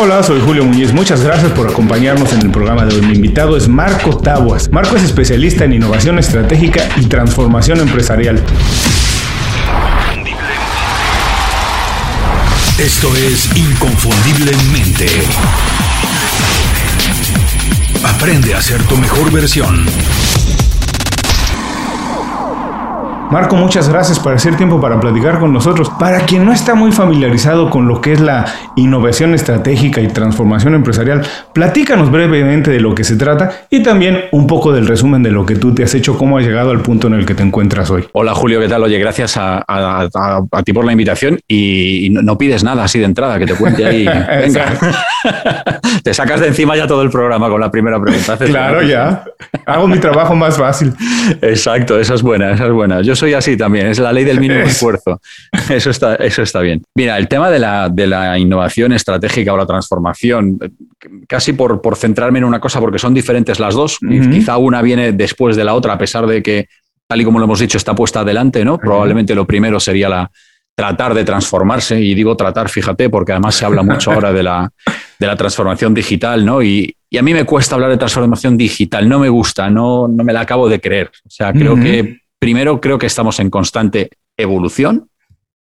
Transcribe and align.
Hola, 0.00 0.22
soy 0.22 0.40
Julio 0.40 0.64
Muñiz. 0.64 0.92
Muchas 0.92 1.22
gracias 1.22 1.50
por 1.50 1.68
acompañarnos 1.68 2.32
en 2.32 2.42
el 2.42 2.52
programa 2.52 2.86
de 2.86 2.94
hoy. 2.94 3.02
Mi 3.02 3.14
invitado 3.14 3.56
es 3.56 3.66
Marco 3.66 4.16
Tabuas. 4.16 4.70
Marco 4.70 4.94
es 4.94 5.02
especialista 5.02 5.64
en 5.64 5.72
innovación 5.72 6.20
estratégica 6.20 6.88
y 6.98 7.06
transformación 7.06 7.80
empresarial. 7.80 8.40
Esto 12.78 13.16
es 13.16 13.56
Inconfundiblemente. 13.56 15.08
Aprende 18.04 18.54
a 18.54 18.62
ser 18.62 18.80
tu 18.84 18.96
mejor 18.96 19.32
versión. 19.32 19.84
Marco, 23.30 23.56
muchas 23.56 23.90
gracias 23.90 24.18
por 24.18 24.32
hacer 24.32 24.56
tiempo 24.56 24.80
para 24.80 24.98
platicar 24.98 25.38
con 25.38 25.52
nosotros. 25.52 25.90
Para 25.98 26.20
quien 26.20 26.46
no 26.46 26.52
está 26.52 26.74
muy 26.74 26.92
familiarizado 26.92 27.68
con 27.68 27.86
lo 27.86 28.00
que 28.00 28.14
es 28.14 28.20
la 28.20 28.46
innovación 28.74 29.34
estratégica 29.34 30.00
y 30.00 30.08
transformación 30.08 30.74
empresarial, 30.74 31.26
platícanos 31.52 32.10
brevemente 32.10 32.70
de 32.70 32.80
lo 32.80 32.94
que 32.94 33.04
se 33.04 33.16
trata 33.16 33.66
y 33.68 33.82
también 33.82 34.24
un 34.32 34.46
poco 34.46 34.72
del 34.72 34.86
resumen 34.86 35.22
de 35.22 35.30
lo 35.30 35.44
que 35.44 35.56
tú 35.56 35.74
te 35.74 35.84
has 35.84 35.94
hecho, 35.94 36.16
cómo 36.16 36.38
has 36.38 36.44
llegado 36.44 36.70
al 36.70 36.80
punto 36.80 37.08
en 37.08 37.14
el 37.14 37.26
que 37.26 37.34
te 37.34 37.42
encuentras 37.42 37.90
hoy. 37.90 38.06
Hola 38.12 38.34
Julio, 38.34 38.60
¿qué 38.60 38.68
tal? 38.68 38.82
Oye, 38.82 38.98
gracias 38.98 39.34
a, 39.36 40.08
ti 40.64 40.72
por 40.72 40.86
la 40.86 40.92
invitación 40.92 41.38
y, 41.46 42.08
no, 42.10 42.38
pides 42.38 42.64
nada 42.64 42.84
así 42.84 42.98
de 42.98 43.04
entrada, 43.04 43.38
que 43.38 43.44
te 43.44 43.54
cuente 43.54 43.84
ahí. 43.84 44.06
Venga, 44.42 44.72
te 46.02 46.14
sacas 46.14 46.40
de 46.40 46.48
encima 46.48 46.76
ya 46.76 46.86
todo 46.86 47.02
el 47.02 47.10
programa 47.10 47.50
con 47.50 47.60
la 47.60 47.70
primera 47.70 48.00
pregunta. 48.00 48.38
Claro, 48.38 48.82
ya. 48.82 49.24
Hago 49.66 49.86
mi 49.86 49.98
trabajo 49.98 50.34
más 50.34 50.56
fácil. 50.56 50.94
Exacto, 51.42 51.98
esa 52.00 52.14
es 52.14 52.22
buena, 52.22 52.52
esa 52.52 52.66
es 52.66 52.72
buena. 52.72 53.02
Yo 53.02 53.14
soy 53.18 53.34
así 53.34 53.56
también, 53.56 53.88
es 53.88 53.98
la 53.98 54.12
ley 54.12 54.24
del 54.24 54.40
mínimo 54.40 54.60
esfuerzo. 54.60 55.20
Eso 55.68 55.90
está, 55.90 56.14
eso 56.16 56.42
está 56.42 56.60
bien. 56.60 56.82
Mira, 56.94 57.18
el 57.18 57.28
tema 57.28 57.50
de 57.50 57.58
la, 57.58 57.88
de 57.88 58.06
la 58.06 58.38
innovación 58.38 58.92
estratégica 58.92 59.52
o 59.52 59.56
la 59.56 59.66
transformación, 59.66 60.58
casi 61.26 61.52
por, 61.52 61.82
por, 61.82 61.96
centrarme 61.96 62.38
en 62.38 62.44
una 62.44 62.60
cosa, 62.60 62.80
porque 62.80 62.98
son 62.98 63.12
diferentes 63.12 63.60
las 63.60 63.74
dos, 63.74 63.98
quizá 63.98 64.56
una 64.56 64.80
viene 64.80 65.12
después 65.12 65.56
de 65.56 65.64
la 65.64 65.74
otra, 65.74 65.94
a 65.94 65.98
pesar 65.98 66.26
de 66.26 66.42
que, 66.42 66.68
tal 67.06 67.20
y 67.20 67.24
como 67.24 67.38
lo 67.38 67.44
hemos 67.44 67.60
dicho, 67.60 67.76
está 67.76 67.94
puesta 67.94 68.20
adelante, 68.20 68.64
¿no? 68.64 68.78
Probablemente 68.78 69.34
lo 69.34 69.46
primero 69.46 69.78
sería 69.78 70.08
la, 70.08 70.30
tratar 70.74 71.12
de 71.12 71.24
transformarse, 71.24 72.00
y 72.00 72.14
digo 72.14 72.36
tratar, 72.36 72.68
fíjate, 72.68 73.10
porque 73.10 73.32
además 73.32 73.56
se 73.56 73.64
habla 73.64 73.82
mucho 73.82 74.12
ahora 74.12 74.32
de 74.32 74.44
la, 74.44 74.70
de 75.18 75.26
la 75.26 75.36
transformación 75.36 75.92
digital, 75.92 76.46
¿no? 76.46 76.62
Y, 76.62 76.94
y, 77.10 77.18
a 77.18 77.22
mí 77.22 77.34
me 77.34 77.44
cuesta 77.44 77.74
hablar 77.74 77.90
de 77.90 77.96
transformación 77.96 78.56
digital, 78.56 79.08
no 79.08 79.18
me 79.18 79.28
gusta, 79.28 79.68
no, 79.68 80.06
no 80.06 80.24
me 80.24 80.32
la 80.32 80.42
acabo 80.42 80.68
de 80.68 80.80
creer. 80.80 81.10
O 81.26 81.30
sea, 81.30 81.52
creo 81.52 81.74
que 81.74 82.20
primero 82.38 82.80
creo 82.80 82.98
que 82.98 83.06
estamos 83.06 83.40
en 83.40 83.50
constante 83.50 84.10
evolución, 84.36 85.10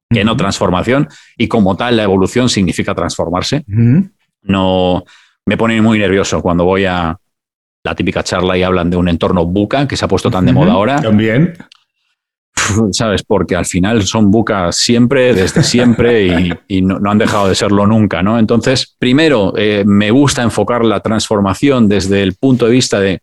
que 0.09 0.25
no 0.25 0.37
transformación, 0.37 1.09
y 1.37 1.49
como 1.49 1.77
tal 1.77 1.97
la 1.97 2.03
evolución 2.03 2.49
significa 2.49 2.95
transformarse. 2.95 3.65
No 4.43 5.05
me 5.47 5.57
pone 5.57 5.81
muy 5.83 5.99
nervioso 5.99 6.41
cuando 6.43 6.65
voy 6.65 6.85
a 6.85 7.17
la 7.83 7.95
típica 7.95 8.23
charla 8.23 8.57
y 8.59 8.63
hablan 8.63 8.91
de 8.91 8.97
un 8.97 9.09
entorno 9.09 9.47
buca 9.47 9.89
que 9.89 9.97
se 9.97 10.05
ha 10.05 10.09
puesto 10.09 10.31
tan 10.31 10.47
de 10.47 10.53
moda 10.53 10.73
ahora. 10.73 11.01
También. 11.01 11.55
¿Sabes? 12.93 13.23
Porque 13.23 13.57
al 13.57 13.65
final 13.67 14.03
son 14.03 14.31
bucas 14.31 14.77
siempre, 14.77 15.35
desde 15.35 15.63
siempre, 15.63 16.59
y, 16.69 16.83
no, 16.83 16.99
han 17.11 17.19
dejado 17.19 17.49
de 17.49 17.55
serlo 17.55 17.87
nunca, 17.87 18.23
¿no? 18.23 18.39
Entonces, 18.39 18.95
primero, 18.99 19.55
eh, 19.57 19.85
me 19.87 20.11
gusta 20.11 20.43
enfocar 20.43 20.85
la 20.85 21.01
transformación 21.01 21.89
desde 21.89 22.23
el 22.23 22.35
punto 22.35 22.67
de 22.67 22.73
vista 22.73 23.01
de 23.01 23.23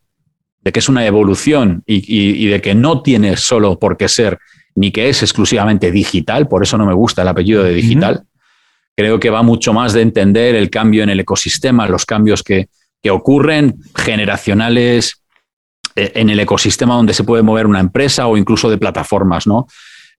de 0.68 0.74
que 0.74 0.80
es 0.80 0.90
una 0.90 1.06
evolución 1.06 1.82
y, 1.86 2.46
de 2.46 2.60
que 2.60 2.76
no 2.76 3.02
tiene 3.02 3.38
solo 3.38 3.80
por 3.80 3.96
qué 3.96 4.10
ser 4.10 4.38
ni 4.76 4.92
que 4.92 5.08
es 5.08 5.24
exclusivamente 5.24 5.94
digital, 5.94 6.50
por 6.50 6.62
eso 6.62 6.78
no 6.78 6.86
me 6.86 6.94
gusta 6.94 7.22
el 7.22 7.30
apellido 7.30 7.64
de 7.64 7.74
digital. 7.74 8.24
Creo 8.94 9.18
que 9.18 9.30
va 9.30 9.44
mucho 9.44 9.72
más 9.72 9.94
de 9.94 10.02
entender 10.02 10.56
el 10.56 10.70
cambio 10.70 11.04
en 11.04 11.10
el 11.10 11.22
ecosistema, 11.22 11.88
los 11.88 12.06
cambios 12.06 12.44
que, 12.44 12.68
ocurren 13.10 13.78
generacionales 13.96 15.24
eh, 15.96 16.12
en 16.16 16.30
el 16.30 16.42
ecosistema 16.42 16.96
donde 16.96 17.14
se 17.14 17.24
puede 17.24 17.42
mover 17.42 17.66
una 17.66 17.80
empresa 17.80 18.28
o 18.28 18.36
incluso 18.36 18.70
de 18.70 18.78
plataformas, 18.78 19.48
¿no? 19.48 19.68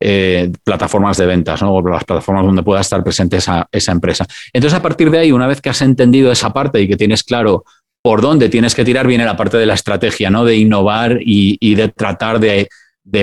Eh, 0.00 0.50
plataformas 0.64 1.18
de 1.18 1.26
ventas, 1.26 1.60
¿no? 1.60 1.74
O 1.74 1.86
las 1.86 2.04
plataformas 2.04 2.46
donde 2.46 2.62
pueda 2.62 2.80
estar 2.80 3.04
presente 3.04 3.36
esa, 3.36 3.68
esa, 3.70 3.92
empresa. 3.92 4.26
Entonces, 4.54 4.78
a 4.78 4.80
partir 4.80 5.10
de 5.10 5.18
ahí, 5.18 5.32
una 5.32 5.46
vez 5.46 5.60
que 5.60 5.68
has 5.68 5.82
entendido 5.82 6.32
esa 6.32 6.54
parte 6.54 6.80
y 6.80 6.88
que 6.88 6.96
tienes 6.96 7.22
claro 7.22 7.66
por 8.08 8.22
dónde 8.22 8.48
tienes 8.48 8.74
que 8.74 8.86
tirar 8.86 9.06
viene 9.06 9.26
la 9.26 9.36
parte 9.36 9.58
de 9.58 9.66
la 9.66 9.74
estrategia, 9.74 10.30
¿no? 10.30 10.46
De 10.46 10.56
innovar 10.56 11.18
y, 11.20 11.74
de 11.74 11.88
tratar 11.90 12.40
de, 12.40 12.66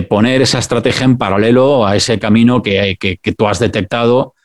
poner 0.07 0.43
esa 0.43 0.59
estrategia 0.59 1.05
en 1.05 1.17
paralelo 1.17 1.87
a 1.87 1.95
ese 1.95 2.19
camino 2.19 2.61
que, 2.61 2.95
que, 2.99 3.31
tú 3.35 3.47
has 3.47 3.57
detectado, 3.57 4.35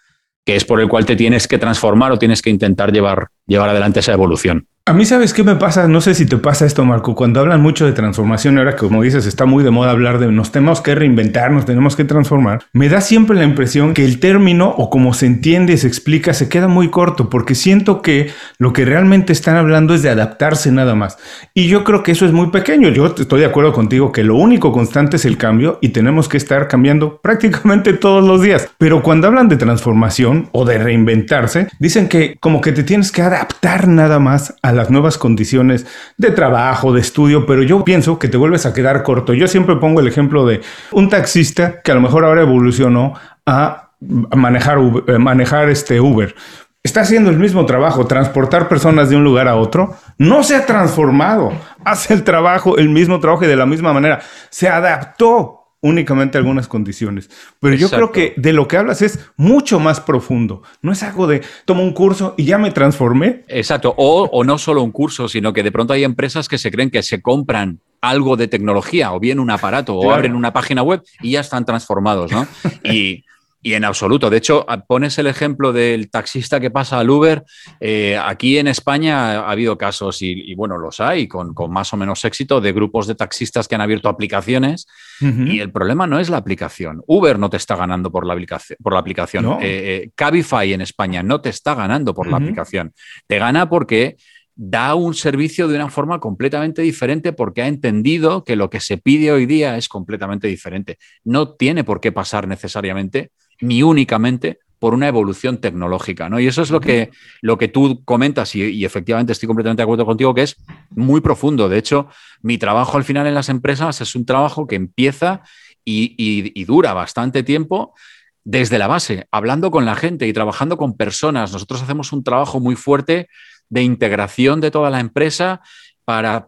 que 0.46 0.56
es 0.56 0.64
por 0.64 0.80
el 0.80 0.88
cual 0.88 1.04
te 1.04 1.14
tienes 1.14 1.46
que 1.46 1.58
transformar 1.58 2.12
o 2.12 2.18
tienes 2.18 2.40
que 2.40 2.48
intentar 2.48 2.90
llevar, 2.90 3.28
llevar 3.46 3.68
adelante 3.68 4.00
esa 4.00 4.14
evolución. 4.14 4.66
A 4.90 4.92
mí, 4.92 5.04
¿sabes 5.04 5.32
qué 5.32 5.44
me 5.44 5.54
pasa? 5.54 5.86
No 5.86 6.00
sé 6.00 6.14
si 6.14 6.26
te 6.26 6.36
pasa 6.36 6.66
esto, 6.66 6.84
Marco. 6.84 7.14
Cuando 7.14 7.38
hablan 7.38 7.62
mucho 7.62 7.86
de 7.86 7.92
transformación, 7.92 8.58
ahora 8.58 8.74
como 8.74 9.02
dices, 9.02 9.24
está 9.24 9.44
muy 9.44 9.62
de 9.62 9.70
moda 9.70 9.92
hablar 9.92 10.18
de 10.18 10.26
nos 10.32 10.50
tenemos 10.50 10.80
que 10.80 10.96
reinventar, 10.96 11.52
nos 11.52 11.64
tenemos 11.64 11.94
que 11.94 12.02
transformar. 12.02 12.64
Me 12.72 12.88
da 12.88 13.00
siempre 13.00 13.36
la 13.36 13.44
impresión 13.44 13.94
que 13.94 14.04
el 14.04 14.18
término, 14.18 14.68
o 14.68 14.90
como 14.90 15.14
se 15.14 15.26
entiende, 15.26 15.76
se 15.76 15.86
explica, 15.86 16.34
se 16.34 16.48
queda 16.48 16.66
muy 16.66 16.88
corto, 16.88 17.30
porque 17.30 17.54
siento 17.54 18.02
que 18.02 18.32
lo 18.58 18.72
que 18.72 18.84
realmente 18.84 19.32
están 19.32 19.56
hablando 19.56 19.94
es 19.94 20.02
de 20.02 20.10
adaptarse 20.10 20.72
nada 20.72 20.96
más. 20.96 21.18
Y 21.54 21.68
yo 21.68 21.84
creo 21.84 22.02
que 22.02 22.10
eso 22.10 22.26
es 22.26 22.32
muy 22.32 22.50
pequeño. 22.50 22.88
Yo 22.88 23.14
estoy 23.16 23.38
de 23.38 23.46
acuerdo 23.46 23.72
contigo 23.72 24.10
que 24.10 24.24
lo 24.24 24.34
único 24.34 24.72
constante 24.72 25.18
es 25.18 25.24
el 25.24 25.38
cambio 25.38 25.78
y 25.80 25.90
tenemos 25.90 26.28
que 26.28 26.36
estar 26.36 26.66
cambiando 26.66 27.18
prácticamente 27.22 27.92
todos 27.92 28.24
los 28.24 28.42
días. 28.42 28.68
Pero 28.76 29.04
cuando 29.04 29.28
hablan 29.28 29.48
de 29.48 29.56
transformación 29.56 30.48
o 30.50 30.64
de 30.64 30.78
reinventarse, 30.78 31.68
dicen 31.78 32.08
que 32.08 32.38
como 32.40 32.60
que 32.60 32.72
te 32.72 32.82
tienes 32.82 33.12
que 33.12 33.22
adaptar 33.22 33.86
nada 33.86 34.18
más 34.18 34.56
a 34.62 34.72
la 34.72 34.79
las 34.80 34.90
nuevas 34.90 35.18
condiciones 35.18 35.86
de 36.16 36.30
trabajo, 36.30 36.92
de 36.92 37.00
estudio, 37.00 37.44
pero 37.44 37.62
yo 37.62 37.84
pienso 37.84 38.18
que 38.18 38.28
te 38.28 38.38
vuelves 38.38 38.64
a 38.64 38.72
quedar 38.72 39.02
corto. 39.02 39.34
Yo 39.34 39.46
siempre 39.46 39.76
pongo 39.76 40.00
el 40.00 40.08
ejemplo 40.08 40.46
de 40.46 40.62
un 40.92 41.10
taxista 41.10 41.82
que 41.82 41.92
a 41.92 41.94
lo 41.94 42.00
mejor 42.00 42.24
ahora 42.24 42.40
evolucionó 42.40 43.12
a 43.44 43.90
manejar, 44.34 44.78
eh, 45.06 45.18
manejar 45.18 45.68
este 45.68 46.00
Uber. 46.00 46.34
Está 46.82 47.02
haciendo 47.02 47.28
el 47.28 47.36
mismo 47.36 47.66
trabajo, 47.66 48.06
transportar 48.06 48.68
personas 48.68 49.10
de 49.10 49.16
un 49.16 49.22
lugar 49.22 49.48
a 49.48 49.56
otro. 49.56 49.96
No 50.16 50.42
se 50.42 50.56
ha 50.56 50.64
transformado. 50.64 51.52
Hace 51.84 52.14
el 52.14 52.24
trabajo, 52.24 52.78
el 52.78 52.88
mismo 52.88 53.20
trabajo 53.20 53.44
y 53.44 53.48
de 53.48 53.56
la 53.56 53.66
misma 53.66 53.92
manera. 53.92 54.20
Se 54.48 54.66
adaptó 54.66 55.59
únicamente 55.80 56.38
algunas 56.38 56.68
condiciones. 56.68 57.30
Pero 57.60 57.74
yo 57.74 57.88
creo 57.88 58.12
que 58.12 58.34
de 58.36 58.52
lo 58.52 58.68
que 58.68 58.76
hablas 58.76 59.02
es 59.02 59.18
mucho 59.36 59.80
más 59.80 60.00
profundo. 60.00 60.62
No 60.82 60.92
es 60.92 61.02
algo 61.02 61.26
de 61.26 61.42
tomo 61.64 61.82
un 61.82 61.92
curso 61.92 62.34
y 62.36 62.44
ya 62.44 62.58
me 62.58 62.70
transformé. 62.70 63.44
Exacto. 63.48 63.94
O, 63.96 64.44
no 64.44 64.58
solo 64.58 64.82
un 64.82 64.92
curso, 64.92 65.28
sino 65.28 65.52
que 65.52 65.62
de 65.62 65.72
pronto 65.72 65.92
hay 65.92 66.04
empresas 66.04 66.48
que 66.48 66.58
se 66.58 66.70
creen 66.70 66.90
que 66.90 67.02
se 67.02 67.22
compran 67.22 67.80
algo 68.02 68.36
de 68.36 68.48
tecnología 68.48 69.12
o 69.12 69.20
bien 69.20 69.38
un 69.40 69.50
aparato 69.50 69.94
o 69.94 70.10
abren 70.10 70.34
una 70.34 70.52
página 70.52 70.82
web 70.82 71.02
y 71.20 71.32
ya 71.32 71.40
están 71.40 71.64
transformados, 71.64 72.32
¿no? 72.32 72.46
Y 72.84 73.24
y 73.62 73.74
en 73.74 73.84
absoluto. 73.84 74.30
De 74.30 74.38
hecho, 74.38 74.64
pones 74.86 75.18
el 75.18 75.26
ejemplo 75.26 75.72
del 75.72 76.10
taxista 76.10 76.60
que 76.60 76.70
pasa 76.70 76.98
al 76.98 77.10
Uber. 77.10 77.44
Eh, 77.78 78.18
aquí 78.18 78.58
en 78.58 78.68
España 78.68 79.40
ha 79.40 79.50
habido 79.50 79.76
casos, 79.76 80.22
y, 80.22 80.54
bueno, 80.54 80.78
los 80.78 81.00
hay, 81.00 81.28
con, 81.28 81.54
más 81.68 81.92
o 81.92 81.96
menos 81.96 82.24
éxito, 82.24 82.60
de 82.60 82.72
grupos 82.72 83.06
de 83.06 83.14
taxistas 83.14 83.68
que 83.68 83.74
han 83.74 83.80
abierto 83.80 84.08
aplicaciones. 84.08 84.86
Y 85.20 85.60
el 85.60 85.70
problema 85.70 86.06
no 86.06 86.18
es 86.18 86.30
la 86.30 86.38
aplicación. 86.38 87.02
Uber 87.06 87.38
no 87.38 87.50
te 87.50 87.58
está 87.58 87.76
ganando 87.76 88.10
por 88.10 88.26
la 88.26 88.32
aplicación. 88.32 88.78
Por 88.82 88.94
la 88.94 89.00
aplicación. 89.00 89.44
Eh, 89.44 89.56
eh, 89.60 90.10
Cabify 90.14 90.72
en 90.72 90.80
España 90.80 91.22
no 91.22 91.42
te 91.42 91.50
está 91.50 91.74
ganando 91.74 92.14
por 92.14 92.26
la 92.26 92.38
aplicación. 92.38 92.94
Te 93.26 93.38
gana 93.38 93.68
porque 93.68 94.16
da 94.54 94.94
un 94.94 95.14
servicio 95.14 95.68
de 95.68 95.76
una 95.76 95.88
forma 95.88 96.20
completamente 96.20 96.82
diferente 96.82 97.32
porque 97.32 97.62
ha 97.62 97.66
entendido 97.66 98.44
que 98.44 98.56
lo 98.56 98.68
que 98.70 98.80
se 98.80 98.98
pide 98.98 99.32
hoy 99.32 99.46
día 99.46 99.76
es 99.76 99.88
completamente 99.88 100.48
diferente. 100.48 100.98
No 101.24 101.54
tiene 101.54 101.84
por 101.84 102.00
qué 102.00 102.12
pasar 102.12 102.48
necesariamente 102.48 103.30
ni 103.60 103.82
únicamente 103.82 104.60
por 104.80 104.94
una 104.94 105.08
evolución 105.08 105.58
tecnológica, 105.58 106.30
¿no? 106.30 106.40
Y 106.40 106.46
eso 106.46 106.62
es 106.62 106.70
lo 106.70 106.80
que, 106.80 107.10
lo 107.42 107.58
que 107.58 107.68
tú 107.68 108.02
comentas 108.04 108.54
y, 108.56 108.84
efectivamente 108.84 109.32
estoy 109.32 109.46
completamente 109.46 109.82
de 109.82 109.84
acuerdo 109.84 110.06
contigo, 110.06 110.34
que 110.34 110.42
es 110.42 110.56
muy 110.88 111.20
profundo. 111.20 111.68
De 111.68 111.76
hecho, 111.76 112.08
mi 112.40 112.56
trabajo 112.56 112.96
al 112.96 113.04
final 113.04 113.26
en 113.26 113.34
las 113.34 113.50
empresas 113.50 114.00
es 114.00 114.14
un 114.16 114.24
trabajo 114.24 114.66
que 114.66 114.76
empieza 114.76 115.42
y, 115.84 116.64
dura 116.64 116.94
bastante 116.94 117.42
tiempo 117.42 117.94
desde 118.42 118.78
la 118.78 118.86
base, 118.86 119.26
hablando 119.30 119.70
con 119.70 119.84
la 119.84 119.94
gente 119.94 120.26
y 120.26 120.32
trabajando 120.32 120.78
con 120.78 120.96
personas. 120.96 121.52
Nosotros 121.52 121.82
hacemos 121.82 122.12
un 122.12 122.24
trabajo 122.24 122.58
muy 122.58 122.74
fuerte 122.74 123.28
de 123.68 123.82
integración 123.82 124.62
de 124.62 124.70
toda 124.70 124.88
la 124.88 125.00
empresa 125.00 125.60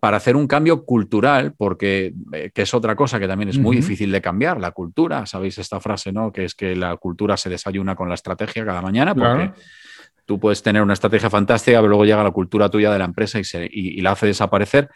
para, 0.00 0.16
hacer 0.16 0.34
un 0.34 0.48
cambio 0.48 0.84
cultural, 0.84 1.54
porque 1.56 2.12
eh, 2.32 2.50
que 2.52 2.62
es 2.62 2.74
otra 2.74 2.96
cosa 2.96 3.20
que 3.20 3.28
también 3.28 3.48
es 3.48 3.58
muy 3.58 3.76
difícil 3.76 4.10
de 4.10 4.20
cambiar, 4.20 4.60
la 4.60 4.72
cultura, 4.72 5.24
sabéis 5.24 5.58
esta 5.58 5.78
frase, 5.78 6.10
¿no? 6.10 6.32
Que 6.32 6.44
es 6.44 6.54
que 6.56 6.74
la 6.74 6.96
cultura 6.96 7.36
se 7.36 7.48
desayuna 7.48 7.94
con 7.94 8.08
la 8.08 8.16
estrategia 8.16 8.64
cada 8.64 8.82
mañana, 8.82 9.14
porque 9.14 9.52
tú 10.24 10.40
puedes 10.40 10.62
tener 10.64 10.82
una 10.82 10.94
estrategia 10.94 11.30
fantástica, 11.30 11.78
pero 11.78 11.90
luego 11.90 12.04
llega 12.04 12.24
la 12.24 12.32
cultura 12.32 12.68
tuya 12.68 12.90
de 12.90 12.98
la 12.98 13.04
empresa 13.04 13.38
y, 13.38 13.44
se, 13.44 13.68
y, 13.70 14.00
la 14.00 14.12
hace 14.12 14.26
desaparecer. 14.26 14.88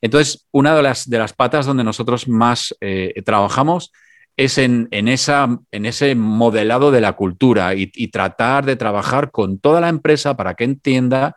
Entonces, 0.00 0.46
una 0.52 0.76
de 0.76 0.82
las, 0.82 1.10
de 1.10 1.18
las 1.18 1.32
patas 1.32 1.66
donde 1.66 1.82
nosotros 1.82 2.28
más 2.28 2.76
eh, 2.80 3.22
trabajamos 3.24 3.90
es 4.36 4.56
en, 4.56 4.88
esa, 4.90 5.58
en 5.72 5.86
ese 5.86 6.14
modelado 6.14 6.90
de 6.90 7.00
la 7.00 7.14
cultura 7.14 7.74
y, 7.74 7.86
tratar 8.08 8.64
de 8.64 8.76
trabajar 8.76 9.30
con 9.30 9.58
toda 9.58 9.80
la 9.80 9.88
empresa 9.88 10.36
para 10.36 10.54
que 10.54 10.64
entienda 10.64 11.36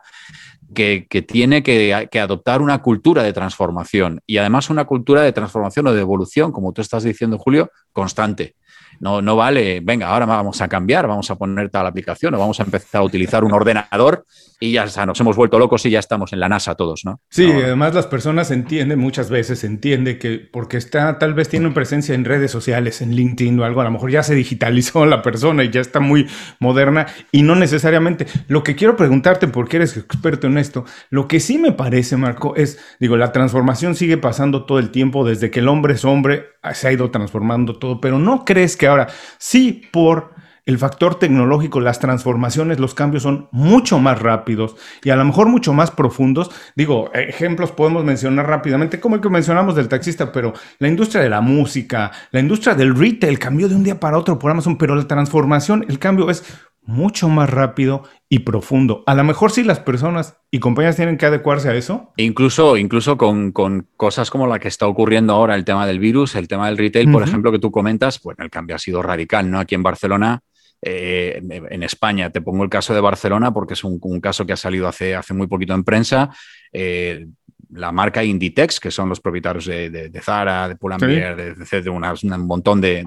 que, 0.74 1.24
tiene 1.26 1.62
que, 1.62 2.20
adoptar 2.20 2.62
una 2.62 2.82
cultura 2.82 3.22
de 3.22 3.32
transformación 3.32 4.20
y 4.26 4.38
además 4.38 4.70
una 4.70 4.84
cultura 4.84 5.22
de 5.22 5.32
transformación 5.32 5.86
o 5.86 5.92
de 5.92 6.00
evolución, 6.00 6.52
como 6.52 6.72
tú 6.72 6.80
estás 6.80 7.02
diciendo, 7.02 7.38
Julio, 7.38 7.70
constante. 7.92 8.54
No, 9.00 9.22
no 9.22 9.36
vale, 9.36 9.80
venga, 9.82 10.08
ahora 10.08 10.26
vamos 10.26 10.60
a 10.60 10.68
cambiar, 10.68 11.06
vamos 11.06 11.30
a 11.30 11.36
poner 11.36 11.70
tal 11.70 11.86
aplicación 11.86 12.34
o 12.34 12.38
vamos 12.38 12.60
a 12.60 12.64
empezar 12.64 13.00
a 13.00 13.04
utilizar 13.04 13.44
un 13.44 13.52
ordenador 13.52 14.24
y 14.58 14.72
ya 14.72 14.84
está, 14.84 15.04
nos 15.04 15.20
hemos 15.20 15.36
vuelto 15.36 15.58
locos 15.58 15.84
y 15.84 15.90
ya 15.90 15.98
estamos 15.98 16.32
en 16.32 16.40
la 16.40 16.48
NASA 16.48 16.74
todos, 16.74 17.04
¿no? 17.04 17.20
Sí, 17.28 17.50
además 17.50 17.94
las 17.94 18.06
personas 18.06 18.50
entienden, 18.50 18.98
muchas 18.98 19.28
veces 19.28 19.64
entiende 19.64 20.18
que 20.18 20.38
porque 20.50 20.78
está, 20.78 21.18
tal 21.18 21.34
vez 21.34 21.48
tiene 21.48 21.70
presencia 21.70 22.14
en 22.14 22.24
redes 22.24 22.50
sociales, 22.50 23.02
en 23.02 23.14
LinkedIn 23.14 23.58
o 23.60 23.64
algo, 23.64 23.82
a 23.82 23.84
lo 23.84 23.90
mejor 23.90 24.10
ya 24.10 24.22
se 24.22 24.34
digitalizó 24.34 25.04
la 25.04 25.22
persona 25.22 25.62
y 25.62 25.70
ya 25.70 25.80
está 25.80 26.00
muy 26.00 26.26
moderna 26.58 27.06
y 27.32 27.42
no 27.42 27.54
necesariamente. 27.54 28.26
Lo 28.48 28.62
que 28.62 28.76
quiero 28.76 28.96
preguntarte, 28.96 29.48
porque 29.48 29.76
eres 29.76 29.96
experto 29.96 30.46
en 30.46 30.58
esto, 30.58 30.84
lo 31.10 31.28
que 31.28 31.40
sí 31.40 31.58
me 31.58 31.72
parece, 31.72 32.16
Marco, 32.16 32.56
es, 32.56 32.78
digo, 32.98 33.16
la 33.16 33.32
transformación 33.32 33.94
sigue 33.94 34.16
pasando 34.16 34.64
todo 34.64 34.78
el 34.78 34.90
tiempo, 34.90 35.26
desde 35.26 35.50
que 35.50 35.60
el 35.60 35.68
hombre 35.68 35.94
es 35.94 36.04
hombre, 36.04 36.46
se 36.72 36.88
ha 36.88 36.92
ido 36.92 37.10
transformando 37.10 37.78
todo, 37.78 38.00
pero 38.00 38.18
¿no 38.18 38.44
crees 38.44 38.76
que 38.76 38.85
ahora 38.86 39.08
sí 39.38 39.82
por 39.92 40.36
el 40.66 40.78
factor 40.78 41.14
tecnológico, 41.14 41.80
las 41.80 42.00
transformaciones, 42.00 42.80
los 42.80 42.92
cambios 42.92 43.22
son 43.22 43.48
mucho 43.52 44.00
más 44.00 44.20
rápidos 44.20 44.74
y 45.04 45.10
a 45.10 45.16
lo 45.16 45.24
mejor 45.24 45.48
mucho 45.48 45.72
más 45.72 45.92
profundos. 45.92 46.50
Digo, 46.74 47.10
ejemplos 47.14 47.70
podemos 47.70 48.04
mencionar 48.04 48.48
rápidamente, 48.48 48.98
como 48.98 49.14
el 49.14 49.20
que 49.20 49.30
mencionamos 49.30 49.76
del 49.76 49.88
taxista, 49.88 50.32
pero 50.32 50.52
la 50.80 50.88
industria 50.88 51.22
de 51.22 51.30
la 51.30 51.40
música, 51.40 52.10
la 52.32 52.40
industria 52.40 52.74
del 52.74 52.96
retail 52.96 53.38
cambió 53.38 53.68
de 53.68 53.76
un 53.76 53.84
día 53.84 54.00
para 54.00 54.18
otro 54.18 54.40
por 54.40 54.50
Amazon, 54.50 54.76
pero 54.76 54.96
la 54.96 55.06
transformación, 55.06 55.86
el 55.88 56.00
cambio 56.00 56.30
es 56.30 56.42
mucho 56.82 57.28
más 57.28 57.48
rápido 57.48 58.02
y 58.28 58.40
profundo. 58.40 59.04
A 59.06 59.14
lo 59.14 59.22
mejor 59.22 59.52
sí 59.52 59.62
las 59.62 59.78
personas 59.78 60.36
y 60.50 60.58
compañías 60.58 60.96
tienen 60.96 61.16
que 61.16 61.26
adecuarse 61.26 61.68
a 61.68 61.74
eso. 61.74 62.12
Incluso, 62.16 62.76
incluso 62.76 63.16
con, 63.16 63.52
cosas 63.96 64.30
como 64.30 64.46
la 64.46 64.58
que 64.58 64.68
está 64.68 64.86
ocurriendo 64.86 65.32
ahora, 65.32 65.54
el 65.54 65.64
tema 65.64 65.86
del 65.86 66.00
virus, 66.00 66.34
el 66.34 66.48
tema 66.48 66.66
del 66.66 66.76
retail, 66.76 67.10
por 67.10 67.22
ejemplo, 67.22 67.52
que 67.52 67.58
tú 67.58 67.70
comentas, 67.70 68.20
bueno, 68.22 68.42
el 68.44 68.50
cambio 68.50 68.76
ha 68.76 68.80
sido 68.80 69.00
radical, 69.02 69.50
¿no? 69.50 69.60
Aquí 69.60 69.76
en 69.76 69.82
Barcelona, 69.82 70.40
eh, 70.82 71.40
en 71.70 71.82
España, 71.82 72.30
te 72.30 72.40
pongo 72.40 72.64
el 72.64 72.70
caso 72.70 72.94
de 72.94 73.00
Barcelona 73.00 73.52
porque 73.52 73.74
es 73.74 73.84
un, 73.84 74.20
caso 74.20 74.44
que 74.44 74.52
ha 74.52 74.56
salido 74.56 74.88
hace, 74.88 75.14
hace 75.14 75.32
muy 75.32 75.46
poquito 75.46 75.74
en 75.74 75.84
prensa. 75.84 76.30
Eh, 76.72 77.26
la 77.70 77.92
marca 77.92 78.24
Inditex, 78.24 78.80
que 78.80 78.90
son 78.90 79.08
los 79.08 79.20
propietarios 79.20 79.66
de, 79.66 80.20
Zara, 80.22 80.68
de 80.68 80.76
Pull&Bear, 80.76 81.36
de, 81.36 81.90
un 81.90 82.46
montón 82.46 82.80
de, 82.80 83.04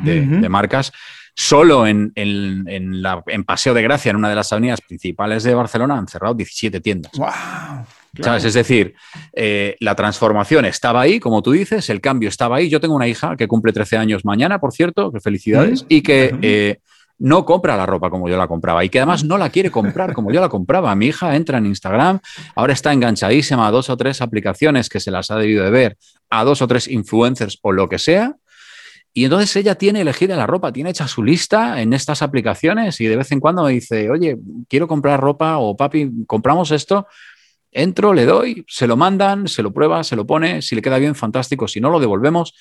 marcas, 0.49 0.91
solo 1.39 1.87
en, 1.87 2.11
la, 3.01 3.23
en, 3.27 3.45
Paseo 3.45 3.73
de 3.73 3.81
Gracia, 3.81 4.09
en 4.09 4.17
una 4.17 4.27
de 4.27 4.35
las 4.35 4.51
avenidas 4.51 4.81
principales 4.81 5.41
de 5.43 5.53
Barcelona, 5.55 5.97
han 5.97 6.05
cerrado 6.05 6.33
17 6.33 6.81
tiendas. 6.81 7.13
¿Sabes? 8.21 8.43
Es 8.43 8.53
decir, 8.55 8.93
eh, 9.31 9.77
la 9.79 9.95
transformación 9.95 10.65
estaba 10.65 10.99
ahí, 10.99 11.21
como 11.21 11.41
tú 11.41 11.53
dices, 11.53 11.89
el 11.89 12.01
cambio 12.01 12.27
estaba 12.27 12.57
ahí. 12.57 12.67
Yo 12.67 12.81
tengo 12.81 12.93
una 12.93 13.07
hija 13.07 13.37
que 13.37 13.47
cumple 13.47 13.71
13 13.71 13.95
años 13.95 14.25
mañana, 14.25 14.59
por 14.59 14.73
cierto, 14.73 15.13
que 15.13 15.21
felicidades, 15.21 15.85
y 15.87 16.01
que 16.01 16.35
eh, 16.41 16.79
no 17.19 17.45
compra 17.45 17.77
la 17.77 17.85
ropa 17.85 18.09
como 18.09 18.27
yo 18.27 18.35
la 18.35 18.47
compraba 18.49 18.83
y 18.83 18.89
que 18.89 18.99
además 18.99 19.23
no 19.23 19.37
la 19.37 19.49
quiere 19.49 19.71
comprar 19.71 20.13
como 20.13 20.33
yo 20.33 20.41
la 20.41 20.49
compraba. 20.49 20.93
Mi 20.95 21.07
hija 21.07 21.37
entra 21.37 21.59
en 21.59 21.67
Instagram, 21.67 22.19
ahora 22.55 22.73
está 22.73 22.91
enganchadísima 22.91 23.65
a 23.65 23.71
dos 23.71 23.89
o 23.89 23.95
tres 23.95 24.21
aplicaciones 24.21 24.89
que 24.89 24.99
se 24.99 25.09
las 25.09 25.31
ha 25.31 25.37
debido 25.37 25.63
de 25.63 25.69
ver, 25.69 25.97
a 26.29 26.43
dos 26.43 26.61
o 26.61 26.67
tres 26.67 26.89
influencers 26.89 27.59
o 27.61 27.71
lo 27.71 27.87
que 27.87 27.97
sea. 27.97 28.35
Y 29.13 29.23
entonces 29.23 29.55
ella 29.55 29.75
tiene 29.75 30.01
elegida 30.01 30.35
la 30.35 30.45
ropa, 30.45 30.71
tiene 30.71 30.91
hecha 30.91 31.07
su 31.07 31.23
lista 31.23 31.81
en 31.81 31.93
estas 31.93 32.21
aplicaciones 32.21 33.01
y 33.01 33.07
de 33.07 33.17
vez 33.17 33.31
en 33.31 33.39
cuando 33.39 33.63
me 33.63 33.71
dice, 33.71 34.09
oye, 34.09 34.37
quiero 34.67 34.87
comprar 34.87 35.19
ropa 35.19 35.57
o 35.57 35.75
papi, 35.75 36.11
compramos 36.27 36.71
esto. 36.71 37.07
Entro, 37.71 38.13
le 38.13 38.25
doy, 38.25 38.65
se 38.67 38.87
lo 38.87 38.97
mandan, 38.97 39.47
se 39.47 39.61
lo 39.61 39.71
prueba, 39.71 40.03
se 40.03 40.15
lo 40.15 40.25
pone, 40.25 40.61
si 40.61 40.75
le 40.75 40.81
queda 40.81 40.97
bien, 40.97 41.15
fantástico, 41.15 41.67
si 41.67 41.81
no, 41.81 41.89
lo 41.89 41.99
devolvemos. 41.99 42.53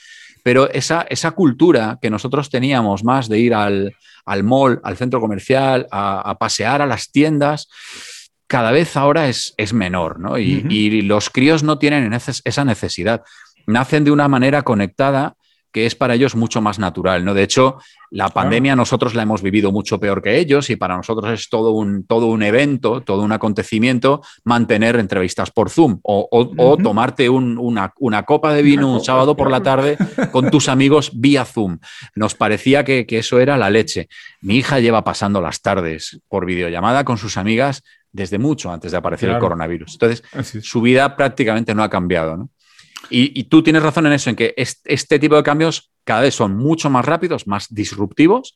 Pero 0.42 0.70
esa, 0.70 1.02
esa 1.10 1.32
cultura 1.32 1.98
que 2.00 2.10
nosotros 2.10 2.50
teníamos 2.50 3.04
más 3.04 3.28
de 3.28 3.38
ir 3.38 3.54
al, 3.54 3.94
al 4.24 4.44
mall, 4.44 4.80
al 4.84 4.96
centro 4.96 5.20
comercial, 5.20 5.86
a, 5.90 6.36
pasear 6.38 6.82
a 6.82 6.86
las 6.86 7.10
tiendas, 7.10 7.68
cada 8.46 8.70
vez 8.70 8.96
ahora 8.96 9.28
es, 9.28 9.54
es 9.56 9.72
menor, 9.72 10.20
¿no? 10.20 10.38
Y, 10.38 11.02
los 11.02 11.30
críos 11.30 11.62
no 11.62 11.78
tienen 11.78 12.12
esa 12.12 12.64
necesidad. 12.64 13.22
Nacen 13.66 14.04
de 14.04 14.10
una 14.10 14.28
manera 14.28 14.62
conectada 14.62 15.36
que 15.72 15.86
es 15.86 15.94
para 15.94 16.14
ellos 16.14 16.34
mucho 16.34 16.60
más 16.60 16.78
natural, 16.78 17.24
¿no? 17.24 17.34
De 17.34 17.42
hecho, 17.42 17.78
la 18.10 18.28
pandemia 18.30 18.74
nosotros 18.74 19.14
la 19.14 19.22
hemos 19.22 19.42
vivido 19.42 19.70
mucho 19.70 20.00
peor 20.00 20.22
que 20.22 20.38
ellos 20.38 20.70
y 20.70 20.76
para 20.76 20.96
nosotros 20.96 21.30
es 21.30 21.48
todo 21.50 21.72
un, 21.72 22.06
todo 22.06 22.26
un 22.26 22.42
evento, 22.42 23.02
todo 23.02 23.22
un 23.22 23.32
acontecimiento 23.32 24.22
mantener 24.44 24.96
entrevistas 24.96 25.50
por 25.50 25.68
Zoom 25.68 26.00
o, 26.02 26.78
tomarte 26.82 27.28
una, 27.28 27.92
copa 28.24 28.54
de 28.54 28.62
vino 28.62 28.92
un 28.92 29.04
sábado 29.04 29.36
por 29.36 29.50
la 29.50 29.62
tarde 29.62 29.98
con 30.32 30.50
tus 30.50 30.68
amigos 30.68 31.10
vía 31.14 31.44
Zoom. 31.44 31.78
Nos 32.14 32.34
parecía 32.34 32.84
que, 32.84 33.06
eso 33.10 33.40
era 33.40 33.58
la 33.58 33.68
leche. 33.68 34.08
Mi 34.40 34.56
hija 34.56 34.80
lleva 34.80 35.04
pasando 35.04 35.40
las 35.40 35.60
tardes 35.60 36.20
por 36.28 36.46
videollamada 36.46 37.04
con 37.04 37.18
sus 37.18 37.36
amigas 37.36 37.82
desde 38.10 38.38
mucho 38.38 38.72
antes 38.72 38.92
de 38.92 38.98
aparecer 38.98 39.28
el 39.28 39.38
coronavirus. 39.38 39.98
Entonces, 40.00 40.22
su 40.62 40.80
vida 40.80 41.14
prácticamente 41.14 41.74
no 41.74 41.82
ha 41.82 41.90
cambiado, 41.90 42.36
¿no? 42.36 42.50
Y, 43.10 43.44
tú 43.44 43.62
tienes 43.62 43.82
razón 43.82 44.06
en 44.06 44.12
eso, 44.12 44.30
en 44.30 44.36
que 44.36 44.54
este, 44.56 45.18
tipo 45.18 45.36
de 45.36 45.42
cambios 45.42 45.92
cada 46.04 46.22
vez 46.22 46.34
son 46.34 46.56
mucho 46.56 46.90
más 46.90 47.04
rápidos, 47.04 47.46
más 47.46 47.66
disruptivos. 47.70 48.54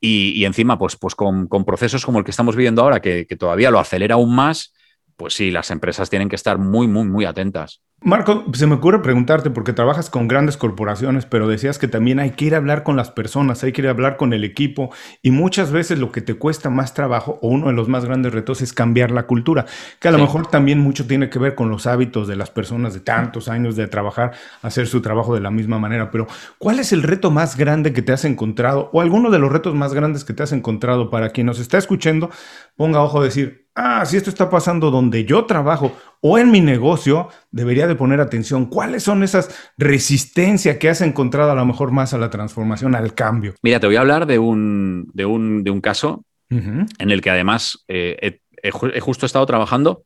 y, 0.00 0.44
encima, 0.44 0.78
pues, 0.78 0.96
pues 0.96 1.14
con, 1.14 1.48
procesos 1.64 2.04
como 2.04 2.18
el 2.18 2.24
que 2.24 2.30
estamos 2.30 2.56
viviendo 2.56 2.82
ahora, 2.82 3.00
que, 3.00 3.26
que 3.26 3.36
todavía 3.36 3.70
lo 3.70 3.78
acelera 3.78 4.14
aún 4.14 4.34
más, 4.34 4.74
pues 5.16 5.34
sí, 5.34 5.50
las 5.50 5.70
empresas 5.70 6.10
tienen 6.10 6.28
que 6.28 6.36
estar 6.36 6.58
muy, 6.58 6.88
muy, 6.88 7.04
muy 7.04 7.24
atentas. 7.24 7.80
Marco, 8.06 8.44
se 8.52 8.66
me 8.66 8.74
ocurre 8.74 9.00
preguntarte, 9.00 9.48
porque 9.48 9.72
trabajas 9.72 10.10
con 10.10 10.28
grandes 10.28 10.58
corporaciones, 10.58 11.24
pero 11.24 11.48
decías 11.48 11.78
que 11.78 11.88
también 11.88 12.18
hay 12.20 12.32
que 12.32 12.44
ir 12.44 12.54
a 12.54 12.58
hablar 12.58 12.82
con 12.82 12.96
las 12.96 13.10
personas, 13.10 13.64
hay 13.64 13.72
que 13.72 13.80
ir 13.80 13.88
a 13.88 13.92
hablar 13.92 14.18
con 14.18 14.34
el 14.34 14.44
equipo, 14.44 14.90
y 15.22 15.30
muchas 15.30 15.72
veces 15.72 15.98
lo 15.98 16.12
que 16.12 16.20
te 16.20 16.34
cuesta 16.34 16.68
más 16.68 16.92
trabajo, 16.92 17.38
o 17.40 17.48
uno 17.48 17.68
de 17.68 17.72
los 17.72 17.88
más 17.88 18.04
grandes 18.04 18.34
retos, 18.34 18.60
es 18.60 18.74
cambiar 18.74 19.10
la 19.10 19.22
cultura, 19.22 19.64
que 20.00 20.08
a 20.08 20.10
lo 20.10 20.18
mejor 20.18 20.48
también 20.48 20.80
mucho 20.80 21.06
tiene 21.06 21.30
que 21.30 21.38
ver 21.38 21.54
con 21.54 21.70
los 21.70 21.86
hábitos 21.86 22.28
de 22.28 22.36
las 22.36 22.50
personas 22.50 22.92
de 22.92 23.00
tantos 23.00 23.48
años 23.48 23.74
de 23.74 23.88
trabajar, 23.88 24.32
hacer 24.60 24.86
su 24.86 25.00
trabajo 25.00 25.34
de 25.34 25.40
la 25.40 25.50
misma 25.50 25.78
manera. 25.78 26.10
Pero, 26.10 26.26
¿cuál 26.58 26.80
es 26.80 26.92
el 26.92 27.04
reto 27.04 27.30
más 27.30 27.56
grande 27.56 27.94
que 27.94 28.02
te 28.02 28.12
has 28.12 28.26
encontrado, 28.26 28.90
o 28.92 29.00
alguno 29.00 29.30
de 29.30 29.38
los 29.38 29.50
retos 29.50 29.74
más 29.74 29.94
grandes 29.94 30.26
que 30.26 30.34
te 30.34 30.42
has 30.42 30.52
encontrado 30.52 31.08
para 31.08 31.30
quien 31.30 31.46
nos 31.46 31.58
está 31.58 31.78
escuchando? 31.78 32.28
Ponga 32.76 33.00
ojo 33.00 33.22
a 33.22 33.24
decir, 33.24 33.64
ah, 33.74 34.04
si 34.04 34.18
esto 34.18 34.28
está 34.28 34.50
pasando 34.50 34.90
donde 34.90 35.24
yo 35.24 35.46
trabajo 35.46 35.92
o 36.26 36.38
en 36.38 36.50
mi 36.50 36.62
negocio, 36.62 37.28
debería 37.50 37.86
de 37.86 37.96
poner 37.96 38.18
atención. 38.18 38.64
¿Cuáles 38.64 39.02
son 39.02 39.22
esas 39.22 39.54
resistencias 39.76 40.78
que 40.78 40.88
has 40.88 41.02
encontrado 41.02 41.50
a 41.50 41.54
lo 41.54 41.66
mejor 41.66 41.90
más 41.90 42.14
a 42.14 42.18
la 42.18 42.30
transformación, 42.30 42.94
al 42.94 43.14
cambio? 43.14 43.54
Mira, 43.62 43.78
te 43.78 43.86
voy 43.86 43.96
a 43.96 44.00
hablar 44.00 44.24
de 44.24 44.38
un, 44.38 45.10
de 45.12 45.26
un, 45.26 45.62
de 45.64 45.70
un 45.70 45.82
caso 45.82 46.24
en 46.48 47.10
el 47.10 47.20
que 47.20 47.28
además 47.28 47.84
eh, 47.88 48.40
he, 48.62 49.00
justo 49.00 49.26
estado 49.26 49.44
trabajando 49.44 50.04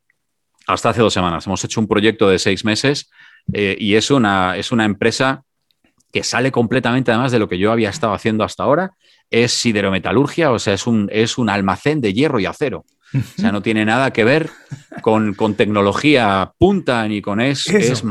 hasta 0.67 0.89
hace 0.89 0.99
dos 0.99 1.13
semanas. 1.13 1.47
Hemos 1.47 1.63
hecho 1.63 1.79
un 1.79 1.87
proyecto 1.87 2.27
de 2.27 2.37
seis 2.37 2.65
meses 2.65 3.09
eh, 3.53 3.77
y 3.79 3.95
es 3.95 4.11
una, 4.11 4.57
es 4.57 4.73
una 4.73 4.83
empresa 4.83 5.43
que 6.11 6.25
sale 6.25 6.51
completamente 6.51 7.11
además 7.11 7.31
de 7.31 7.39
lo 7.39 7.47
que 7.47 7.59
yo 7.59 7.71
había 7.71 7.89
estado 7.89 8.11
haciendo 8.11 8.43
hasta 8.43 8.63
ahora. 8.63 8.91
Es 9.29 9.53
siderometalurgia, 9.53 10.51
o 10.51 10.59
sea, 10.59 10.73
es 10.73 10.85
un, 10.85 11.07
es 11.13 11.37
un 11.37 11.49
almacén 11.49 12.01
de 12.01 12.13
hierro 12.13 12.41
y 12.41 12.45
acero. 12.45 12.83
O 13.13 13.41
sea, 13.41 13.51
no 13.51 13.61
tiene 13.61 13.85
nada 13.85 14.11
que 14.11 14.23
ver 14.23 14.49
con, 15.01 15.35
tecnología 15.55 16.51
punta 16.57 17.07
ni 17.07 17.21
con 17.21 17.41
es, 17.41 17.67
es, 17.67 18.03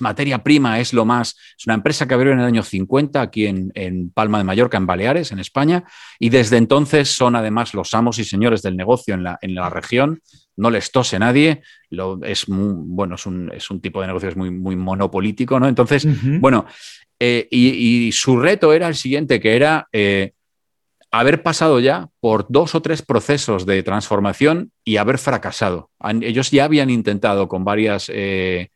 materia 0.00 0.42
prima, 0.42 0.80
es 0.80 0.92
lo 0.92 1.04
más. 1.04 1.36
Es 1.58 1.66
una 1.66 1.74
empresa 1.74 2.06
que 2.06 2.14
abrió 2.14 2.32
en 2.32 2.40
el 2.40 2.46
año 2.46 2.62
50 2.62 3.20
aquí 3.20 3.46
en, 3.46 4.10
Palma 4.14 4.38
de 4.38 4.44
Mallorca, 4.44 4.78
en 4.78 4.86
Baleares, 4.86 5.32
en 5.32 5.38
España, 5.38 5.84
y 6.18 6.30
desde 6.30 6.56
entonces 6.56 7.10
son 7.10 7.36
además 7.36 7.74
los 7.74 7.92
amos 7.94 8.18
y 8.18 8.24
señores 8.24 8.62
del 8.62 8.76
negocio 8.76 9.14
en 9.14 9.24
la, 9.24 9.38
en 9.42 9.54
la 9.54 9.68
región. 9.70 10.20
No 10.56 10.70
les 10.70 10.90
tose 10.90 11.18
nadie, 11.18 11.62
lo, 11.90 12.20
es 12.24 12.46
bueno, 12.48 13.14
es 13.14 13.26
un, 13.26 13.52
es 13.54 13.70
un, 13.70 13.80
tipo 13.80 14.00
de 14.00 14.08
negocio 14.08 14.30
muy, 14.34 14.50
muy 14.50 14.74
monopolítico, 14.74 15.60
¿no? 15.60 15.68
Entonces, 15.68 16.04
bueno, 16.40 16.66
eh, 17.20 17.46
y, 17.50 18.10
su 18.12 18.38
reto 18.38 18.72
era 18.72 18.88
el 18.88 18.94
siguiente, 18.94 19.40
que 19.40 19.56
era 19.56 19.88
eh, 19.92 20.32
haber 21.10 21.42
pasado 21.42 21.80
ya 21.80 22.08
por 22.20 22.46
dos 22.48 22.74
o 22.74 22.82
tres 22.82 23.02
procesos 23.02 23.66
de 23.66 23.82
transformación 23.82 24.72
y 24.84 24.96
haber 24.96 25.18
fracasado. 25.18 25.90
Ellos 26.20 26.50
ya 26.50 26.64
habían 26.64 26.90
intentado 26.90 27.48
con 27.48 27.64
varias 27.64 28.10
eh, 28.12 28.70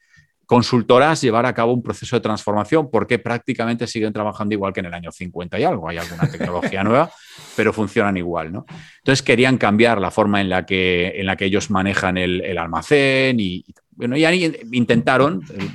consultoras 0.47 1.21
llevar 1.21 1.47
a 1.47 1.55
cabo 1.55 1.73
un 1.73 1.83
proceso 1.83 2.17
de 2.17 2.21
transformación 2.21 2.91
porque 2.91 3.19
prácticamente 3.19 3.87
siguen 3.87 4.13
trabajando 4.13 4.55
igual 4.55 4.73
que 4.73 4.81
en 4.81 4.87
el 4.87 4.95
año 4.95 5.13
50 5.13 5.59
y 5.59 5.65
algo. 5.65 5.89
Hay 5.89 5.99
alguna 5.99 6.31
tecnología 6.31 6.83
nueva, 6.85 7.11
pero 7.57 7.73
funcionan 7.73 8.17
igual. 8.17 8.53
¿no? 8.53 8.67
Entonces 8.99 9.23
querían 9.23 9.59
cambiar 9.59 10.01
la 10.01 10.11
forma 10.11 10.41
en 10.41 10.49
la 10.49 10.65
que, 10.65 11.13
en 11.17 11.27
la 11.27 11.37
que 11.37 11.47
ellos 11.47 11.71
manejan 11.71 12.17
el, 12.17 12.59
almacén 12.59 13.41
y, 13.41 13.65
bueno, 13.91 14.17
ya 14.17 14.33
intentaron, 14.33 15.43
eh, 15.55 15.69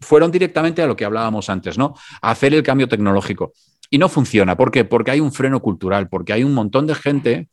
fueron 0.00 0.30
directamente 0.30 0.82
a 0.82 0.86
lo 0.86 0.96
que 0.96 1.04
hablábamos 1.04 1.50
antes, 1.50 1.76
¿no? 1.76 1.94
A 2.22 2.30
hacer 2.30 2.54
el 2.54 2.62
cambio 2.62 2.88
tecnológico. 2.88 3.52
Y 3.90 3.98
no 3.98 4.08
funciona. 4.08 4.56
¿Por 4.56 4.70
qué? 4.70 4.84
Porque 4.84 5.10
hay 5.10 5.20
un 5.20 5.32
freno 5.32 5.60
cultural, 5.60 6.08
porque 6.08 6.32
hay 6.32 6.44
un 6.44 6.54
montón 6.54 6.86
de 6.86 6.94
gente 6.94 7.48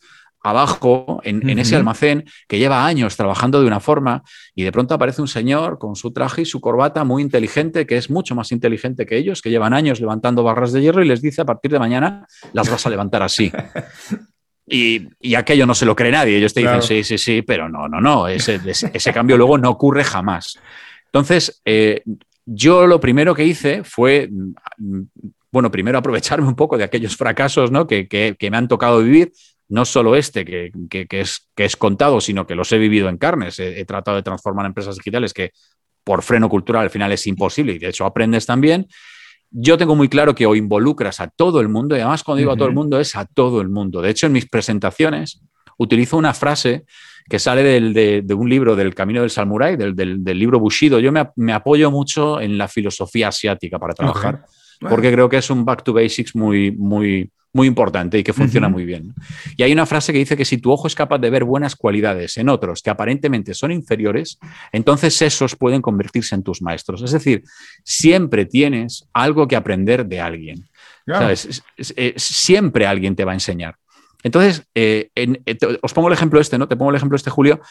abajo 0.45 1.21
en, 1.23 1.57
ese 1.57 1.75
almacén 1.75 2.25
que 2.47 2.59
lleva 2.59 2.85
años 2.85 3.17
trabajando 3.17 3.61
de 3.61 3.67
una 3.67 3.79
forma 3.79 4.21
y 4.53 4.63
de 4.63 4.71
pronto 4.71 4.93
aparece 4.93 5.19
un 5.21 5.27
señor 5.27 5.79
con 5.79 5.95
su 5.95 6.13
traje 6.13 6.43
y 6.43 6.45
su 6.45 6.61
corbata 6.61 7.03
muy 7.03 7.23
inteligente, 7.23 7.87
que 7.87 7.97
es 7.97 8.11
mucho 8.11 8.35
más 8.35 8.51
inteligente 8.51 9.07
que 9.07 9.17
ellos, 9.17 9.41
que 9.41 9.49
llevan 9.49 9.73
años 9.73 9.99
levantando 9.99 10.43
barras 10.43 10.71
de 10.71 10.81
hierro 10.81 11.03
y 11.03 11.07
les 11.07 11.21
dice 11.21 11.41
a 11.41 11.45
partir 11.45 11.71
de 11.71 11.79
mañana 11.79 12.27
las 12.53 12.69
vas 12.69 12.85
a 12.85 12.89
levantar 12.89 13.23
así. 13.23 13.51
Y, 14.67 15.35
aquello 15.35 15.67
no 15.67 15.75
se 15.75 15.85
lo 15.85 15.95
cree 15.95 16.11
nadie. 16.11 16.37
Ellos 16.37 16.51
te 16.51 16.61
dicen, 16.61 16.81
sí, 16.81 17.03
sí, 17.03 17.19
sí, 17.19 17.43
pero 17.43 17.69
no, 17.69 17.87
no, 17.87 18.01
no. 18.01 18.27
Ese, 18.27 18.59
ese, 18.65 19.13
cambio 19.13 19.37
luego 19.37 19.59
no 19.59 19.69
ocurre 19.69 20.03
jamás. 20.03 20.57
Entonces, 21.05 21.61
eh, 21.65 22.01
yo 22.45 22.87
lo 22.87 22.99
primero 22.99 23.35
que 23.35 23.45
hice 23.45 23.83
fue, 23.83 24.27
bueno, 25.55 25.71
primero 25.71 25.97
aprovecharme 25.97 26.45
un 26.49 26.55
poco 26.55 26.77
de 26.77 26.83
aquellos 26.83 27.15
fracasos 27.15 27.71
¿no? 27.71 27.87
que, 27.87 28.09
que, 28.09 28.35
que 28.37 28.51
me 28.51 28.57
han 28.57 28.67
tocado 28.67 28.99
vivir, 28.99 29.31
no 29.69 29.85
solo 29.85 30.17
este 30.17 30.43
que, 30.43 30.69
es, 31.09 31.49
que 31.55 31.63
es 31.63 31.77
contado, 31.77 32.19
sino 32.19 32.45
que 32.45 32.55
los 32.55 32.69
he 32.73 32.77
vivido 32.77 33.07
en 33.07 33.17
carnes. 33.17 33.57
He, 33.59 33.85
tratado 33.85 34.17
de 34.17 34.23
transformar 34.23 34.65
empresas 34.65 34.97
digitales 34.97 35.33
que 35.33 35.51
por 36.03 36.23
freno 36.23 36.49
cultural 36.49 36.83
al 36.83 36.89
final 36.89 37.09
es 37.13 37.25
imposible 37.25 37.71
y 37.71 37.79
de 37.79 37.87
hecho 37.87 38.03
aprendes 38.03 38.45
también. 38.45 38.87
Yo 39.49 39.77
tengo 39.77 39.95
muy 39.95 40.09
claro 40.09 40.35
que 40.35 40.45
o 40.45 40.55
involucras 40.55 41.21
a 41.21 41.29
todo 41.29 41.61
el 41.61 41.69
mundo 41.69 41.95
y 41.95 42.01
además 42.01 42.21
cuando 42.21 42.39
digo 42.39 42.51
a 42.51 42.57
todo 42.57 42.67
el 42.67 42.75
mundo 42.75 42.99
es 42.99 43.15
a 43.15 43.23
todo 43.23 43.61
el 43.61 43.69
mundo. 43.69 44.01
De 44.01 44.09
hecho, 44.09 44.25
en 44.25 44.33
mis 44.33 44.49
presentaciones 44.49 45.39
utilizo 45.77 46.17
una 46.17 46.33
frase 46.33 46.83
que 47.29 47.39
sale 47.39 47.63
de, 47.63 48.33
un 48.33 48.49
libro 48.49 48.75
del 48.75 48.93
Camino 48.93 49.21
del 49.21 49.29
Samurai, 49.29 49.77
del, 49.77 49.95
del, 49.95 50.37
libro 50.37 50.59
Bushido. 50.59 50.99
Yo 50.99 51.13
me, 51.13 51.53
apoyo 51.53 51.91
mucho 51.91 52.41
en 52.41 52.57
la 52.57 52.67
filosofía 52.67 53.29
asiática 53.29 53.79
para 53.79 53.93
trabajar, 53.93 54.45
porque 54.79 55.11
creo 55.11 55.29
que 55.29 55.37
es 55.37 55.49
un 55.49 55.65
back 55.65 55.83
to 55.83 55.93
basics 55.93 56.35
muy, 56.35 56.71
muy, 56.71 57.31
muy 57.55 57.67
importante 57.67 58.19
y 58.19 58.23
que 58.23 58.33
funciona 58.33 58.67
muy 58.67 58.83
bien. 58.85 59.13
Y 59.55 59.63
hay 59.63 59.71
una 59.71 59.85
frase 59.85 60.11
que 60.11 60.19
dice 60.19 60.35
que 60.35 60.43
si 60.43 60.57
tu 60.57 60.71
ojo 60.71 60.87
es 60.87 60.95
capaz 60.95 61.19
de 61.19 61.29
ver 61.29 61.45
buenas 61.45 61.75
cualidades 61.75 62.37
en 62.37 62.49
otros 62.49 62.81
que 62.81 62.89
aparentemente 62.89 63.53
son 63.53 63.71
inferiores, 63.71 64.37
entonces 64.73 65.21
esos 65.21 65.55
pueden 65.55 65.81
convertirse 65.81 66.35
en 66.35 66.43
tus 66.43 66.61
maestros. 66.61 67.01
Es 67.01 67.11
decir, 67.11 67.43
siempre 67.83 68.45
tienes 68.45 69.07
algo 69.13 69.47
que 69.47 69.55
aprender 69.55 70.05
de 70.05 70.19
alguien. 70.19 70.67
Eh, 71.95 72.13
siempre 72.17 72.85
alguien 72.85 73.15
te 73.15 73.23
va 73.23 73.31
a 73.31 73.35
enseñar. 73.35 73.75
Entonces, 74.23 74.63
eh, 74.73 75.11
eh, 75.15 75.57
os 75.81 75.93
pongo 75.93 76.07
el 76.07 76.13
ejemplo 76.13 76.41
este, 76.41 76.57
¿no? 76.57 76.67
Te 76.67 76.75
pongo 76.75 76.89
el 76.89 76.97
ejemplo 76.97 77.15
este, 77.15 77.29
Julio. 77.29 77.61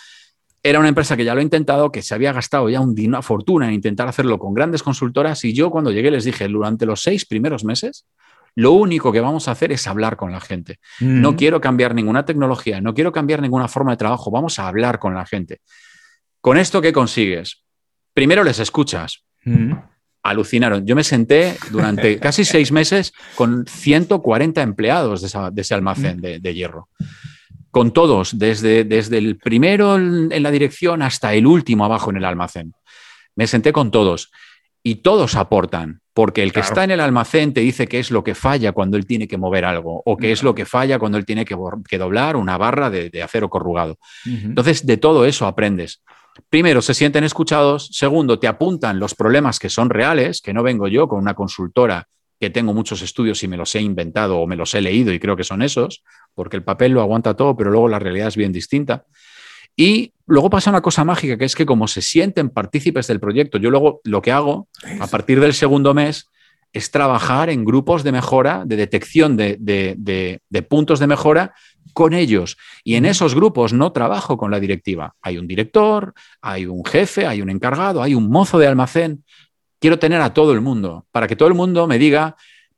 Era 0.66 0.78
una 0.78 0.88
empresa 0.88 1.14
que 1.14 1.26
ya 1.26 1.34
lo 1.34 1.40
ha 1.40 1.42
intentado, 1.42 1.92
que 1.92 2.00
se 2.00 2.14
había 2.14 2.32
gastado 2.32 2.70
ya 2.70 2.80
una 2.80 3.20
fortuna 3.20 3.68
en 3.68 3.74
intentar 3.74 4.08
hacerlo 4.08 4.38
con 4.38 4.54
grandes 4.54 4.82
consultoras 4.82 5.44
y 5.44 5.52
yo 5.52 5.68
cuando 5.70 5.92
llegué 5.92 6.10
les 6.10 6.24
dije, 6.24 6.48
durante 6.48 6.86
los 6.86 7.02
seis 7.02 7.26
primeros 7.26 7.64
meses, 7.64 8.06
lo 8.54 8.72
único 8.72 9.12
que 9.12 9.20
vamos 9.20 9.46
a 9.46 9.50
hacer 9.50 9.72
es 9.72 9.86
hablar 9.86 10.16
con 10.16 10.32
la 10.32 10.40
gente. 10.40 10.78
No 11.00 11.36
quiero 11.36 11.60
cambiar 11.60 11.94
ninguna 11.94 12.24
tecnología, 12.24 12.80
no 12.80 12.94
quiero 12.94 13.12
cambiar 13.12 13.42
ninguna 13.42 13.68
forma 13.68 13.90
de 13.90 13.98
trabajo, 13.98 14.30
vamos 14.30 14.58
a 14.58 14.66
hablar 14.66 14.98
con 14.98 15.14
la 15.14 15.26
gente. 15.26 15.60
¿Con 16.40 16.56
esto 16.56 16.80
qué 16.80 16.94
consigues? 16.94 17.62
Primero 18.14 18.42
les 18.42 18.58
escuchas. 18.58 19.22
Alucinaron. 20.22 20.86
Yo 20.86 20.96
me 20.96 21.04
senté 21.04 21.58
durante 21.70 22.18
casi 22.20 22.46
seis 22.46 22.72
meses 22.72 23.12
con 23.34 23.66
140 23.66 24.62
empleados 24.62 25.20
de, 25.20 25.60
ese 25.60 25.74
almacén 25.74 26.22
de, 26.22 26.54
hierro 26.54 26.88
con 27.74 27.90
todos, 27.90 28.38
desde, 28.38 28.84
desde 28.84 29.18
el 29.18 29.36
primero 29.36 29.96
en, 29.96 30.42
la 30.44 30.52
dirección 30.52 31.02
hasta 31.02 31.34
el 31.34 31.44
último 31.44 31.84
abajo 31.84 32.10
en 32.10 32.18
el 32.18 32.24
almacén. 32.24 32.72
Me 33.34 33.48
senté 33.48 33.72
con 33.72 33.90
todos 33.90 34.30
y 34.84 34.96
todos 34.96 35.34
aportan. 35.34 36.00
Porque 36.14 36.44
el 36.44 36.52
que 36.52 36.60
está 36.60 36.84
en 36.84 36.92
el 36.92 37.00
almacén 37.00 37.52
te 37.52 37.62
dice 37.62 37.88
qué 37.88 37.98
es 37.98 38.12
lo 38.12 38.22
que 38.22 38.36
falla 38.36 38.70
cuando 38.70 38.96
él 38.96 39.04
tiene 39.04 39.26
que 39.26 39.36
mover 39.36 39.64
algo, 39.64 40.00
o 40.06 40.16
qué 40.16 40.30
es 40.30 40.44
lo 40.44 40.54
que 40.54 40.64
falla 40.64 41.00
cuando 41.00 41.18
él 41.18 41.24
tiene 41.26 41.44
que, 41.44 41.56
doblar 41.98 42.36
una 42.36 42.56
barra 42.56 42.88
de, 42.88 43.20
acero 43.20 43.50
corrugado. 43.50 43.98
Entonces, 44.24 44.86
de 44.86 44.96
todo 44.96 45.24
eso 45.24 45.44
aprendes. 45.44 46.00
Primero, 46.48 46.80
se 46.82 46.94
sienten 46.94 47.24
escuchados. 47.24 47.88
Segundo, 47.90 48.38
te 48.38 48.46
apuntan 48.46 49.00
los 49.00 49.16
problemas 49.16 49.58
que 49.58 49.68
son 49.68 49.90
reales, 49.90 50.40
que 50.40 50.52
no 50.52 50.62
vengo 50.62 50.86
yo 50.86 51.08
con 51.08 51.18
una 51.18 51.34
consultora 51.34 52.06
que 52.40 52.50
tengo 52.50 52.74
muchos 52.74 53.02
estudios 53.02 53.42
y 53.42 53.48
me 53.48 53.56
los 53.56 53.74
he 53.74 53.80
inventado 53.80 54.38
o 54.38 54.46
me 54.46 54.54
los 54.56 54.74
he 54.74 54.80
leído 54.80 55.12
y 55.12 55.18
creo 55.18 55.36
que 55.36 55.44
son 55.44 55.62
esos, 55.62 56.02
porque 56.34 56.56
el 56.56 56.62
papel 56.62 56.92
lo 56.92 57.00
aguanta 57.00 57.34
todo, 57.34 57.56
pero 57.56 57.70
luego 57.70 57.88
la 57.88 57.98
realidad 57.98 58.28
es 58.28 58.36
bien 58.36 58.52
distinta. 58.52 59.04
Y 59.76 60.12
luego 60.26 60.50
pasa 60.50 60.70
una 60.70 60.82
cosa 60.82 61.04
mágica, 61.04 61.36
que 61.36 61.44
es 61.44 61.54
que 61.54 61.66
como 61.66 61.88
se 61.88 62.02
sienten 62.02 62.50
partícipes 62.50 63.06
del 63.06 63.20
proyecto, 63.20 63.58
yo 63.58 63.70
luego 63.70 64.00
lo 64.04 64.22
que 64.22 64.32
hago 64.32 64.68
a 65.00 65.06
partir 65.06 65.40
del 65.40 65.54
segundo 65.54 65.94
mes 65.94 66.30
es 66.72 66.90
trabajar 66.90 67.50
en 67.50 67.64
grupos 67.64 68.02
de 68.02 68.12
mejora, 68.12 68.64
de 68.66 68.76
detección 68.76 69.36
de, 69.36 70.40
puntos 70.68 70.98
de 70.98 71.06
mejora 71.06 71.54
con 71.92 72.12
ellos. 72.14 72.56
Y 72.82 72.96
en 72.96 73.04
esos 73.04 73.34
grupos 73.34 73.72
no 73.72 73.92
trabajo 73.92 74.36
con 74.36 74.50
la 74.50 74.58
directiva. 74.58 75.14
Hay 75.22 75.38
un 75.38 75.46
director, 75.46 76.14
hay 76.40 76.66
un 76.66 76.84
jefe, 76.84 77.26
hay 77.26 77.40
un 77.40 77.50
encargado, 77.50 78.02
hay 78.02 78.14
un 78.16 78.28
mozo 78.28 78.58
de 78.58 78.66
almacén. 78.66 79.24
Quiero 79.80 80.00
tener 80.00 80.20
a 80.20 80.34
todo 80.34 80.52
el 80.52 80.60
mundo 80.60 81.06
para 81.12 81.28
que 81.28 81.36
todo 81.36 81.48
el 81.48 81.54
mundo 81.54 81.86
me 81.86 81.98
diga, 81.98 82.36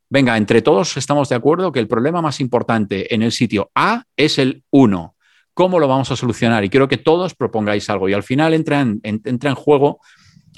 venga, 0.08 0.36
entre 0.36 0.62
todos 0.62 0.96
estamos 0.96 1.28
de 1.28 1.34
acuerdo 1.34 1.72
que 1.72 1.80
el 1.80 1.88
problema 1.88 2.22
más 2.22 2.40
importante 2.40 3.14
en 3.14 3.22
el 3.22 3.32
sitio 3.32 3.70
A 3.74 4.04
es 4.16 4.38
el 4.38 4.62
1 4.70 5.16
¿Cómo 5.56 5.80
lo 5.80 5.88
vamos 5.88 6.10
a 6.10 6.16
solucionar? 6.16 6.64
Y 6.64 6.68
quiero 6.68 6.86
que 6.86 6.98
todos 6.98 7.34
propongáis 7.34 7.88
algo. 7.88 8.10
Y 8.10 8.12
al 8.12 8.22
final 8.22 8.52
entra 8.52 8.82
en, 8.82 9.00
entra 9.02 9.48
en 9.48 9.56
juego 9.56 10.00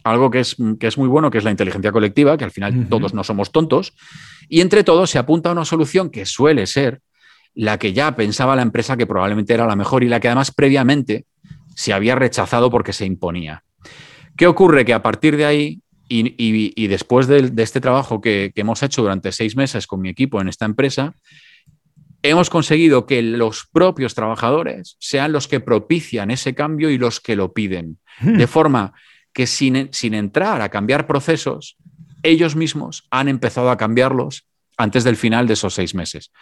algo 0.03 0.29
que 0.29 0.41
es, 0.41 0.57
que 0.81 0.89
es, 0.89 0.99
muy 0.99 1.07
bueno, 1.07 1.31
que 1.31 1.39
es 1.39 1.45
la 1.45 1.53
inteligencia 1.53 1.93
colectiva, 1.93 2.37
que 2.37 2.43
al 2.43 2.51
final 2.51 2.89
todos 2.89 3.15
no 3.15 3.23
somos 3.23 3.53
tontos. 3.53 3.95
Y 4.49 4.61
entre 4.61 4.83
todos 4.83 5.09
se 5.09 5.21
apunta 5.21 5.51
a 5.51 5.53
una 5.53 5.65
solución 5.65 6.11
que 6.11 6.27
suele 6.27 6.67
ser 6.67 7.01
la 7.55 7.79
que 7.79 7.93
ya 7.93 8.17
pensaba 8.17 8.57
la 8.57 8.63
empresa 8.63 8.97
que 8.97 9.07
probablemente 9.07 9.55
era 9.55 9.69
la 9.69 9.77
mejor 9.77 10.03
y 10.03 10.09
la 10.09 10.19
que 10.19 10.27
además 10.27 10.51
previamente 10.51 11.27
se 11.77 11.93
había 11.93 12.17
rechazado 12.17 12.69
porque 12.69 12.93
se 12.93 13.07
imponía. 13.07 13.63
¿Qué 14.37 14.49
ocurre? 14.49 14.85
Que 14.85 14.95
a 14.95 15.03
partir 15.05 15.37
de 15.37 15.45
ahí 15.45 15.81
y, 16.09 16.87
después 16.87 17.27
de, 17.27 17.53
este 17.59 17.81
trabajo 17.81 18.21
que, 18.21 18.53
que, 18.55 18.63
hemos 18.63 18.83
hecho 18.83 19.03
durante 19.03 19.33
seis 19.33 19.57
meses 19.57 19.87
con 19.87 20.01
mi 20.01 20.09
equipo 20.09 20.41
en 20.41 20.49
esta 20.49 20.65
empresa, 20.65 21.15
hemos 22.23 22.51
conseguido 22.51 23.07
que 23.07 23.23
los 23.23 23.67
propios 23.73 24.15
trabajadores 24.15 24.97
sean 24.99 25.33
los 25.33 25.49
que 25.49 25.61
propician 25.61 26.31
ese 26.31 26.55
cambio 26.55 26.91
y 26.91 26.99
los 26.99 27.21
que 27.21 27.37
lo 27.37 27.53
piden. 27.53 27.99
Hmm. 28.21 28.37
De 28.37 28.47
forma 28.47 28.93
que 29.33 29.47
sin, 29.47 29.89
sin, 29.93 30.15
entrar 30.15 30.61
a 30.63 30.69
cambiar 30.69 31.07
procesos, 31.07 31.77
ellos 32.23 32.57
mismos 32.57 33.07
han 33.11 33.29
empezado 33.29 33.71
a 33.71 33.77
cambiarlos 33.77 34.47
antes 34.77 35.05
del 35.05 35.17
final 35.17 35.47
de 35.47 35.55
esos 35.55 35.75
seis 35.75 35.95
meses. 35.95 36.33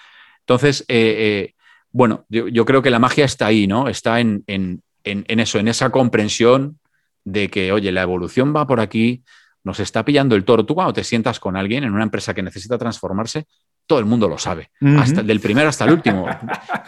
Entonces, 0.41 0.83
eh, 0.89 1.15
eh, 1.19 1.55
bueno, 1.91 2.25
yo, 2.29 2.65
creo 2.65 2.83
que 2.83 2.91
la 2.91 2.99
magia 2.99 3.25
está 3.25 3.47
ahí, 3.47 3.67
¿no? 3.67 3.89
Está 3.89 4.21
en, 4.21 4.45
en, 4.47 4.83
en, 5.05 5.41
eso, 5.41 5.59
en 5.59 5.69
esa 5.69 5.91
comprensión 5.91 6.79
de 7.25 7.49
que, 7.49 7.73
oye, 7.73 7.91
la 7.91 8.03
evolución 8.03 8.55
va 8.55 8.67
por 8.67 8.81
aquí, 8.81 9.25
nos 9.67 9.81
está 9.81 10.05
pillando 10.05 10.37
el 10.37 10.45
toro. 10.45 10.65
Tú 10.65 10.77
cuando 10.77 10.93
te 10.93 11.03
sientas 11.03 11.41
con 11.41 11.57
alguien 11.57 11.83
en 11.83 11.93
una 11.93 12.05
empresa 12.05 12.33
que 12.33 12.41
necesita 12.41 12.79
transformarse, 12.79 13.49
todo 13.89 13.99
el 13.99 14.05
mundo 14.05 14.29
lo 14.29 14.39
sabe, 14.39 14.71
hasta 14.97 15.25
del 15.25 15.41
primero 15.41 15.69
hasta 15.69 15.85
el 15.85 15.93
último. 15.93 16.25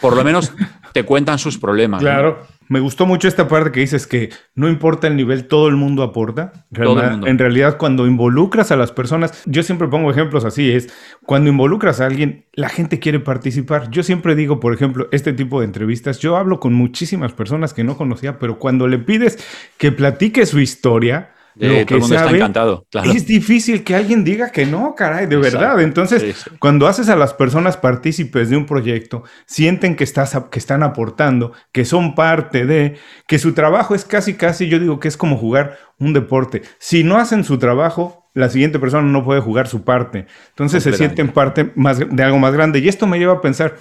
Por 0.01 0.17
lo 0.17 0.23
menos 0.23 0.53
te 0.93 1.03
cuentan 1.03 1.41
sus 1.41 1.59
problemas. 1.59 2.01
Claro. 2.01 2.47
Me 2.69 2.79
gustó 2.79 3.05
mucho 3.05 3.27
esta 3.27 3.49
parte 3.49 3.73
que 3.73 3.81
dices 3.81 4.07
que 4.07 4.31
no 4.55 4.69
importa 4.69 5.09
el 5.09 5.17
nivel, 5.17 5.49
todo 5.49 5.69
el 5.69 5.75
mundo 5.75 6.05
aporta. 6.05 6.67
todo 6.73 7.03
el 7.03 7.11
mundo. 7.11 7.27
En 7.27 7.39
realidad, 7.39 7.79
cuando 7.79 8.07
involucras 8.07 8.71
a 8.71 8.77
las 8.77 8.93
personas, 8.93 9.43
yo 9.47 9.65
siempre 9.65 9.89
pongo 9.89 10.11
ejemplos 10.11 10.45
así, 10.45 10.71
es 10.71 10.93
cuando 11.25 11.51
involucras 11.51 12.01
a 12.01 12.07
alguien, 12.07 12.47
la 12.53 12.69
gente 12.69 13.01
quiere 13.01 13.19
participar. 13.19 13.91
Yo 13.91 14.05
siempre 14.05 14.37
digo, 14.37 14.61
por 14.61 14.73
ejemplo, 14.73 15.09
este 15.11 15.33
tipo 15.33 15.61
de 15.61 15.67
entrevistas, 15.67 16.21
yo 16.21 16.37
hablo 16.37 16.61
con 16.61 16.75
muchísimas 16.75 17.33
personas 17.33 17.75
que 17.75 17.83
no 17.83 17.97
conocía, 17.97 18.39
pero 18.39 18.61
cuando 18.61 18.87
le 18.87 18.99
pides 18.99 19.39
que 19.79 19.91
platique 19.91 20.47
su 20.47 20.61
historia, 20.61 21.31
lo 21.59 21.87
que 21.87 21.97
está 21.97 22.31
encantado. 22.31 22.87
Es 23.05 23.27
difícil 23.27 23.85
que 23.85 23.95
alguien 23.95 24.25
diga 24.25 24.51
que 24.51 24.67
no, 24.67 24.95
caray, 24.95 25.27
de 25.27 25.37
verdad. 25.37 25.81
Entonces, 25.81 26.47
cuando 26.59 26.87
haces 26.87 27.09
a 27.09 27.17
las 27.17 27.35
personas 27.35 27.77
partícipes 27.77 28.51
de 28.51 28.57
un 28.57 28.67
proyecto, 28.67 29.25
sienten 29.47 29.97
que, 29.97 30.05
estás, 30.05 30.37
que 30.51 30.59
están 30.59 30.83
aportando, 30.83 31.53
que 31.73 31.85
son 31.85 32.15
parte 32.15 32.67
de, 32.67 32.97
que 33.27 33.39
su 33.39 33.53
trabajo 33.55 33.95
es 33.95 34.05
casi, 34.05 34.35
casi, 34.35 34.69
yo 34.69 34.79
digo 34.79 35.01
que 35.01 35.09
es 35.09 35.17
como 35.17 35.37
jugar 35.37 35.79
un 35.99 36.13
deporte. 36.13 36.63
Si 36.79 37.05
no 37.05 37.19
hacen 37.19 37.45
su 37.45 37.59
trabajo, 37.59 38.31
la 38.35 38.49
siguiente 38.49 38.79
persona 38.79 39.03
no 39.09 39.25
puede 39.25 39.41
jugar 39.41 39.67
su 39.67 39.83
parte. 39.83 40.27
Entonces 40.51 40.83
se 40.83 40.93
sienten 40.93 41.29
parte 41.29 41.73
más, 41.75 41.99
de 41.99 42.23
algo 42.23 42.39
más 42.39 42.53
grande. 42.53 42.79
Y 42.79 42.89
esto 42.89 43.07
me 43.07 43.19
lleva 43.19 43.35
a 43.35 43.41
pensar, 43.41 43.77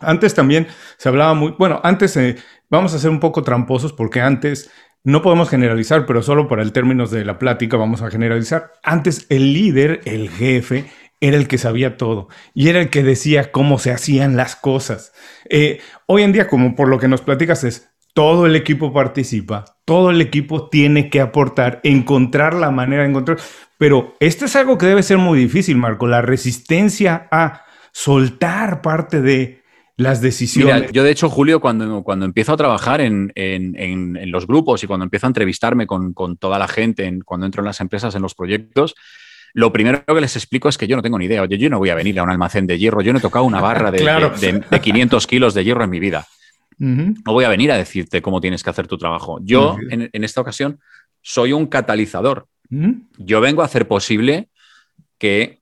antes 0.00 0.34
también 0.34 0.66
se 0.96 1.08
hablaba 1.08 1.34
muy, 1.34 1.54
bueno, 1.58 1.80
antes 1.84 2.16
eh, 2.16 2.36
vamos 2.70 2.94
a 2.94 2.98
ser 2.98 3.10
un 3.10 3.20
poco 3.20 3.42
tramposos 3.42 3.92
porque 3.92 4.20
antes 4.20 4.70
no 5.04 5.22
podemos 5.22 5.48
generalizar, 5.50 6.06
pero 6.06 6.22
solo 6.22 6.48
para 6.48 6.62
el 6.62 6.72
términos 6.72 7.10
de 7.10 7.24
la 7.24 7.38
plática 7.38 7.76
vamos 7.76 8.02
a 8.02 8.10
generalizar. 8.10 8.72
Antes 8.82 9.26
el 9.28 9.52
líder, 9.52 10.00
el 10.04 10.30
jefe, 10.30 10.86
era 11.22 11.36
el 11.36 11.46
que 11.46 11.56
sabía 11.56 11.96
todo 11.96 12.28
y 12.52 12.68
era 12.68 12.80
el 12.80 12.90
que 12.90 13.04
decía 13.04 13.52
cómo 13.52 13.78
se 13.78 13.92
hacían 13.92 14.36
las 14.36 14.56
cosas. 14.56 15.12
Eh, 15.48 15.80
hoy 16.06 16.22
en 16.22 16.32
día, 16.32 16.48
como 16.48 16.74
por 16.74 16.88
lo 16.88 16.98
que 16.98 17.08
nos 17.08 17.22
platicas, 17.22 17.62
es 17.62 17.90
todo 18.12 18.44
el 18.44 18.56
equipo 18.56 18.92
participa, 18.92 19.64
todo 19.84 20.10
el 20.10 20.20
equipo 20.20 20.68
tiene 20.68 21.08
que 21.10 21.20
aportar, 21.20 21.80
encontrar 21.84 22.54
la 22.54 22.70
manera 22.70 23.04
de 23.04 23.10
encontrar. 23.10 23.38
Pero 23.78 24.14
esto 24.18 24.44
es 24.44 24.56
algo 24.56 24.76
que 24.78 24.86
debe 24.86 25.02
ser 25.02 25.18
muy 25.18 25.38
difícil, 25.38 25.76
Marco, 25.76 26.08
la 26.08 26.22
resistencia 26.22 27.28
a 27.30 27.64
soltar 27.92 28.82
parte 28.82 29.22
de 29.22 29.61
las 29.96 30.20
decisiones. 30.20 30.74
Mira, 30.74 30.92
yo 30.92 31.04
de 31.04 31.10
hecho, 31.10 31.28
Julio, 31.28 31.60
cuando, 31.60 32.02
cuando 32.02 32.24
empiezo 32.24 32.52
a 32.52 32.56
trabajar 32.56 33.00
en, 33.00 33.32
los 34.26 34.46
grupos 34.46 34.82
y 34.82 34.86
cuando 34.86 35.04
empiezo 35.04 35.26
a 35.26 35.28
entrevistarme 35.28 35.86
con, 35.86 36.36
toda 36.38 36.58
la 36.58 36.68
gente, 36.68 37.18
cuando 37.24 37.46
entro 37.46 37.62
en 37.62 37.66
las 37.66 37.80
empresas, 37.80 38.14
en 38.14 38.22
los 38.22 38.34
proyectos, 38.34 38.94
lo 39.54 39.72
primero 39.72 40.04
que 40.06 40.20
les 40.20 40.36
explico 40.36 40.68
es 40.68 40.78
que 40.78 40.86
yo 40.86 40.96
no 40.96 41.02
tengo 41.02 41.18
ni 41.18 41.26
idea. 41.26 41.42
Oye, 41.42 41.58
yo 41.58 41.68
no 41.68 41.78
voy 41.78 41.90
a 41.90 41.94
venir 41.94 42.18
a 42.18 42.22
un 42.22 42.30
almacén 42.30 42.66
de 42.66 42.78
hierro, 42.78 43.02
yo 43.02 43.12
no 43.12 43.18
he 43.18 43.22
tocado 43.22 43.44
una 43.44 43.60
barra 43.60 43.90
de, 43.90 44.64
de 44.70 44.80
500 44.80 45.26
kilos 45.26 45.54
de 45.54 45.64
hierro 45.64 45.84
en 45.84 45.90
mi 45.90 46.00
vida. 46.00 46.26
No 46.78 47.32
voy 47.32 47.44
a 47.44 47.48
venir 47.48 47.70
a 47.70 47.76
decirte 47.76 48.22
cómo 48.22 48.40
tienes 48.40 48.64
que 48.64 48.70
hacer 48.70 48.88
tu 48.88 48.98
trabajo. 48.98 49.38
Yo, 49.42 49.76
en, 49.90 50.24
esta 50.24 50.40
ocasión, 50.40 50.80
soy 51.20 51.52
un 51.52 51.66
catalizador. 51.66 52.48
Yo 53.18 53.40
vengo 53.40 53.62
a 53.62 53.66
hacer 53.66 53.86
posible 53.86 54.48
que 55.18 55.61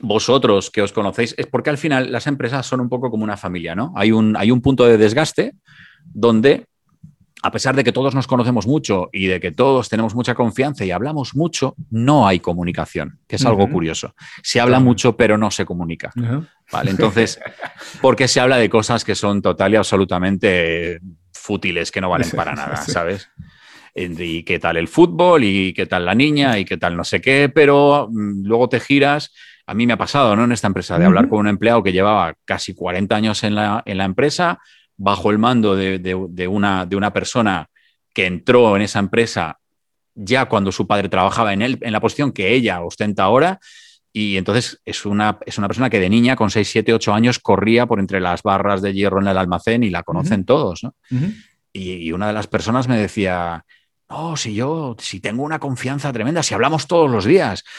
vosotros 0.00 0.70
que 0.70 0.82
os 0.82 0.92
conocéis, 0.92 1.34
es 1.38 1.46
porque 1.46 1.70
al 1.70 1.78
final 1.78 2.10
las 2.10 2.26
empresas 2.26 2.66
son 2.66 2.80
un 2.80 2.88
poco 2.88 3.10
como 3.10 3.24
una 3.24 3.36
familia, 3.36 3.74
¿no? 3.74 3.92
Hay 3.96 4.12
un, 4.12 4.36
hay 4.36 4.50
un 4.50 4.60
punto 4.60 4.86
de 4.86 4.96
desgaste 4.96 5.54
donde, 6.04 6.66
a 7.42 7.50
pesar 7.50 7.76
de 7.76 7.84
que 7.84 7.92
todos 7.92 8.14
nos 8.14 8.26
conocemos 8.26 8.66
mucho 8.66 9.08
y 9.12 9.26
de 9.26 9.40
que 9.40 9.52
todos 9.52 9.88
tenemos 9.88 10.14
mucha 10.14 10.34
confianza 10.34 10.84
y 10.84 10.90
hablamos 10.90 11.34
mucho, 11.34 11.74
no 11.90 12.26
hay 12.26 12.40
comunicación, 12.40 13.18
que 13.26 13.36
es 13.36 13.44
algo 13.44 13.68
curioso. 13.70 14.14
Se 14.42 14.60
habla 14.60 14.80
mucho, 14.80 15.16
pero 15.16 15.36
no 15.36 15.50
se 15.50 15.64
comunica. 15.64 16.10
Vale, 16.72 16.90
entonces, 16.90 17.38
porque 18.00 18.28
se 18.28 18.40
habla 18.40 18.56
de 18.56 18.70
cosas 18.70 19.04
que 19.04 19.14
son 19.14 19.42
total 19.42 19.74
y 19.74 19.76
absolutamente 19.76 21.00
fútiles, 21.32 21.90
que 21.90 22.00
no 22.00 22.10
valen 22.10 22.30
para 22.30 22.54
nada, 22.54 22.76
¿sabes? 22.76 23.30
Y 23.94 24.44
qué 24.44 24.58
tal 24.58 24.76
el 24.76 24.88
fútbol, 24.88 25.44
y 25.44 25.74
qué 25.74 25.86
tal 25.86 26.06
la 26.06 26.14
niña, 26.14 26.58
y 26.58 26.64
qué 26.64 26.76
tal 26.76 26.96
no 26.96 27.04
sé 27.04 27.20
qué, 27.20 27.50
pero 27.52 28.08
mm, 28.10 28.46
luego 28.46 28.68
te 28.68 28.80
giras. 28.80 29.32
A 29.70 29.74
mí 29.74 29.86
me 29.86 29.92
ha 29.92 29.96
pasado, 29.96 30.34
¿no? 30.34 30.44
En 30.44 30.52
esta 30.52 30.66
empresa, 30.66 30.98
de 30.98 31.04
hablar 31.04 31.28
con 31.28 31.38
un 31.38 31.48
empleado 31.48 31.80
que 31.82 31.92
llevaba 31.92 32.34
casi 32.44 32.74
40 32.74 33.14
años 33.14 33.44
en 33.44 33.54
la, 33.54 33.82
en 33.86 33.98
la 33.98 34.04
empresa, 34.04 34.58
bajo 34.96 35.30
el 35.30 35.38
mando 35.38 35.76
de, 35.76 36.46
una, 36.48 36.86
de 36.86 36.96
una 36.96 37.12
persona 37.12 37.68
que 38.12 38.26
entró 38.26 38.74
en 38.74 38.82
esa 38.82 38.98
empresa 38.98 39.58
ya 40.14 40.46
cuando 40.46 40.72
su 40.72 40.88
padre 40.88 41.08
trabajaba 41.08 41.52
en, 41.52 41.62
él, 41.62 41.78
en 41.82 41.92
la 41.92 42.00
posición 42.00 42.32
que 42.32 42.52
ella 42.52 42.82
ostenta 42.82 43.22
ahora 43.22 43.60
y 44.12 44.36
entonces 44.36 44.80
es 44.84 45.06
una, 45.06 45.38
es 45.46 45.56
una 45.58 45.68
persona 45.68 45.88
que 45.88 46.00
de 46.00 46.10
niña, 46.10 46.34
con 46.34 46.50
6, 46.50 46.68
7, 46.68 46.92
8 46.92 47.14
años, 47.14 47.38
corría 47.38 47.86
por 47.86 48.00
entre 48.00 48.20
las 48.20 48.42
barras 48.42 48.82
de 48.82 48.92
hierro 48.92 49.20
en 49.20 49.28
el 49.28 49.38
almacén 49.38 49.84
y 49.84 49.90
la 49.90 50.02
conocen 50.02 50.44
todos. 50.44 50.82
¿no? 50.82 50.94
y, 51.72 52.10
una 52.10 52.26
de 52.26 52.32
las 52.32 52.48
personas 52.48 52.88
me 52.88 52.98
decía, 52.98 53.64
no, 54.10 54.36
si 54.36 54.54
yo, 54.54 54.96
si 54.98 55.20
tengo 55.20 55.44
una 55.44 55.60
confianza 55.60 56.12
tremenda, 56.12 56.42
si 56.42 56.52
hablamos 56.52 56.86
todos 56.86 57.10
los 57.10 57.24
días. 57.24 57.64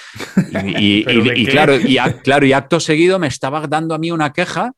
Y, 0.53 1.45
claro, 1.45 1.75
y 1.75 1.97
claro, 2.23 2.45
y 2.45 2.53
acto 2.53 2.79
seguido 2.79 3.19
me 3.19 3.27
estaba 3.27 3.67
dando 3.67 3.93
a 3.93 3.97
mí 3.97 4.11
una 4.11 4.31
queja. 4.31 4.71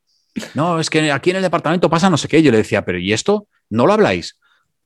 No, 0.55 0.79
es 0.79 0.89
que 0.89 1.11
aquí 1.11 1.29
en 1.29 1.37
el 1.37 1.41
departamento 1.43 1.89
pasa 1.89 2.09
no 2.09 2.17
sé 2.17 2.27
qué. 2.27 2.41
Yo 2.41 2.51
le 2.51 2.57
decía, 2.57 2.83
pero 2.83 2.97
¿y 2.97 3.13
esto? 3.13 3.47
¿No 3.69 3.85
lo 3.85 3.93
habláis? 3.93 4.39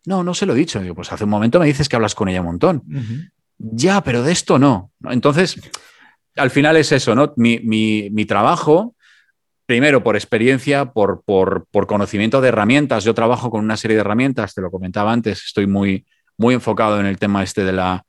No, 0.05 0.24
no 0.24 0.33
se 0.33 0.45
lo 0.45 0.53
he 0.53 0.57
dicho. 0.57 0.81
Digo, 0.81 0.95
pues 0.95 1.12
hace 1.12 1.24
un 1.24 1.29
momento 1.29 1.59
me 1.59 1.65
dices 1.65 1.88
que 1.88 1.95
hablas 1.95 2.15
con 2.15 2.27
ella 2.27 2.41
un 2.41 2.47
montón. 2.47 2.83
Ya, 3.57 4.03
pero 4.03 4.24
de 4.24 4.31
esto 4.31 4.59
no. 4.59 4.91
Entonces, 5.09 5.59
al 6.36 6.51
final 6.51 6.77
es 6.77 6.91
eso, 6.91 7.15
¿no? 7.15 7.33
Mi, 7.38 8.25
trabajo, 8.25 8.95
primero 9.65 10.03
por 10.03 10.15
experiencia, 10.15 10.91
por, 10.91 11.24
por, 11.25 11.88
conocimiento 11.88 12.41
de 12.41 12.50
herramientas. 12.50 13.03
Yo 13.03 13.13
trabajo 13.13 13.50
con 13.50 13.63
una 13.63 13.77
serie 13.77 13.95
de 13.95 14.01
herramientas, 14.01 14.53
te 14.53 14.62
lo 14.62 14.71
comentaba 14.71 15.12
antes, 15.12 15.43
estoy 15.45 15.67
muy, 15.67 16.05
muy 16.38 16.53
enfocado 16.53 17.00
en 17.00 17.06
el 17.06 17.17
tema 17.17 17.44
este 17.44 17.63
de 17.63 17.74
la, 17.74 18.06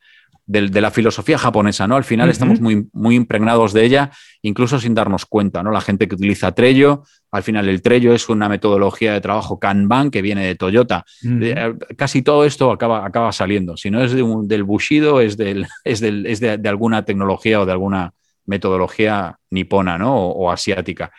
de, 0.48 0.80
la 0.80 0.90
filosofía 0.90 1.38
japonesa, 1.38 1.86
¿no? 1.86 1.96
Al 1.96 2.04
final 2.04 2.30
estamos 2.30 2.60
muy, 2.60 2.88
muy 2.92 3.14
impregnados 3.14 3.72
de 3.72 3.84
ella, 3.84 4.10
incluso 4.42 4.80
sin 4.80 4.94
darnos 4.94 5.26
cuenta, 5.26 5.62
¿no? 5.62 5.70
La 5.70 5.82
gente 5.82 6.08
que 6.08 6.14
utiliza 6.14 6.52
Trello, 6.52 7.04
al 7.30 7.42
final 7.42 7.68
el 7.68 7.82
Trello 7.82 8.14
es 8.14 8.28
una 8.30 8.48
metodología 8.48 9.12
de 9.12 9.20
trabajo 9.20 9.58
Kanban 9.60 10.10
que 10.10 10.22
viene 10.22 10.46
de 10.46 10.54
Toyota. 10.54 11.04
Eh, 11.22 11.74
casi 11.96 12.22
todo 12.22 12.46
esto 12.46 12.72
acaba, 12.72 13.04
acaba 13.04 13.30
saliendo. 13.32 13.76
Si 13.76 13.90
no 13.90 14.02
es 14.02 14.12
del 14.14 14.64
Bushido, 14.64 15.20
es, 15.20 15.36
del, 15.36 15.66
es, 15.84 16.00
del, 16.00 16.26
es 16.26 16.40
de, 16.40 16.58
alguna 16.66 17.04
tecnología 17.04 17.60
o 17.60 17.66
de 17.66 17.72
alguna 17.72 18.14
metodología 18.46 19.38
nipona, 19.50 19.98
¿no? 19.98 20.16
O, 20.16 20.50
asiática. 20.50 21.12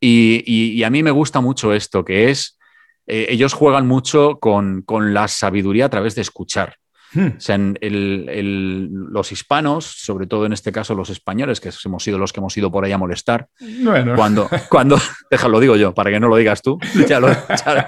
Y, 0.00 0.82
a 0.82 0.88
mí 0.88 1.02
me 1.02 1.10
gusta 1.10 1.42
mucho 1.42 1.74
esto, 1.74 2.02
que 2.02 2.30
es, 2.30 2.58
eh, 3.06 3.26
ellos 3.30 3.52
juegan 3.52 3.86
mucho 3.86 4.38
con, 4.38 4.82
con 4.82 5.14
la 5.14 5.28
sabiduría 5.28 5.86
a 5.86 5.90
través 5.90 6.14
de 6.14 6.22
escuchar. 6.22 6.76
Hmm. 7.12 7.26
O 7.36 7.40
sea, 7.40 7.58
los 7.58 9.32
hispanos, 9.32 9.84
sobre 9.84 10.28
todo 10.28 10.46
en 10.46 10.52
este 10.52 10.70
caso 10.70 10.94
los 10.94 11.10
españoles, 11.10 11.60
que 11.60 11.70
hemos 11.84 12.04
sido 12.04 12.18
los 12.18 12.32
que 12.32 12.38
hemos 12.38 12.56
ido 12.56 12.70
por 12.70 12.84
ahí 12.84 12.92
a 12.92 12.98
molestar, 12.98 13.48
bueno. 13.82 14.14
cuando, 14.14 14.48
cuando, 14.68 14.98
déjalo 15.28 15.58
digo 15.58 15.74
yo, 15.74 15.92
para 15.92 16.10
que 16.10 16.20
no 16.20 16.28
lo 16.28 16.36
digas 16.36 16.62
tú, 16.62 16.78
ya 17.08 17.18
lo, 17.18 17.28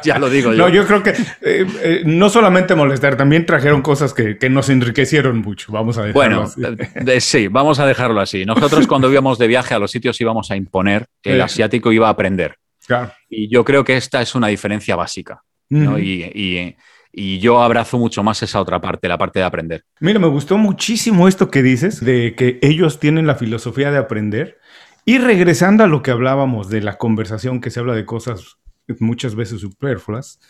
ya, 0.03 0.19
lo 0.19 0.29
digo 0.29 0.53
yo. 0.53 0.59
No, 0.59 0.69
yo 0.69 0.87
creo 0.87 1.03
que 1.05 1.11
eh, 1.11 1.67
eh, 1.83 2.03
no 2.05 2.31
solamente 2.31 2.75
molestar, 2.75 3.17
también 3.17 3.47
trajeron 3.47 3.83
cosas 3.83 4.13
que, 4.13 4.39
que, 4.39 4.51
nos 4.51 4.69
enriquecieron 4.69 5.39
mucho, 5.39 5.71
vamos 5.71 5.99
a 5.99 6.05
dejarlo 6.05 6.21
bueno, 6.21 6.43
así. 6.43 7.21
sí, 7.21 7.49
vamos 7.49 7.79
a 7.79 7.87
dejarlo 7.87 8.21
así. 8.21 8.45
Nosotros 8.45 8.87
cuando 8.89 9.11
íbamos 9.11 9.39
de 9.39 9.47
viaje 9.47 9.75
a 9.75 9.79
los 9.79 9.93
sitios 9.93 10.21
íbamos 10.21 10.51
a 10.51 10.57
imponer, 10.57 11.07
que 11.23 11.35
el 11.35 11.41
asiático 11.41 11.93
iba 11.93 12.09
a 12.09 12.11
aprender. 12.11 12.57
Claro. 12.87 13.13
Y 13.29 13.49
yo 13.49 13.65
creo 13.65 13.85
que 13.85 13.97
esta 13.97 14.21
es 14.23 14.35
una 14.35 14.49
diferencia 14.49 14.97
básica. 14.97 15.43
¿no? 15.69 15.99
y, 15.99 16.25
y 16.35 16.77
y 17.13 17.39
yo 17.41 17.63
abrazo 17.63 17.99
mucho 17.99 18.23
más 18.23 18.43
esa 18.43 18.61
otra 18.61 18.81
parte, 18.81 19.07
la 19.07 19.19
parte 19.19 19.39
de 19.39 19.45
aprender. 19.45 19.85
Mira, 20.01 20.19
me 20.19 20.29
gustó 20.29 20.57
muchísimo 20.57 21.29
esto 21.29 21.51
que 21.51 21.63
dices, 21.63 22.03
de 22.03 22.35
que 22.35 22.59
ellos 22.63 22.99
tienen 22.99 23.27
la 23.27 23.35
filosofía 23.35 23.91
de 23.91 23.99
aprender. 23.99 24.59
Y 25.05 25.19
regresando 25.19 25.85
a 25.85 25.89
lo 25.89 26.03
que 26.03 26.11
hablábamos 26.11 26.71
de 26.71 26.81
la 26.81 26.97
conversación, 26.97 27.61
que 27.61 27.71
se 27.71 27.81
habla 27.81 27.95
de 27.95 28.07
cosas 28.07 28.57
muchas 28.99 29.35
veces 29.35 29.61
superfluas, 29.61 30.41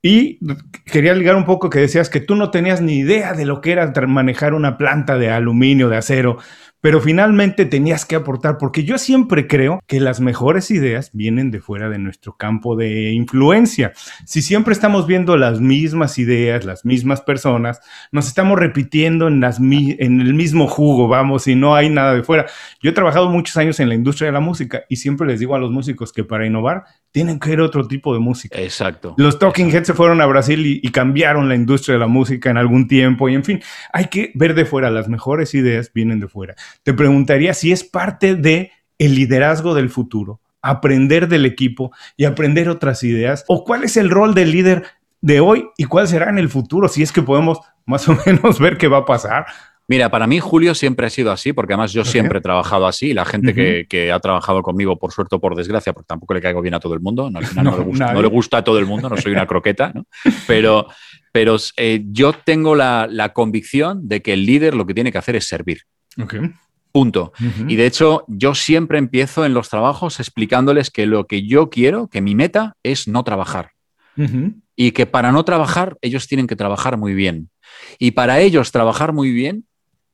y 0.00 0.38
quería 0.84 1.12
ligar 1.14 1.34
un 1.34 1.44
poco 1.44 1.70
que 1.70 1.80
decías 1.80 2.08
que 2.08 2.20
tú 2.20 2.36
no 2.36 2.52
tenías 2.52 2.80
ni 2.80 2.98
idea 2.98 3.32
de 3.32 3.44
lo 3.44 3.60
que 3.60 3.72
era 3.72 3.92
manejar 4.06 4.54
una 4.54 4.78
planta 4.78 5.18
de 5.18 5.30
aluminio, 5.30 5.88
de 5.88 5.96
acero, 5.96 6.38
pero 6.80 7.00
finalmente 7.00 7.66
tenías 7.66 8.04
que 8.04 8.16
aportar, 8.16 8.58
porque 8.58 8.84
yo 8.84 8.98
siempre 8.98 9.46
creo 9.46 9.80
que 9.86 10.00
las 10.00 10.20
mejores 10.20 10.70
ideas 10.70 11.10
vienen 11.12 11.50
de 11.50 11.60
fuera 11.60 11.88
de 11.88 11.98
nuestro 11.98 12.36
campo 12.36 12.76
de 12.76 13.12
influencia. 13.12 13.92
Si 14.24 14.42
siempre 14.42 14.72
estamos 14.72 15.06
viendo 15.06 15.36
las 15.36 15.60
mismas 15.60 16.18
ideas, 16.18 16.64
las 16.64 16.84
mismas 16.84 17.20
personas, 17.20 17.80
nos 18.12 18.28
estamos 18.28 18.58
repitiendo 18.58 19.28
en, 19.28 19.42
el 19.42 20.34
mismo 20.34 20.68
jugo, 20.68 21.08
vamos, 21.08 21.48
y 21.48 21.54
no 21.54 21.74
hay 21.74 21.90
nada 21.90 22.14
de 22.14 22.22
fuera. 22.22 22.46
Yo 22.80 22.90
he 22.90 22.94
trabajado 22.94 23.28
muchos 23.28 23.56
años 23.56 23.80
en 23.80 23.88
la 23.88 23.94
industria 23.94 24.26
de 24.26 24.32
la 24.32 24.40
música 24.40 24.82
y 24.88 24.96
siempre 24.96 25.26
les 25.26 25.40
digo 25.40 25.54
a 25.54 25.58
los 25.58 25.70
músicos 25.70 26.12
que 26.12 26.24
para 26.24 26.46
innovar 26.46 26.84
tienen 27.10 27.38
que 27.38 27.50
ver 27.50 27.60
otro 27.60 27.86
tipo 27.86 28.12
de 28.14 28.20
música. 28.20 28.60
Exacto. 28.60 29.14
Los 29.16 29.38
Talking 29.38 29.70
Heads 29.70 29.88
se 29.88 29.94
fueron 29.94 30.20
a 30.20 30.26
Brasil 30.26 30.64
y, 30.66 30.80
y, 30.82 30.90
cambiaron 30.90 31.48
la 31.48 31.54
industria 31.54 31.94
de 31.94 32.00
la 32.00 32.06
música 32.06 32.50
en 32.50 32.58
algún 32.58 32.86
tiempo 32.86 33.28
y 33.28 33.34
en 33.34 33.44
fin, 33.44 33.62
hay 33.92 34.06
que 34.06 34.30
ver 34.34 34.54
de 34.54 34.64
fuera, 34.64 34.90
las 34.90 35.08
mejores 35.08 35.54
ideas 35.54 35.90
vienen 35.92 36.20
de 36.20 36.28
fuera 36.28 36.54
te 36.82 36.94
preguntaría 36.94 37.54
si 37.54 37.72
es 37.72 37.84
parte 37.84 38.34
de 38.34 38.72
el 38.98 39.14
liderazgo 39.14 39.74
del 39.74 39.90
futuro, 39.90 40.40
aprender 40.62 41.28
del 41.28 41.46
equipo 41.46 41.92
y 42.16 42.24
aprender 42.24 42.68
otras 42.68 43.02
ideas, 43.04 43.44
o 43.48 43.64
cuál 43.64 43.84
es 43.84 43.96
el 43.96 44.10
rol 44.10 44.34
del 44.34 44.50
líder 44.50 44.84
de 45.20 45.40
hoy 45.40 45.68
y 45.76 45.84
cuál 45.84 46.08
será 46.08 46.30
en 46.30 46.38
el 46.38 46.48
futuro, 46.48 46.88
si 46.88 47.02
es 47.02 47.12
que 47.12 47.22
podemos 47.22 47.60
más 47.86 48.08
o 48.08 48.16
menos 48.26 48.58
ver 48.60 48.76
qué 48.78 48.88
va 48.88 48.98
a 48.98 49.04
pasar. 49.04 49.46
Mira, 49.88 50.10
para 50.10 50.26
mí 50.26 50.38
Julio 50.38 50.74
siempre 50.74 51.06
ha 51.06 51.10
sido 51.10 51.32
así, 51.32 51.54
porque 51.54 51.72
además 51.72 51.94
yo 51.94 52.04
siempre 52.04 52.38
he 52.38 52.42
trabajado 52.42 52.86
así. 52.86 53.14
La 53.14 53.24
gente 53.24 53.86
que, 53.88 54.12
ha 54.12 54.20
trabajado 54.20 54.62
conmigo, 54.62 54.98
por 54.98 55.12
suerte 55.12 55.36
o 55.36 55.40
por 55.40 55.56
desgracia, 55.56 55.94
porque 55.94 56.06
tampoco 56.06 56.34
le 56.34 56.42
caigo 56.42 56.60
bien 56.60 56.74
a 56.74 56.80
todo 56.80 56.92
el 56.92 57.00
mundo, 57.00 57.30
no, 57.30 57.40
le, 58.20 58.28
gusta, 58.28 58.58
a 58.58 58.64
todo 58.64 58.78
el 58.78 58.84
mundo, 58.84 59.08
no 59.08 59.16
soy 59.16 59.32
una 59.32 59.46
croqueta, 59.46 59.94
pero, 60.46 60.88
pero 61.32 61.56
eh, 61.78 62.04
yo 62.06 62.34
tengo 62.34 62.76
la, 62.76 63.08
la, 63.10 63.32
convicción 63.32 64.06
de 64.06 64.20
que 64.20 64.34
el 64.34 64.44
líder 64.44 64.74
lo 64.74 64.86
que 64.86 64.92
tiene 64.92 65.10
que 65.10 65.18
hacer 65.18 65.36
es 65.36 65.46
servir. 65.46 65.82
Okay. 66.20 66.52
Punto. 66.92 67.32
Y 67.68 67.76
de 67.76 67.86
hecho, 67.86 68.24
yo 68.28 68.54
siempre 68.54 68.98
empiezo 68.98 69.44
en 69.44 69.54
los 69.54 69.68
trabajos 69.68 70.20
explicándoles 70.20 70.90
que 70.90 71.06
lo 71.06 71.26
que 71.26 71.46
yo 71.46 71.70
quiero, 71.70 72.08
que 72.08 72.20
mi 72.20 72.34
meta 72.34 72.76
es 72.82 73.06
no 73.08 73.24
trabajar. 73.24 73.70
Y 74.74 74.90
que 74.90 75.06
para 75.06 75.30
no 75.30 75.44
trabajar, 75.44 75.96
ellos 76.02 76.26
tienen 76.26 76.46
que 76.46 76.56
trabajar 76.56 76.96
muy 76.96 77.14
bien. 77.14 77.50
Y 77.98 78.12
para 78.12 78.40
ellos 78.40 78.72
trabajar 78.72 79.12
muy 79.12 79.30
bien, 79.30 79.67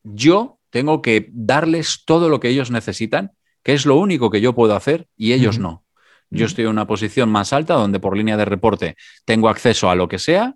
yo 0.05 0.59
tengo 0.71 1.03
que 1.03 1.29
darles 1.33 2.05
todo 2.05 2.29
lo 2.29 2.39
que 2.39 2.49
ellos 2.49 2.71
necesitan, 2.71 3.33
que 3.63 3.73
es 3.73 3.87
lo 3.87 3.97
único 3.97 4.31
que 4.31 4.41
yo 4.41 4.55
puedo 4.55 4.77
hacer 4.77 5.09
y 5.17 5.33
ellos 5.33 5.59
no. 5.59 5.85
Yo 6.31 6.47
estoy 6.47 6.65
en 6.65 6.71
una 6.71 6.87
posición 6.87 7.29
más 7.31 7.53
alta 7.53 7.75
donde 7.75 8.01
por 8.01 8.17
línea 8.17 8.37
de 8.37 8.45
reporte 8.45 8.97
tengo 9.25 9.49
acceso 9.49 9.91
a 9.91 9.95
lo 9.95 10.09
que 10.09 10.19
sea. 10.19 10.55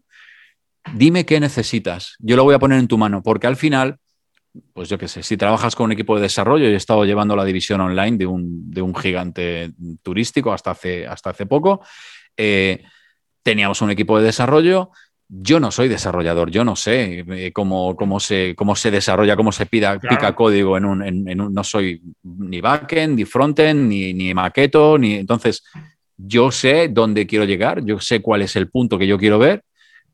Dime 0.95 1.25
qué 1.25 1.41
necesitas. 1.41 2.17
Yo 2.19 2.37
lo 2.37 2.45
voy 2.45 2.55
a 2.55 2.59
poner 2.59 2.79
en 2.79 2.89
tu 2.89 2.99
mano, 2.99 3.23
porque 3.23 3.47
al 3.47 3.57
final 3.57 3.99
pues 4.73 4.89
yo 4.89 4.99
qué 4.99 5.09
sé, 5.09 5.23
si 5.23 5.37
trabajas 5.37 5.77
con 5.77 5.87
un 5.87 5.93
equipo 5.93 6.17
de 6.17 6.23
desarrollo, 6.23 6.69
y 6.69 6.73
he 6.73 6.77
estado 6.77 7.05
llevando 7.05 7.37
la 7.37 7.45
división 7.45 7.81
online 7.81 8.17
de 8.19 8.27
un, 8.27 8.95
gigante 8.95 9.73
turístico 10.03 10.53
hasta 10.53 10.73
hace, 10.73 11.07
hasta 11.07 11.31
hace 11.31 11.47
poco, 11.47 11.81
eh, 12.37 12.85
teníamos 13.43 13.81
un 13.83 13.91
equipo 13.91 14.19
de 14.19 14.25
desarrollo. 14.25 14.91
Yo 15.31 15.61
no 15.61 15.71
soy 15.71 15.88
desarrollador, 15.88 16.51
yo 16.51 16.64
no 16.64 16.75
sé 16.75 17.25
eh, 17.29 17.53
cómo, 17.53 17.95
cómo, 17.97 18.19
se, 18.19 18.55
cómo 18.57 18.75
se 18.75 18.91
desarrolla, 18.91 19.37
cómo 19.37 19.53
se 19.53 19.67
pida, 19.67 19.99
pica 19.99 20.35
código 20.35 20.79
en 20.79 20.87
un, 20.87 21.03
en, 21.03 21.41
un, 21.41 21.53
No 21.53 21.62
soy 21.64 22.01
ni 22.23 22.62
backend, 22.62 23.17
ni 23.17 23.27
frontend, 23.27 23.88
ni, 23.88 24.14
ni 24.14 24.33
maqueto, 24.33 24.97
ni. 24.97 25.17
Entonces, 25.17 25.62
yo 26.17 26.51
sé 26.51 26.88
dónde 26.88 27.27
quiero 27.27 27.45
llegar, 27.45 27.85
yo 27.85 28.01
sé 28.01 28.23
cuál 28.23 28.41
es 28.41 28.57
el 28.57 28.71
punto 28.71 28.99
que 28.99 29.07
yo 29.07 29.19
quiero 29.19 29.38
ver, 29.38 29.64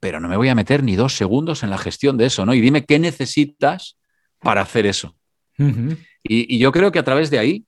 pero 0.00 0.18
no 0.18 0.28
me 0.28 0.36
voy 0.36 0.48
a 0.48 0.54
meter 0.54 0.82
ni 0.82 0.96
dos 0.96 1.14
segundos 1.14 1.62
en 1.62 1.70
la 1.70 1.78
gestión 1.78 2.18
de 2.18 2.26
eso, 2.26 2.44
¿no? 2.44 2.52
Y 2.52 2.60
dime 2.60 2.84
qué 2.84 2.98
necesitas 2.98 3.96
para 4.40 4.62
hacer 4.62 4.84
eso. 4.84 5.16
y, 6.24 6.58
yo 6.58 6.72
creo 6.72 6.90
que 6.90 6.98
a 6.98 7.04
través 7.04 7.30
de 7.30 7.38
ahí 7.38 7.64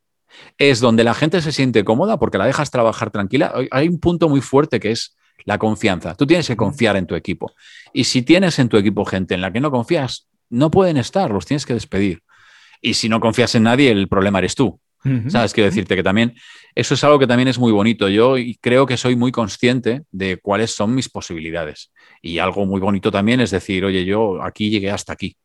es 0.58 0.80
donde 0.80 1.04
la 1.04 1.14
gente 1.14 1.40
se 1.40 1.52
siente 1.52 1.84
cómoda 1.84 2.18
porque 2.18 2.38
la 2.38 2.46
dejas 2.46 2.70
trabajar 2.70 3.10
tranquila. 3.10 3.54
Hay 3.70 3.88
un 3.88 4.00
punto 4.00 4.28
muy 4.28 4.40
fuerte 4.40 4.80
que 4.80 4.90
es 4.90 5.16
la 5.44 5.58
confianza. 5.58 6.14
Tú 6.14 6.26
tienes 6.26 6.46
que 6.46 6.56
confiar 6.56 6.96
en 6.96 7.06
tu 7.06 7.14
equipo. 7.14 7.52
Y 7.92 8.04
si 8.04 8.22
tienes 8.22 8.58
en 8.58 8.68
tu 8.68 8.76
equipo 8.76 9.04
gente 9.04 9.34
en 9.34 9.40
la 9.40 9.52
que 9.52 9.60
no 9.60 9.70
confías, 9.70 10.28
no 10.50 10.70
pueden 10.70 10.96
estar, 10.96 11.30
los 11.30 11.46
tienes 11.46 11.66
que 11.66 11.74
despedir. 11.74 12.22
Y 12.80 12.94
si 12.94 13.08
no 13.08 13.20
confías 13.20 13.54
en 13.54 13.64
nadie, 13.64 13.90
el 13.90 14.08
problema 14.08 14.38
eres 14.38 14.54
tú. 14.54 14.80
¿Sabes? 15.28 15.52
Quiero 15.52 15.66
decirte 15.66 15.94
que 15.94 16.02
también 16.02 16.34
eso 16.74 16.94
es 16.94 17.04
algo 17.04 17.20
que 17.20 17.28
también 17.28 17.46
es 17.46 17.60
muy 17.60 17.70
bonito. 17.70 18.08
Yo 18.08 18.34
creo 18.60 18.86
que 18.86 18.96
soy 18.96 19.14
muy 19.14 19.30
consciente 19.30 20.02
de 20.10 20.38
cuáles 20.38 20.72
son 20.72 20.96
mis 20.96 21.08
posibilidades. 21.08 21.92
Y 22.20 22.38
algo 22.38 22.66
muy 22.66 22.80
bonito 22.80 23.12
también 23.12 23.40
es 23.40 23.52
decir, 23.52 23.84
oye, 23.84 24.04
yo 24.04 24.42
aquí 24.42 24.68
llegué 24.68 24.90
hasta 24.90 25.12
aquí 25.12 25.36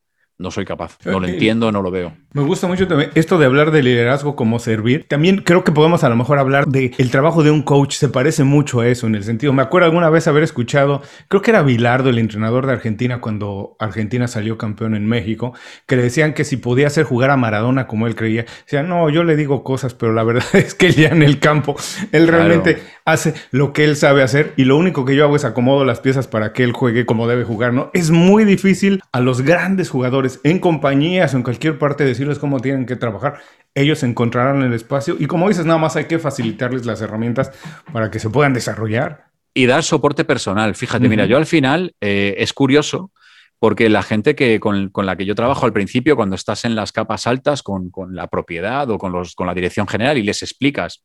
no 0.42 0.52
soy 0.52 0.66
capaz. 0.66 0.98
No 1.06 1.20
lo 1.20 1.28
entiendo, 1.28 1.72
no 1.72 1.82
lo 1.82 1.92
veo. 1.92 2.14
Me 2.34 2.42
gusta 2.42 2.68
mucho 2.68 2.88
también 2.88 3.12
esto 3.16 3.38
de 3.38 3.46
hablar 3.46 3.72
de 3.72 3.84
liderazgo 3.84 4.36
como 4.36 4.60
servir. 4.60 5.06
También 5.08 5.38
creo 5.38 5.64
que 5.64 5.72
podemos 5.72 6.04
a 6.04 6.10
lo 6.10 6.16
mejor 6.16 6.40
hablar 6.40 6.68
de 6.68 6.94
el 6.98 7.12
trabajo 7.12 7.44
de 7.44 7.52
un 7.52 7.62
coach. 7.62 7.96
Se 7.96 8.10
parece 8.10 8.44
mucho 8.44 8.80
a 8.80 8.88
eso 8.88 9.08
en 9.08 9.16
el 9.16 9.24
sentido. 9.24 9.54
Me 9.54 9.62
acuerdo 9.62 9.86
alguna 9.86 10.10
vez 10.10 10.28
haber 10.28 10.44
escuchado, 10.44 11.02
creo 11.28 11.42
que 11.42 11.52
era 11.52 11.62
Bilardo, 11.62 12.10
el 12.10 12.20
entrenador 12.20 12.66
de 12.66 12.74
Argentina, 12.74 13.22
cuando 13.22 13.76
Argentina 13.80 14.28
salió 14.28 14.58
campeón 14.58 14.96
en 14.96 15.06
México, 15.08 15.54
que 15.86 15.96
le 15.96 16.04
decían 16.04 16.34
que 16.34 16.44
si 16.44 16.58
podía 16.58 16.88
hacer 16.88 17.04
jugar 17.04 17.30
a 17.30 17.38
Maradona 17.38 17.88
como 17.88 18.08
él 18.08 18.16
creía. 18.16 18.46
Decía, 18.64 18.84
no, 18.84 19.10
yo 19.10 19.24
le 19.24 19.36
digo 19.36 19.64
cosas, 19.64 19.94
pero 19.94 20.14
la 20.14 20.24
verdad 20.24 20.46
es 20.54 20.74
que 20.74 20.92
ya 20.92 21.10
en 21.10 21.22
el 21.22 21.40
campo, 21.40 21.76
él 22.12 22.28
realmente 22.28 22.82
hace 23.06 23.34
lo 23.52 23.74
que 23.74 23.84
él 23.84 23.96
sabe 23.96 24.24
hacer 24.24 24.54
y 24.58 24.66
lo 24.66 24.78
único 24.78 25.06
que 25.06 25.16
yo 25.16 25.24
hago 25.24 25.36
es 25.36 25.46
acomodo 25.46 25.86
las 25.86 26.00
piezas 26.00 26.28
para 26.28 26.54
que 26.54 26.64
él 26.64 26.72
juegue 26.72 27.06
como 27.06 27.28
debe 27.28 27.44
jugar, 27.44 27.74
¿no? 27.74 27.90
Es 27.94 28.12
muy 28.12 28.46
difícil 28.46 29.02
a 29.12 29.20
los 29.20 29.42
grandes 29.42 29.90
jugadores 29.90 30.31
en 30.44 30.60
compañías 30.60 31.34
o 31.34 31.38
en 31.38 31.44
cualquier 31.44 31.78
parte 31.78 32.04
decirles 32.04 32.40
cómo 32.40 32.60
tienen 32.60 32.86
que 32.86 32.96
trabajar. 32.96 33.40
Ellos 33.76 34.04
encontrarán 34.04 34.62
el 34.62 34.74
espacio 34.74 35.16
y 35.20 35.28
como 35.28 35.48
dices, 35.48 35.66
nada 35.66 35.80
más 35.80 35.96
hay 35.96 36.06
que 36.06 36.20
facilitarles 36.20 36.86
las 36.86 37.02
herramientas 37.02 37.52
para 37.92 38.10
que 38.10 38.20
se 38.20 38.30
puedan 38.30 38.54
desarrollar. 38.54 39.26
Y 39.54 39.66
dar 39.66 39.84
soporte 39.84 40.24
personal. 40.24 40.76
Fíjate, 40.76 41.10
mira, 41.10 41.26
yo 41.26 41.38
al 41.38 41.46
final 41.46 41.94
eh, 42.00 42.36
es 42.38 42.54
curioso 42.54 43.12
porque 43.60 43.90
la 43.90 44.02
gente 44.02 44.34
que, 44.34 44.60
con, 44.60 44.92
la 44.96 45.16
que 45.16 45.26
yo 45.26 45.36
trabajo 45.36 45.66
al 45.66 45.74
principio, 45.74 46.16
cuando 46.16 46.36
estás 46.36 46.66
en 46.66 46.74
las 46.74 46.92
capas 46.92 47.28
altas 47.28 47.62
con, 47.62 47.92
la 48.10 48.28
propiedad 48.28 48.90
o 48.90 48.98
con, 48.98 49.12
los, 49.12 49.36
con 49.36 49.46
la 49.46 49.54
dirección 49.54 49.88
general 49.88 50.18
y 50.18 50.24
les 50.24 50.42
explicas 50.42 51.04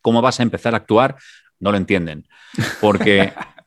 cómo 0.00 0.22
vas 0.22 0.40
a 0.40 0.44
empezar 0.44 0.72
a 0.72 0.78
actuar, 0.78 1.16
no 1.58 1.72
lo 1.72 1.76
entienden. 1.76 2.26
Porque 2.80 3.32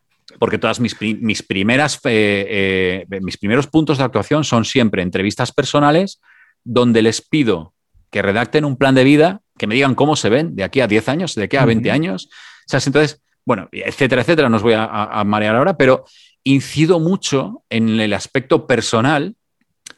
porque 0.43 0.57
todas 0.57 0.81
mis, 0.81 0.99
mis 0.99 1.41
primeras, 1.41 2.01
eh, 2.03 3.05
eh, 3.09 3.19
mis 3.21 3.37
primeros 3.37 3.67
puntos 3.67 3.97
de 3.97 4.03
actuación 4.03 4.43
son 4.43 4.65
siempre 4.65 5.01
entrevistas 5.01 5.53
personales 5.53 6.19
donde 6.65 7.01
les 7.01 7.21
pido 7.21 7.73
que 8.11 8.21
redacten 8.21 8.65
un 8.65 8.75
plan 8.75 8.93
de 8.93 9.05
vida, 9.05 9.39
que 9.57 9.67
me 9.67 9.75
digan 9.75 9.95
cómo 9.95 10.17
se 10.17 10.27
ven 10.27 10.53
de 10.53 10.65
aquí 10.65 10.81
a 10.81 10.87
10 10.87 11.07
años, 11.07 11.35
de 11.35 11.43
aquí 11.43 11.55
a 11.55 11.63
20 11.63 11.89
años. 11.91 12.25
O 12.25 12.29
sea, 12.67 12.81
entonces, 12.85 13.21
bueno, 13.45 13.69
etcétera, 13.71 14.23
etcétera, 14.23 14.49
no 14.49 14.57
os 14.57 14.63
voy 14.63 14.73
a, 14.75 15.23
marear 15.25 15.55
ahora, 15.55 15.77
pero 15.77 16.03
incido 16.43 16.99
mucho 16.99 17.63
en 17.69 18.01
el 18.01 18.11
aspecto 18.11 18.67
personal 18.67 19.37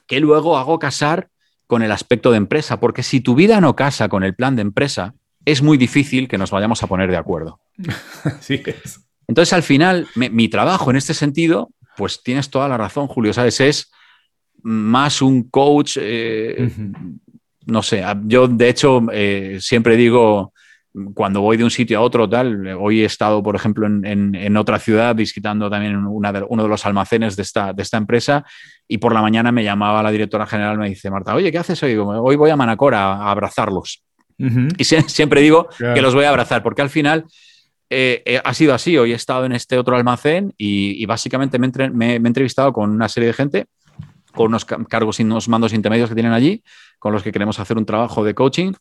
que 0.06 0.20
luego 0.20 0.60
hago 0.60 0.78
casar 0.78 1.30
con 1.66 1.82
el 1.82 1.92
aspecto 1.92 2.30
de 2.30 2.38
empresa, 2.38 2.80
porque 2.80 3.02
si 3.02 3.20
tu 3.20 3.34
vida 3.34 3.60
no 3.62 3.76
casa 3.76 4.10
con 4.10 4.24
el 4.24 4.36
plan 4.36 4.56
de 4.56 4.62
empresa, 4.62 5.16
es 5.44 5.64
muy 5.64 5.80
difícil 5.80 6.28
que 6.28 6.38
nos 6.38 6.52
vayamos 6.52 6.84
a 6.84 6.88
poner 6.88 7.10
de 7.10 7.18
acuerdo. 7.18 7.60
Sí 8.42 8.62
es. 8.64 9.05
Entonces, 9.28 9.54
al 9.54 9.64
final, 9.64 10.08
mi 10.16 10.50
trabajo 10.50 10.90
en 10.90 10.98
este 10.98 11.14
sentido, 11.14 11.72
pues 11.96 12.22
tienes 12.24 12.50
toda 12.50 12.68
la 12.68 12.78
razón, 12.78 13.08
Julio, 13.08 13.34
¿sabes? 13.34 13.60
Es 13.60 13.92
más 14.62 15.22
un 15.22 15.50
coach, 15.50 15.98
eh, 16.02 16.72
no 17.68 17.84
sé, 17.84 18.04
yo 18.26 18.48
de 18.48 18.70
hecho 18.70 19.02
eh, 19.12 19.58
siempre 19.60 19.96
digo, 19.96 20.54
cuando 21.14 21.42
voy 21.42 21.58
de 21.58 21.64
un 21.64 21.72
sitio 21.72 22.00
a 22.00 22.02
otro, 22.02 22.28
tal, 22.28 22.68
hoy 22.80 23.02
he 23.02 23.06
estado, 23.06 23.44
por 23.44 23.56
ejemplo, 23.56 23.86
en, 23.86 24.58
otra 24.58 24.80
ciudad 24.80 25.14
visitando 25.14 25.70
también 25.70 26.06
uno 26.08 26.64
de 26.64 26.70
los 26.70 26.86
almacenes 26.86 27.36
de 27.36 27.44
esta, 27.44 27.74
de 27.74 27.84
esta 27.84 27.98
empresa 27.98 28.46
y 28.88 28.98
por 28.98 29.14
la 29.14 29.22
mañana 29.22 29.52
me 29.52 29.64
llamaba 29.64 30.02
la 30.02 30.12
directora 30.12 30.48
general, 30.48 30.78
me 30.78 30.90
dice, 30.90 31.10
Marta, 31.10 31.36
oye, 31.36 31.52
¿qué 31.52 31.58
haces 31.58 31.82
hoy? 31.84 31.96
Hoy 31.96 32.36
voy 32.36 32.50
a 32.50 32.56
Manacor 32.56 32.96
a, 32.96 33.30
abrazarlos. 33.30 34.04
Y 34.38 34.84
siempre 34.84 35.42
digo 35.42 35.70
que 35.78 36.02
los 36.02 36.14
voy 36.16 36.26
a 36.26 36.30
abrazar, 36.30 36.64
porque 36.64 36.82
al 36.82 36.90
final 36.90 37.26
eh, 37.90 38.24
eh, 38.26 38.42
ha 38.44 38.54
sido 38.54 38.74
así. 38.74 38.98
Hoy 38.98 39.12
he 39.12 39.16
estado 39.16 39.46
en 39.46 39.52
este 39.52 39.78
otro 39.78 39.96
almacén 39.96 40.54
y, 40.58 41.06
básicamente 41.06 41.60
me, 41.60 42.14
he 42.14 42.16
entrevistado 42.16 42.74
con 42.74 42.90
una 42.92 43.10
serie 43.10 43.28
de 43.28 43.34
gente, 43.34 43.66
con 44.34 44.48
unos 44.48 44.66
cargos 44.66 45.20
y 45.20 45.24
unos 45.24 45.48
mandos 45.48 45.74
intermedios 45.74 46.10
que 46.10 46.16
tienen 46.16 46.34
allí, 46.34 46.64
con 47.00 47.14
los 47.14 47.24
que 47.24 47.32
queremos 47.32 47.60
hacer 47.60 47.78
un 47.78 47.86
trabajo 47.86 48.24
de 48.24 48.34
coaching. 48.34 48.74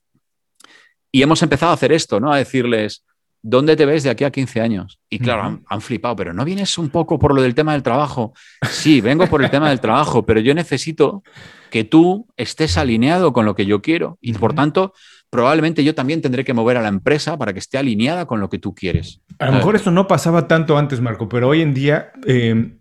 Y 1.12 1.22
hemos 1.22 1.42
empezado 1.42 1.70
a 1.70 1.74
hacer 1.74 1.92
esto, 1.92 2.18
¿no? 2.18 2.32
A 2.32 2.38
decirles, 2.38 3.04
¿dónde 3.40 3.76
te 3.76 3.84
ves 3.84 4.02
de 4.02 4.10
aquí 4.10 4.24
a 4.24 4.32
15 4.32 4.60
años? 4.60 4.98
Y 5.08 5.18
claro, 5.18 5.62
han, 5.68 5.80
flipado, 5.80 6.16
pero 6.16 6.32
¿no 6.32 6.44
vienes 6.44 6.76
un 6.78 6.88
poco 6.88 7.18
por 7.18 7.34
lo 7.34 7.42
del 7.42 7.54
tema 7.54 7.72
del 7.72 7.82
trabajo? 7.82 8.32
Sí, 8.68 9.00
vengo 9.00 9.28
por 9.28 9.44
el 9.44 9.50
tema 9.50 9.68
del 9.68 9.80
trabajo, 9.80 10.24
pero 10.24 10.40
yo 10.40 10.54
necesito 10.54 11.22
que 11.70 11.84
tú 11.84 12.26
estés 12.36 12.78
alineado 12.78 13.32
con 13.32 13.44
lo 13.44 13.54
que 13.54 13.66
yo 13.66 13.82
quiero. 13.82 14.18
Y 14.20 14.32
por 14.32 14.54
tanto, 14.54 14.94
probablemente 15.30 15.84
yo 15.84 15.94
también 15.94 16.22
tendré 16.22 16.44
que 16.44 16.54
mover 16.54 16.76
a 16.76 16.82
la 16.82 16.88
empresa 16.88 17.37
para 17.37 17.52
que 17.52 17.58
esté 17.58 17.78
alineada 17.78 18.26
con 18.26 18.40
lo 18.40 18.48
que 18.48 18.58
tú 18.58 18.74
quieres. 18.74 19.20
A 19.38 19.46
lo 19.46 19.52
mejor 19.52 19.76
esto 19.76 19.90
no 19.90 20.06
pasaba 20.06 20.46
tanto 20.48 20.78
antes, 20.78 21.00
Marco, 21.00 21.28
pero 21.28 21.48
hoy 21.48 21.60
en 21.60 21.74
día 21.74 22.12
eh, 22.26 22.76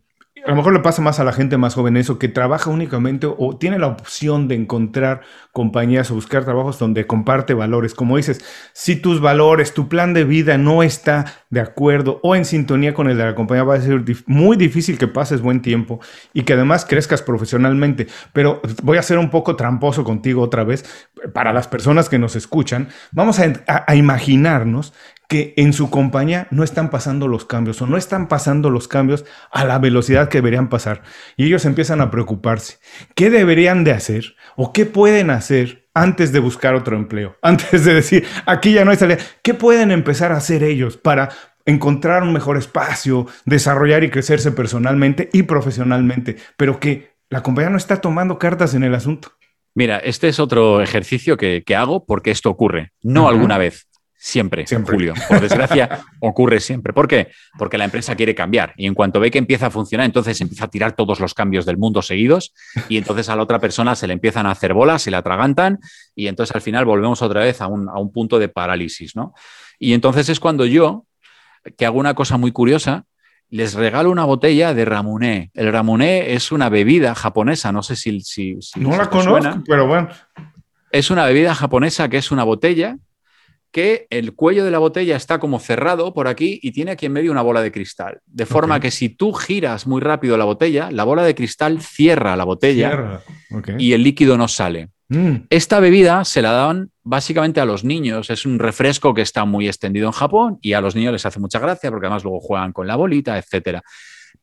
a 0.46 0.50
lo 0.50 0.56
mejor 0.56 0.74
le 0.74 0.80
pasa 0.80 1.02
más 1.02 1.20
a 1.20 1.24
la 1.24 1.32
gente 1.32 1.58
más 1.58 1.76
joven 1.76 1.96
eso, 1.96 2.20
que 2.20 2.28
trabaja 2.28 2.70
únicamente 2.70 3.28
o 3.28 3.56
tiene 3.56 3.80
la 3.80 3.88
opción 3.88 4.48
de 4.48 4.56
encontrar 4.56 5.22
compañías 5.54 6.12
o 6.12 6.16
buscar 6.16 6.44
trabajos 6.44 6.80
donde 6.80 7.08
comparte 7.08 7.54
valores. 7.54 7.94
Como 7.94 8.18
dices, 8.18 8.44
si 8.74 8.98
tus 8.98 9.22
valores, 9.22 9.74
tu 9.74 9.88
plan 9.88 10.14
de 10.14 10.26
vida 10.26 10.58
no 10.58 10.84
está 10.84 11.26
de 11.50 11.62
acuerdo 11.62 12.20
o 12.24 12.36
en 12.36 12.44
sintonía 12.44 12.94
con 12.94 13.10
el 13.10 13.18
de 13.18 13.24
la 13.24 13.36
compañía, 13.36 13.64
va 13.64 13.76
a 13.76 13.82
ser 13.82 14.04
muy 14.26 14.58
difícil 14.58 14.98
que 14.98 15.08
pases 15.08 15.42
buen 15.42 15.62
tiempo 15.62 16.02
y 16.34 16.44
que 16.44 16.54
además 16.54 16.86
crezcas 16.86 17.22
profesionalmente. 17.22 18.08
Pero 18.34 18.62
voy 18.82 18.98
a 18.98 19.04
ser 19.04 19.20
un 19.20 19.30
poco 19.30 19.56
tramposo 19.56 20.04
contigo 20.04 20.42
otra 20.42 20.66
vez. 20.66 21.08
Para 21.34 21.54
las 21.54 21.70
personas 21.70 22.10
que 22.10 22.20
nos 22.20 22.36
escuchan, 22.36 22.90
vamos 23.12 23.40
a, 23.40 23.54
a 23.88 23.96
imaginarnos 23.96 24.94
que 25.28 25.54
en 25.58 25.74
su 25.74 25.90
compañía 25.90 26.48
no 26.52 26.64
están 26.64 26.90
pasando 26.90 27.28
los 27.28 27.46
cambios 27.46 27.82
o 27.82 27.88
no 27.88 27.98
están 27.98 28.28
pasando 28.28 28.70
los 28.70 28.88
cambios 28.88 29.26
a 29.52 29.66
la 29.66 29.80
velocidad 29.80 30.30
que 30.30 30.40
deberían 30.40 30.70
pasar. 30.70 31.04
Y 31.38 31.46
ellos 31.46 31.66
empiezan 31.66 32.02
a 32.02 32.12
preocuparse. 32.12 32.78
¿Qué 33.16 33.30
deberían 33.30 33.84
de 33.84 33.92
hacer 33.92 34.36
o 34.56 34.74
qué 34.74 34.86
pueden 34.86 35.30
hacer 35.30 35.88
antes 35.94 36.32
de 36.32 36.40
buscar 36.40 36.76
otro 36.76 36.96
empleo? 36.96 37.38
Antes 37.42 37.86
de 37.86 37.94
decir, 37.94 38.26
aquí 38.46 38.74
ya 38.74 38.86
no 38.86 38.92
hay 38.92 38.98
salida. 38.98 39.18
¿Qué 39.42 39.54
pueden 39.54 39.92
empezar 39.92 40.32
a 40.32 40.38
hacer 40.38 40.64
ellos 40.64 40.98
para 40.98 41.30
encontrar 41.66 42.24
un 42.24 42.34
mejor 42.34 42.58
espacio, 42.58 43.28
desarrollar 43.46 44.04
y 44.04 44.10
crecerse 44.10 44.52
personalmente 44.52 45.30
y 45.34 45.44
profesionalmente? 45.44 46.38
Pero 46.58 46.80
que 46.80 47.14
la 47.30 47.42
compañía 47.42 47.70
no 47.70 47.78
está 47.78 48.02
tomando 48.02 48.38
cartas 48.38 48.74
en 48.76 48.84
el 48.84 48.94
asunto. 48.94 49.32
Mira, 49.76 49.98
este 49.98 50.28
es 50.28 50.40
otro 50.40 50.82
ejercicio 50.82 51.36
que, 51.36 51.64
hago 51.76 52.06
porque 52.06 52.30
esto 52.30 52.50
ocurre, 52.50 52.92
no 53.02 53.28
alguna 53.28 53.58
vez, 53.58 53.88
Siempre, 54.26 54.66
siempre, 54.66 54.96
Julio. 54.96 55.14
Por 55.28 55.42
desgracia, 55.42 56.00
ocurre 56.22 56.62
siempre. 56.62 56.94
¿Por 56.94 57.10
qué? 57.10 57.32
Porque 57.58 57.78
la 57.78 57.84
empresa 57.84 58.16
quiere 58.16 58.34
cambiar 58.34 58.74
y 58.78 58.88
en 58.88 58.94
cuanto 58.94 59.20
ve 59.20 59.30
que 59.30 59.38
empieza 59.38 59.66
a 59.66 59.70
funcionar, 59.70 60.06
entonces 60.06 60.40
empieza 60.40 60.64
a 60.64 60.70
tirar 60.70 60.94
todos 60.94 61.20
los 61.20 61.34
cambios 61.34 61.66
del 61.66 61.78
mundo 61.78 62.02
seguidos 62.02 62.54
y 62.88 62.96
entonces 62.96 63.28
a 63.28 63.36
la 63.36 63.44
otra 63.44 63.60
persona 63.60 63.96
se 63.96 64.08
le 64.08 64.14
empiezan 64.14 64.46
a 64.46 64.52
hacer 64.52 64.74
bolas, 64.74 65.02
se 65.02 65.12
le 65.12 65.18
atragantan 65.18 65.80
y 66.16 66.28
entonces 66.28 66.56
al 66.56 66.62
final 66.62 66.86
volvemos 66.86 67.22
otra 67.22 67.42
vez 67.42 67.60
a 67.60 67.68
un, 67.68 67.90
a 67.90 68.00
un 68.00 68.14
punto 68.14 68.40
de 68.40 68.48
parálisis, 68.48 69.14
¿no? 69.14 69.34
Y 69.78 69.92
entonces 69.92 70.30
es 70.30 70.40
cuando 70.40 70.66
yo, 70.66 71.06
que 71.78 71.86
hago 71.86 72.00
una 72.00 72.14
cosa 72.14 72.38
muy 72.38 72.54
curiosa, 72.54 73.04
les 73.50 73.74
regalo 73.74 74.10
una 74.10 74.24
botella 74.24 74.74
de 74.74 74.86
Ramuné. 74.86 75.52
El 75.54 75.70
Ramuné 75.70 76.34
es 76.34 76.54
una 76.54 76.70
bebida 76.70 77.14
japonesa, 77.14 77.74
no 77.74 77.84
sé 77.84 77.98
si... 77.98 78.22
si, 78.22 78.56
no 78.78 78.96
la 78.96 79.10
conozco, 79.10 79.64
pero 79.68 79.86
bueno. 79.86 80.08
Es 80.92 81.12
una 81.12 81.26
bebida 81.26 81.54
japonesa 81.54 82.08
que 82.08 82.20
es 82.20 82.32
una 82.32 82.46
botella 82.46 82.96
que 83.74 84.08
el 84.10 84.34
cuello 84.36 84.64
de 84.64 84.72
la 84.72 84.78
botella 84.78 85.18
está 85.18 85.40
como 85.40 85.60
cerrado 85.60 86.14
por 86.14 86.28
aquí 86.28 86.60
y 86.62 86.72
tiene 86.72 86.92
aquí 86.92 87.08
en 87.08 87.12
medio 87.12 87.32
una 87.32 87.42
bola 87.42 87.62
de 87.62 87.72
cristal. 87.72 88.22
De 88.26 88.46
forma 88.46 88.80
que 88.80 88.92
si 88.92 89.10
tú 89.10 89.34
giras 89.34 89.88
muy 89.88 90.00
rápido 90.00 90.38
la 90.38 90.46
botella, 90.46 90.92
la 90.92 91.04
bola 91.04 91.24
de 91.24 91.36
cristal 91.36 91.82
cierra 91.82 92.38
la 92.38 92.46
botella 92.46 93.22
y 93.78 93.94
el 93.94 94.04
líquido 94.04 94.38
no 94.38 94.48
sale. 94.48 94.90
Mm. 95.10 95.48
Esta 95.50 95.80
bebida 95.80 96.24
se 96.24 96.42
la 96.42 96.52
dan 96.52 96.92
básicamente 97.04 97.60
a 97.60 97.66
los 97.66 97.84
niños 97.84 98.30
es 98.30 98.46
un 98.46 98.60
refresco 98.60 99.14
que 99.14 99.22
está 99.22 99.44
muy 99.46 99.68
extendido 99.68 100.08
en 100.08 100.14
Japón 100.14 100.60
y 100.62 100.74
a 100.74 100.82
los 100.82 100.96
niños 100.96 101.12
les 101.12 101.26
hace 101.26 101.40
mucha 101.40 101.60
gracia 101.60 101.90
porque 101.90 102.06
además 102.06 102.24
luego 102.24 102.40
juegan 102.40 102.72
con 102.72 102.88
la 102.88 102.96
bolita, 102.96 103.38
etc. 103.38 103.80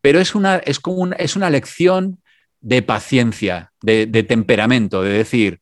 Pero 0.01 0.21
es 0.21 0.35
una, 0.35 0.57
es 0.57 0.81
como 0.81 1.07
es 1.13 1.37
una 1.37 1.51
lección 1.51 2.19
de 2.61 2.83
paciencia, 2.83 3.73
de, 3.81 4.07
temperamento, 4.25 5.03
de 5.03 5.11
decir, 5.11 5.61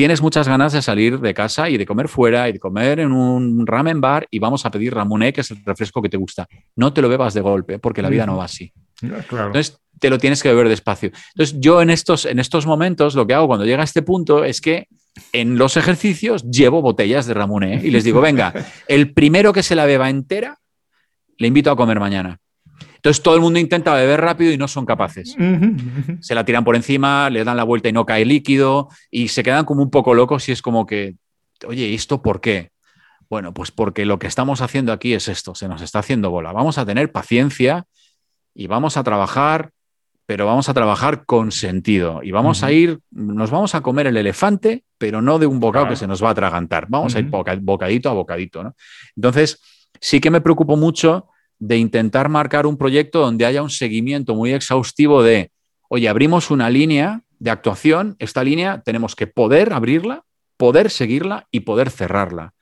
tienes 0.00 0.22
muchas 0.22 0.48
ganas 0.48 0.72
de 0.72 0.80
salir 0.80 1.20
de 1.20 1.34
casa 1.34 1.68
y 1.68 1.76
de 1.76 1.84
comer 1.84 2.08
fuera 2.08 2.48
y 2.48 2.52
de 2.52 2.58
comer 2.58 3.00
en 3.00 3.12
un 3.12 3.66
ramen 3.66 4.00
bar 4.00 4.26
y 4.30 4.38
vamos 4.38 4.64
a 4.64 4.70
pedir 4.70 4.94
ramoné, 4.94 5.30
que 5.30 5.42
es 5.42 5.50
el 5.50 5.62
refresco 5.62 6.00
que 6.00 6.08
te 6.08 6.16
gusta. 6.16 6.48
No 6.74 6.94
te 6.94 7.02
lo 7.02 7.10
bebas 7.10 7.34
de 7.34 7.42
golpe 7.42 7.78
porque 7.78 8.00
la 8.00 8.08
vida 8.08 8.24
no 8.24 8.38
va 8.38 8.44
así. 8.44 8.72
Entonces, 9.02 9.78
te 9.98 10.08
lo 10.08 10.16
tienes 10.16 10.42
que 10.42 10.48
beber 10.48 10.70
despacio. 10.70 11.10
Entonces, 11.34 11.60
yo 11.60 11.82
en 11.82 11.90
estos, 11.90 12.24
en 12.24 12.38
estos 12.38 12.64
momentos 12.64 13.14
lo 13.14 13.26
que 13.26 13.34
hago 13.34 13.46
cuando 13.46 13.66
llega 13.66 13.82
a 13.82 13.84
este 13.84 14.00
punto 14.00 14.42
es 14.42 14.62
que 14.62 14.88
en 15.34 15.58
los 15.58 15.76
ejercicios 15.76 16.50
llevo 16.50 16.80
botellas 16.80 17.26
de 17.26 17.34
Ramoné 17.34 17.82
y 17.84 17.90
les 17.90 18.02
digo, 18.02 18.22
venga, 18.22 18.54
el 18.88 19.12
primero 19.12 19.52
que 19.52 19.62
se 19.62 19.74
la 19.74 19.84
beba 19.84 20.08
entera, 20.08 20.60
le 21.36 21.46
invito 21.46 21.70
a 21.70 21.76
comer 21.76 22.00
mañana. 22.00 22.38
Entonces 23.00 23.22
todo 23.22 23.34
el 23.34 23.40
mundo 23.40 23.58
intenta 23.58 23.94
beber 23.94 24.20
rápido 24.20 24.52
y 24.52 24.58
no 24.58 24.68
son 24.68 24.84
capaces. 24.84 25.34
Se 26.20 26.34
la 26.34 26.44
tiran 26.44 26.64
por 26.64 26.76
encima, 26.76 27.30
le 27.30 27.44
dan 27.44 27.56
la 27.56 27.64
vuelta 27.64 27.88
y 27.88 27.92
no 27.92 28.04
cae 28.04 28.26
líquido 28.26 28.88
y 29.10 29.28
se 29.28 29.42
quedan 29.42 29.64
como 29.64 29.82
un 29.82 29.90
poco 29.90 30.12
locos 30.12 30.46
y 30.50 30.52
es 30.52 30.60
como 30.60 30.84
que, 30.84 31.16
oye, 31.66 31.94
¿esto 31.94 32.20
por 32.20 32.42
qué? 32.42 32.72
Bueno, 33.30 33.54
pues 33.54 33.70
porque 33.70 34.04
lo 34.04 34.18
que 34.18 34.26
estamos 34.26 34.60
haciendo 34.60 34.92
aquí 34.92 35.14
es 35.14 35.28
esto, 35.28 35.54
se 35.54 35.66
nos 35.66 35.80
está 35.80 36.00
haciendo 36.00 36.30
bola. 36.30 36.52
Vamos 36.52 36.76
a 36.76 36.84
tener 36.84 37.10
paciencia 37.10 37.86
y 38.54 38.66
vamos 38.66 38.98
a 38.98 39.02
trabajar 39.02 39.70
pero 40.30 40.46
vamos 40.46 40.68
a 40.68 40.74
trabajar 40.74 41.24
con 41.24 41.50
sentido 41.50 42.20
y 42.22 42.30
vamos 42.30 42.62
a 42.62 42.70
ir, 42.70 43.00
nos 43.10 43.50
vamos 43.50 43.74
a 43.74 43.80
comer 43.80 44.06
el 44.06 44.16
elefante, 44.16 44.84
pero 44.96 45.20
no 45.20 45.40
de 45.40 45.46
un 45.46 45.58
bocado 45.58 45.88
que 45.88 45.96
se 45.96 46.06
nos 46.06 46.22
va 46.22 46.28
a 46.28 46.30
atragantar, 46.30 46.86
vamos 46.88 47.16
a 47.16 47.18
ir 47.18 47.24
bocadito 47.24 48.08
a 48.08 48.12
bocadito. 48.12 48.76
Entonces, 49.16 49.60
sí 50.00 50.20
que 50.20 50.30
me 50.30 50.40
preocupo 50.40 50.76
mucho 50.76 51.26
de 51.60 51.76
intentar 51.76 52.28
marcar 52.28 52.66
un 52.66 52.76
proyecto 52.76 53.20
donde 53.20 53.44
haya 53.44 53.62
un 53.62 53.70
seguimiento 53.70 54.34
muy 54.34 54.52
exhaustivo 54.52 55.22
de, 55.22 55.52
oye, 55.88 56.08
abrimos 56.08 56.50
una 56.50 56.70
línea 56.70 57.22
de 57.38 57.50
actuación, 57.50 58.16
esta 58.18 58.42
línea 58.42 58.82
tenemos 58.82 59.14
que 59.14 59.26
poder 59.26 59.72
abrirla, 59.72 60.24
poder 60.56 60.90
seguirla 60.90 61.46
y 61.50 61.60
poder 61.60 61.90
cerrarla. 61.90 62.54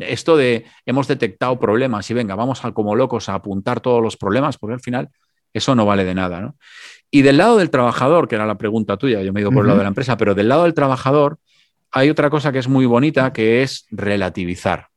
Esto 0.00 0.36
de 0.36 0.64
hemos 0.84 1.08
detectado 1.08 1.58
problemas 1.58 2.08
y 2.08 2.14
venga, 2.14 2.36
vamos 2.36 2.64
a, 2.64 2.70
como 2.70 2.94
locos 2.94 3.28
a 3.28 3.34
apuntar 3.34 3.80
todos 3.80 4.00
los 4.00 4.16
problemas, 4.16 4.58
porque 4.58 4.74
al 4.74 4.80
final 4.80 5.08
eso 5.52 5.74
no 5.74 5.84
vale 5.84 6.04
de 6.04 6.14
nada. 6.14 6.40
¿no? 6.40 6.56
Y 7.10 7.22
del 7.22 7.38
lado 7.38 7.56
del 7.56 7.70
trabajador, 7.70 8.28
que 8.28 8.36
era 8.36 8.46
la 8.46 8.58
pregunta 8.58 8.96
tuya, 8.96 9.22
yo 9.22 9.32
me 9.32 9.40
he 9.40 9.42
ido 9.42 9.50
por 9.50 9.62
el 9.62 9.66
lado 9.66 9.78
de 9.78 9.84
la 9.84 9.88
empresa, 9.88 10.16
pero 10.16 10.36
del 10.36 10.48
lado 10.48 10.62
del 10.62 10.74
trabajador 10.74 11.38
hay 11.90 12.10
otra 12.10 12.30
cosa 12.30 12.52
que 12.52 12.60
es 12.60 12.68
muy 12.68 12.86
bonita, 12.86 13.32
que 13.32 13.62
es 13.62 13.86
relativizar. 13.90 14.88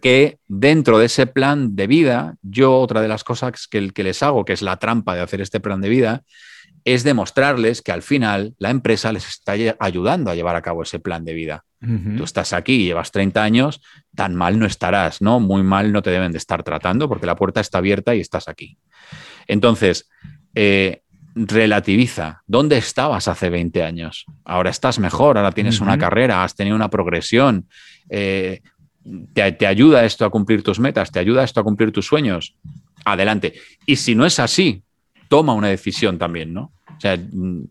Que 0.00 0.38
dentro 0.46 0.98
de 0.98 1.06
ese 1.06 1.26
plan 1.26 1.76
de 1.76 1.86
vida, 1.86 2.36
yo 2.42 2.78
otra 2.78 3.00
de 3.00 3.08
las 3.08 3.24
cosas 3.24 3.66
que, 3.68 3.90
que 3.90 4.04
les 4.04 4.22
hago, 4.22 4.44
que 4.44 4.52
es 4.52 4.62
la 4.62 4.78
trampa 4.78 5.14
de 5.14 5.20
hacer 5.20 5.40
este 5.40 5.60
plan 5.60 5.80
de 5.80 5.88
vida, 5.88 6.22
es 6.84 7.04
demostrarles 7.04 7.82
que 7.82 7.92
al 7.92 8.02
final 8.02 8.54
la 8.58 8.70
empresa 8.70 9.12
les 9.12 9.28
está 9.28 9.52
ayudando 9.78 10.30
a 10.30 10.34
llevar 10.34 10.56
a 10.56 10.62
cabo 10.62 10.82
ese 10.82 10.98
plan 10.98 11.24
de 11.24 11.34
vida. 11.34 11.64
Tú 12.16 12.24
estás 12.24 12.52
aquí, 12.52 12.84
llevas 12.84 13.12
30 13.12 13.40
años, 13.40 13.80
tan 14.16 14.34
mal 14.34 14.58
no 14.58 14.66
estarás, 14.66 15.22
¿no? 15.22 15.38
Muy 15.38 15.62
mal 15.62 15.92
no 15.92 16.02
te 16.02 16.10
deben 16.10 16.32
de 16.32 16.38
estar 16.38 16.64
tratando 16.64 17.08
porque 17.08 17.26
la 17.26 17.36
puerta 17.36 17.60
está 17.60 17.78
abierta 17.78 18.16
y 18.16 18.20
estás 18.20 18.48
aquí. 18.48 18.78
Entonces, 19.46 20.08
eh, 20.56 21.02
relativiza. 21.36 22.42
¿Dónde 22.46 22.78
estabas 22.78 23.28
hace 23.28 23.48
20 23.48 23.84
años? 23.84 24.24
Ahora 24.44 24.70
estás 24.70 24.98
mejor, 24.98 25.38
ahora 25.38 25.52
tienes 25.52 25.80
una 25.80 25.98
carrera, 25.98 26.42
has 26.42 26.56
tenido 26.56 26.74
una 26.74 26.90
progresión. 26.90 27.68
Eh, 28.10 28.60
te, 29.32 29.66
ayuda 29.66 30.04
esto 30.04 30.24
a 30.24 30.30
cumplir 30.30 30.62
tus 30.62 30.78
metas? 30.80 31.10
¿Te 31.10 31.18
ayuda 31.18 31.44
esto 31.44 31.60
a 31.60 31.64
cumplir 31.64 31.92
tus 31.92 32.06
sueños? 32.06 32.56
Adelante. 33.04 33.54
Y 33.86 33.96
si 33.96 34.14
no 34.14 34.26
es 34.26 34.38
así, 34.38 34.82
toma 35.28 35.54
una 35.54 35.68
decisión 35.68 36.18
también, 36.18 36.52
¿no? 36.52 36.72
O 36.96 37.00
sea, 37.00 37.16
mm, 37.16 37.64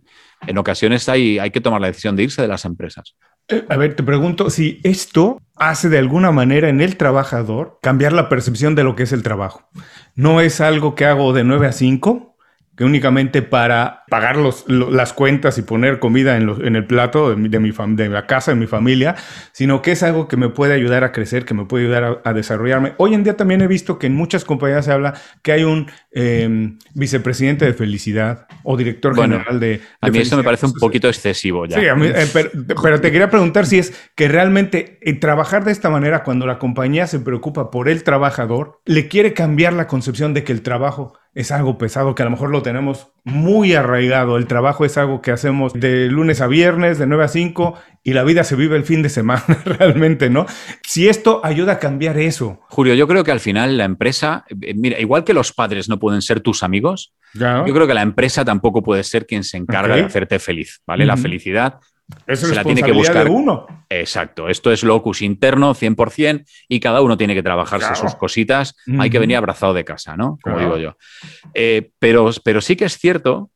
en 0.48 0.58
ocasiones 0.58 1.10
hay, 1.10 1.40
hay 1.40 1.52
que 1.52 1.62
tomar 1.62 1.82
la 1.82 1.88
decisión 1.88 2.16
de 2.16 2.24
irse 2.24 2.42
de 2.42 2.48
las 2.48 2.66
empresas. 2.66 3.16
Eh, 3.50 3.66
a 3.70 3.78
ver, 3.78 3.96
te 3.96 4.04
pregunto 4.04 4.50
si 4.50 4.80
esto 4.84 5.42
hace 5.56 5.90
de 5.90 5.98
alguna 5.98 6.32
manera 6.32 6.70
en 6.70 6.82
el 6.82 6.98
trabajador 6.98 7.80
cambiar 7.82 8.14
la 8.14 8.30
percepción 8.30 8.76
de 8.76 8.84
lo 8.84 8.96
que 8.96 9.04
es 9.04 9.14
el 9.14 9.24
trabajo. 9.24 9.68
No 10.16 10.42
es 10.42 10.62
algo 10.62 10.96
que 10.96 11.06
hago 11.06 11.34
de 11.34 11.44
9 11.44 11.68
a 11.68 11.72
5, 11.72 12.37
que 12.78 12.84
únicamente 12.84 13.42
para 13.42 14.04
pagar 14.08 14.38
las 14.38 15.12
cuentas 15.12 15.58
y 15.58 15.64
poner 15.64 15.98
comida 15.98 16.38
en, 16.38 16.76
el 16.76 16.86
plato 16.86 17.32
de, 17.32 17.36
mi, 17.36 17.50
de, 17.50 18.10
la 18.10 18.28
casa, 18.28 18.52
de 18.52 18.58
mi 18.58 18.68
familia, 18.68 19.16
sino 19.52 19.82
que 19.82 19.94
es 19.94 20.04
algo 20.04 20.28
que 20.28 20.38
me 20.38 20.50
puede 20.50 20.76
ayudar 20.76 21.04
a 21.04 21.12
crecer, 21.12 21.44
que 21.44 21.56
me 21.56 21.66
puede 21.66 21.86
ayudar 21.86 22.22
a, 22.24 22.34
desarrollarme. 22.34 22.94
Hoy 22.98 23.16
en 23.16 23.24
día 23.24 23.36
también 23.36 23.62
he 23.62 23.68
visto 23.68 23.98
que 23.98 24.06
en 24.06 24.16
muchas 24.16 24.46
compañías 24.46 24.86
se 24.86 24.92
habla 24.92 25.16
que 25.42 25.54
hay 25.54 25.64
un 25.64 25.90
em, 26.12 26.78
vicepresidente 26.94 27.66
de 27.66 27.74
felicidad 27.74 28.46
o 28.62 28.78
director 28.78 29.16
general 29.16 29.60
de, 29.60 29.82
A 30.00 30.10
mí 30.10 30.20
eso 30.20 30.38
me 30.38 30.44
parece 30.44 30.68
un 30.68 30.74
poquito 30.74 31.08
excesivo 31.08 31.66
ya. 31.66 31.80
Sí, 31.80 31.86
eh, 31.88 32.28
pero, 32.32 33.02
te 33.02 33.12
quería 33.12 33.32
preguntar 33.32 33.66
si 33.66 33.80
es 33.80 33.92
que 34.16 34.28
realmente 34.28 35.00
eh, 35.02 35.14
trabajar 35.14 35.66
de 35.66 35.72
esta 35.72 35.90
manera 35.90 36.24
cuando 36.24 36.46
la 36.46 36.60
compañía 36.60 37.08
se 37.08 37.20
preocupa 37.20 37.72
por 37.72 37.90
el 37.90 38.04
trabajador, 38.04 38.82
le 38.86 39.08
quiere 39.08 39.34
cambiar 39.34 39.74
la 39.74 39.88
concepción 39.88 40.36
de 40.36 40.44
que 40.44 40.52
el 40.52 40.62
trabajo 40.62 41.18
es 41.38 41.52
algo 41.52 41.78
pesado 41.78 42.16
que 42.16 42.24
a 42.24 42.26
lo 42.26 42.32
mejor 42.32 42.50
lo 42.50 42.64
tenemos 42.64 43.12
muy 43.24 43.76
arraigado. 43.76 44.38
El 44.38 44.48
trabajo 44.48 44.86
es 44.86 44.98
algo 44.98 45.22
que 45.22 45.30
hacemos 45.30 45.72
de 45.74 46.08
lunes 46.08 46.42
a 46.42 46.48
viernes, 46.48 46.98
de 46.98 47.06
9 47.06 47.26
a 47.26 47.28
5, 47.28 47.76
y 48.04 48.14
la 48.14 48.24
vida 48.24 48.44
se 48.44 48.56
vive 48.56 48.76
el 48.76 48.84
fin 48.84 49.04
de 49.04 49.10
semana 49.10 49.44
realmente, 49.66 50.32
¿no? 50.32 50.48
Si 50.82 51.08
esto 51.08 51.42
ayuda 51.44 51.74
a 51.74 51.80
cambiar 51.80 52.18
eso. 52.18 52.60
Julio, 52.70 52.96
yo 52.96 53.08
creo 53.08 53.24
que 53.24 53.32
al 53.32 53.40
final 53.40 53.78
la 53.78 53.86
empresa, 53.86 54.46
eh, 54.50 54.74
mira, 54.74 55.00
igual 55.00 55.24
que 55.24 55.36
los 55.36 55.54
padres 55.54 55.90
no 55.90 56.00
pueden 56.00 56.24
ser 56.24 56.40
tus 56.40 56.64
amigos, 56.64 57.14
yo 57.36 57.66
creo 57.66 57.86
que 57.86 57.94
la 57.94 58.02
empresa 58.02 58.44
tampoco 58.44 58.82
puede 58.82 59.04
ser 59.04 59.28
quien 59.28 59.44
se 59.44 59.58
encarga 59.58 59.96
de 59.96 60.06
hacerte 60.06 60.40
feliz, 60.40 60.82
¿vale? 60.88 61.06
La 61.06 61.18
felicidad 61.18 61.76
eso 62.26 62.48
se 62.48 62.56
la 62.56 62.64
tiene 62.64 62.84
que 62.84 62.92
buscar. 62.92 63.26
De 63.26 63.30
uno. 63.30 63.68
Exacto. 63.90 64.50
Esto 64.50 64.72
es 64.72 64.84
locus 64.84 65.22
interno, 65.22 65.74
100%, 65.74 66.46
y 66.68 66.80
cada 66.80 67.02
uno 67.02 67.18
tiene 67.18 67.34
que 67.34 67.44
trabajarse 67.44 67.96
sus 67.96 68.16
cositas. 68.16 68.76
Hay 69.00 69.10
que 69.10 69.20
venir 69.20 69.38
abrazado 69.38 69.74
de 69.74 69.86
casa, 69.86 70.16
¿no? 70.16 70.38
Como 70.42 70.60
digo 70.60 70.78
yo. 70.78 70.98
Eh, 71.54 71.92
pero, 72.00 72.30
pero 72.44 72.62
sí 72.62 72.76
que 72.76 72.86
es 72.86 72.98
cierto 72.98 73.50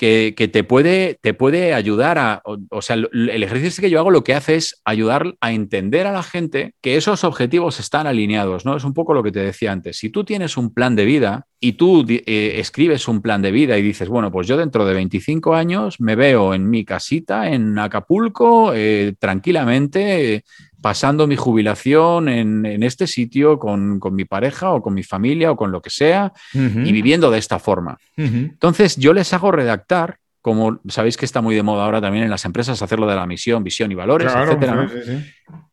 que, 0.00 0.48
te, 0.50 0.64
puede, 0.64 1.18
te 1.20 1.34
puede 1.34 1.74
ayudar 1.74 2.16
a, 2.16 2.42
o, 2.70 2.80
sea, 2.80 2.96
el 2.96 3.42
ejercicio 3.42 3.82
que 3.82 3.90
yo 3.90 3.98
hago 3.98 4.10
lo 4.10 4.24
que 4.24 4.32
hace 4.32 4.54
es 4.54 4.80
ayudar 4.86 5.34
a 5.42 5.52
entender 5.52 6.06
a 6.06 6.12
la 6.12 6.22
gente 6.22 6.72
que 6.80 6.96
esos 6.96 7.22
objetivos 7.22 7.78
están 7.80 8.06
alineados, 8.06 8.64
¿no? 8.64 8.74
Es 8.74 8.84
un 8.84 8.94
poco 8.94 9.12
lo 9.12 9.22
que 9.22 9.30
te 9.30 9.40
decía 9.40 9.72
antes. 9.72 9.98
Si 9.98 10.08
tú 10.08 10.24
tienes 10.24 10.56
un 10.56 10.72
plan 10.72 10.96
de 10.96 11.04
vida 11.04 11.44
y 11.60 11.72
tú 11.72 12.06
eh, 12.08 12.54
escribes 12.56 13.08
un 13.08 13.20
plan 13.20 13.42
de 13.42 13.50
vida 13.50 13.76
y 13.76 13.82
dices, 13.82 14.08
bueno, 14.08 14.32
pues 14.32 14.46
yo 14.46 14.56
dentro 14.56 14.86
de 14.86 14.94
25 14.94 15.54
años 15.54 16.00
me 16.00 16.16
veo 16.16 16.54
en 16.54 16.70
mi 16.70 16.86
casita 16.86 17.50
en 17.50 17.78
Acapulco, 17.78 18.72
eh, 18.74 19.12
tranquilamente, 19.18 20.44
pasando 20.80 21.26
mi 21.26 21.36
jubilación 21.36 22.28
en, 22.28 22.82
este 22.82 23.06
sitio 23.06 23.58
con, 23.58 24.00
mi 24.12 24.24
pareja 24.24 24.70
o 24.70 24.82
con 24.82 24.94
mi 24.94 25.02
familia 25.02 25.50
o 25.50 25.56
con 25.56 25.72
lo 25.72 25.82
que 25.82 25.90
sea 25.90 26.32
y 26.52 26.92
viviendo 26.92 27.30
de 27.30 27.38
esta 27.38 27.58
forma. 27.58 27.98
Entonces 28.16 28.96
yo 28.96 29.12
les 29.12 29.32
hago 29.32 29.52
redactar, 29.52 30.18
como 30.40 30.80
sabéis 30.88 31.16
que 31.16 31.26
está 31.26 31.42
muy 31.42 31.54
de 31.54 31.62
moda 31.62 31.84
ahora 31.84 32.00
también 32.00 32.24
en 32.24 32.30
las 32.30 32.44
empresas 32.44 32.80
hacerlo 32.80 33.06
de 33.06 33.14
la 33.14 33.26
misión, 33.26 33.62
visión 33.62 33.92
y 33.92 33.94
valores, 33.94 34.32
etcétera. 34.32 34.88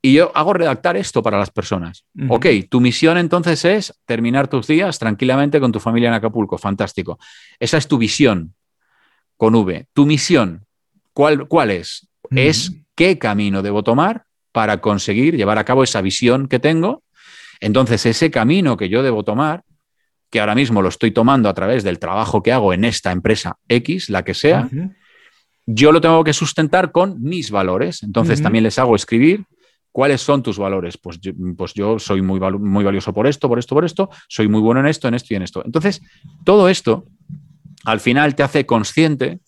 Y 0.01 0.13
yo 0.13 0.31
hago 0.35 0.53
redactar 0.53 0.97
esto 0.97 1.23
para 1.23 1.37
las 1.37 1.51
personas. 1.51 2.05
Ok, 2.29 2.45
tu 2.69 2.81
misión 2.81 3.17
entonces 3.17 3.63
es 3.65 3.99
terminar 4.05 4.47
tus 4.47 4.67
días 4.67 4.99
tranquilamente 4.99 5.59
con 5.59 5.71
tu 5.71 5.79
familia 5.79 6.09
en 6.09 6.15
Acapulco. 6.15 6.57
Fantástico. 6.57 7.17
Esa 7.59 7.77
es 7.77 7.87
tu 7.87 7.97
visión 7.97 8.53
con 9.37 9.55
V. 9.55 9.87
Tu 9.93 10.05
misión, 10.05 10.65
¿cuál, 11.13 11.47
cuál 11.47 11.71
es? 11.71 12.09
Es 12.31 12.73
qué 12.95 13.17
camino 13.17 13.61
debo 13.61 13.83
tomar 13.83 14.26
para 14.51 14.81
conseguir 14.81 15.35
llevar 15.35 15.57
a 15.57 15.65
cabo 15.65 15.83
esa 15.83 16.01
visión 16.01 16.47
que 16.47 16.59
tengo. 16.59 17.03
Entonces, 17.59 18.05
ese 18.05 18.31
camino 18.31 18.77
que 18.77 18.89
yo 18.89 19.03
debo 19.03 19.23
tomar, 19.23 19.63
que 20.29 20.39
ahora 20.39 20.55
mismo 20.55 20.81
lo 20.81 20.89
estoy 20.89 21.11
tomando 21.11 21.49
a 21.49 21.53
través 21.53 21.83
del 21.83 21.99
trabajo 21.99 22.43
que 22.43 22.51
hago 22.51 22.73
en 22.73 22.83
esta 22.83 23.11
empresa 23.11 23.57
X, 23.67 24.09
la 24.09 24.23
que 24.23 24.33
sea, 24.33 24.69
yo 25.65 25.91
lo 25.91 26.01
tengo 26.01 26.23
que 26.23 26.33
sustentar 26.33 26.91
con 26.91 27.21
mis 27.21 27.51
valores. 27.51 28.03
Entonces, 28.03 28.41
también 28.41 28.63
les 28.63 28.77
hago 28.79 28.95
escribir 28.95 29.45
¿Cuáles 29.97 30.21
son 30.21 30.43
tus 30.43 30.59
valores? 30.59 30.95
Pues 30.95 31.19
yo, 31.19 31.31
pues 31.57 31.73
yo 31.73 31.97
soy 31.97 32.21
muy, 32.21 32.39
muy, 32.39 32.83
valioso 32.83 33.11
por 33.11 33.25
esto, 33.25 33.49
por 33.49 33.57
esto, 33.57 33.73
por 33.73 33.83
esto, 33.83 34.11
soy 34.27 34.47
muy 34.47 34.61
bueno 34.61 34.79
en 34.79 34.85
esto, 34.85 35.07
en 35.07 35.15
esto 35.15 35.33
y 35.33 35.37
en 35.37 35.41
esto. 35.41 35.63
Entonces, 35.65 36.03
todo 36.43 36.69
esto 36.69 37.05
al 37.83 37.99
final 37.99 38.35
te 38.35 38.43
hace 38.43 38.67
consciente 38.67 39.39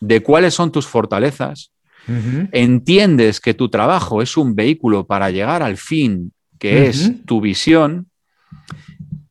de 0.00 0.22
cuáles 0.22 0.54
son 0.54 0.72
tus 0.72 0.86
fortalezas, 0.86 1.72
entiendes 2.06 3.40
que 3.40 3.54
tu 3.54 3.68
trabajo 3.68 4.22
es 4.22 4.36
un 4.36 4.54
vehículo 4.54 5.06
para 5.06 5.30
llegar 5.30 5.62
al 5.62 5.76
fin, 5.76 6.32
que 6.58 6.86
es 6.86 7.24
tu 7.24 7.40
visión, 7.40 8.08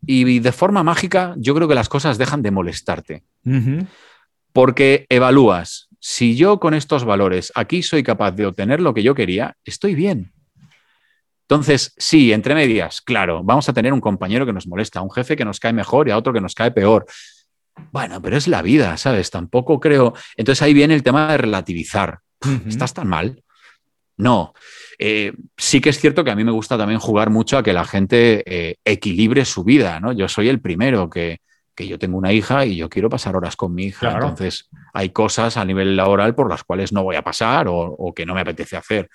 y 0.06 0.40
de 0.40 0.52
forma 0.52 0.84
mágica 0.84 1.36
yo 1.38 1.54
creo 1.54 1.68
que 1.68 1.76
las 1.76 1.90
cosas 1.90 2.18
dejan 2.18 2.42
de 2.42 2.52
molestarte. 2.52 3.24
Porque 4.54 5.06
evalúas, 5.10 5.90
si 6.00 6.36
yo 6.36 6.60
con 6.60 6.74
estos 6.74 7.04
valores 7.06 7.52
aquí 7.56 7.84
soy 7.84 8.04
capaz 8.04 8.32
de 8.32 8.46
obtener 8.46 8.80
lo 8.80 8.94
que 8.94 9.04
yo 9.04 9.14
quería, 9.14 9.56
estoy 9.66 9.96
bien. 9.96 10.32
Entonces, 11.50 11.94
sí, 11.98 12.32
entre 12.32 12.54
medias, 12.54 13.02
claro, 13.02 13.44
vamos 13.44 13.68
a 13.70 13.74
tener 13.74 13.92
un 13.92 14.02
compañero 14.02 14.46
que 14.46 14.54
nos 14.54 14.68
molesta, 14.68 15.02
un 15.02 15.12
jefe 15.12 15.36
que 15.36 15.46
nos 15.46 15.60
cae 15.60 15.74
mejor 15.74 16.08
y 16.08 16.12
a 16.12 16.18
otro 16.18 16.32
que 16.32 16.42
nos 16.42 16.54
cae 16.54 16.72
peor. 16.72 17.08
Bueno, 17.92 18.22
pero 18.22 18.38
es 18.38 18.48
la 18.48 18.62
vida, 18.62 18.98
¿sabes? 18.98 19.32
Tampoco 19.32 19.80
creo. 19.80 20.14
Entonces 20.38 20.62
ahí 20.62 20.74
viene 20.74 20.94
el 20.94 21.04
tema 21.04 21.32
de 21.32 21.38
relativizar. 21.40 22.20
¿Estás 22.68 22.94
tan 22.94 23.08
mal? 23.08 23.44
No. 24.18 24.54
Eh, 24.98 25.34
sí 25.58 25.80
que 25.80 25.90
es 25.90 26.00
cierto 26.00 26.24
que 26.24 26.32
a 26.32 26.36
mí 26.36 26.44
me 26.44 26.52
gusta 26.52 26.78
también 26.78 27.00
jugar 27.00 27.30
mucho 27.30 27.58
a 27.58 27.64
que 27.64 27.72
la 27.72 27.86
gente 27.86 28.44
eh, 28.46 28.76
equilibre 28.84 29.46
su 29.46 29.64
vida, 29.64 30.00
¿no? 30.02 30.12
Yo 30.12 30.28
soy 30.28 30.50
el 30.50 30.60
primero 30.60 31.10
que, 31.10 31.40
que, 31.74 31.88
yo 31.88 31.98
tengo 31.98 32.18
una 32.18 32.34
hija 32.34 32.66
y 32.66 32.76
yo 32.76 32.90
quiero 32.90 33.10
pasar 33.10 33.38
horas 33.38 33.56
con 33.56 33.74
mi 33.74 33.86
hija. 33.86 34.12
Entonces 34.12 34.70
hay 34.94 35.12
cosas 35.12 35.56
a 35.56 35.64
nivel 35.64 35.96
laboral 35.96 36.36
por 36.36 36.50
las 36.50 36.66
cuales 36.66 36.92
no 36.92 37.04
voy 37.04 37.16
a 37.16 37.24
pasar 37.24 37.68
o, 37.70 38.14
que 38.14 38.26
no 38.26 38.36
me 38.36 38.42
apetece 38.42 38.76
hacer. 38.76 39.10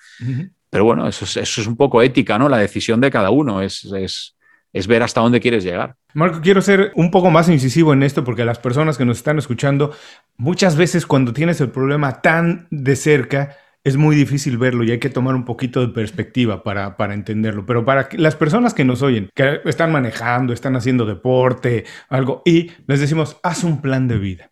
Pero 0.71 0.85
bueno, 0.85 1.07
eso 1.07 1.25
es, 1.25 1.37
eso 1.37 1.61
es, 1.61 1.67
un 1.67 1.77
poco 1.77 2.01
ética, 2.01 2.39
¿no? 2.39 2.49
La 2.49 2.57
decisión 2.57 2.99
de 2.99 3.11
cada 3.11 3.29
uno 3.29 3.61
es, 3.61 3.85
es, 3.85 4.35
es 4.73 4.87
ver 4.87 5.03
hasta 5.03 5.21
dónde 5.21 5.39
quieres 5.39 5.63
llegar. 5.63 5.95
Marco, 6.15 6.39
quiero 6.39 6.61
ser 6.61 6.93
un 6.95 7.11
poco 7.11 7.29
más 7.29 7.49
incisivo 7.49 7.91
en 7.91 8.01
esto 8.01 8.23
porque 8.23 8.45
las 8.45 8.57
personas 8.57 8.97
que 8.97 9.03
nos 9.03 9.17
están 9.17 9.37
escuchando, 9.37 9.91
muchas 10.37 10.77
veces 10.77 11.05
cuando 11.05 11.33
tienes 11.33 11.59
el 11.59 11.71
problema 11.71 12.21
tan 12.21 12.69
de 12.71 12.95
cerca, 12.95 13.57
es 13.83 13.97
muy 13.97 14.15
difícil 14.15 14.57
verlo 14.57 14.85
y 14.85 14.91
hay 14.91 14.99
que 14.99 15.09
tomar 15.09 15.35
un 15.35 15.43
poquito 15.43 15.81
de 15.81 15.93
perspectiva 15.93 16.63
para, 16.63 16.95
para, 16.95 17.13
entenderlo. 17.13 17.65
Pero 17.65 17.83
para 17.83 18.07
las 18.13 18.37
personas 18.37 18.73
que 18.73 18.85
nos 18.85 19.01
oyen, 19.01 19.29
que 19.35 19.59
están 19.65 19.91
manejando, 19.91 20.53
están 20.53 20.77
haciendo 20.77 21.05
deporte, 21.05 21.83
algo, 22.07 22.41
y 22.45 22.71
les 22.87 23.01
decimos, 23.01 23.37
haz 23.43 23.65
un 23.65 23.81
plan 23.81 24.07
de 24.07 24.17
vida. 24.17 24.51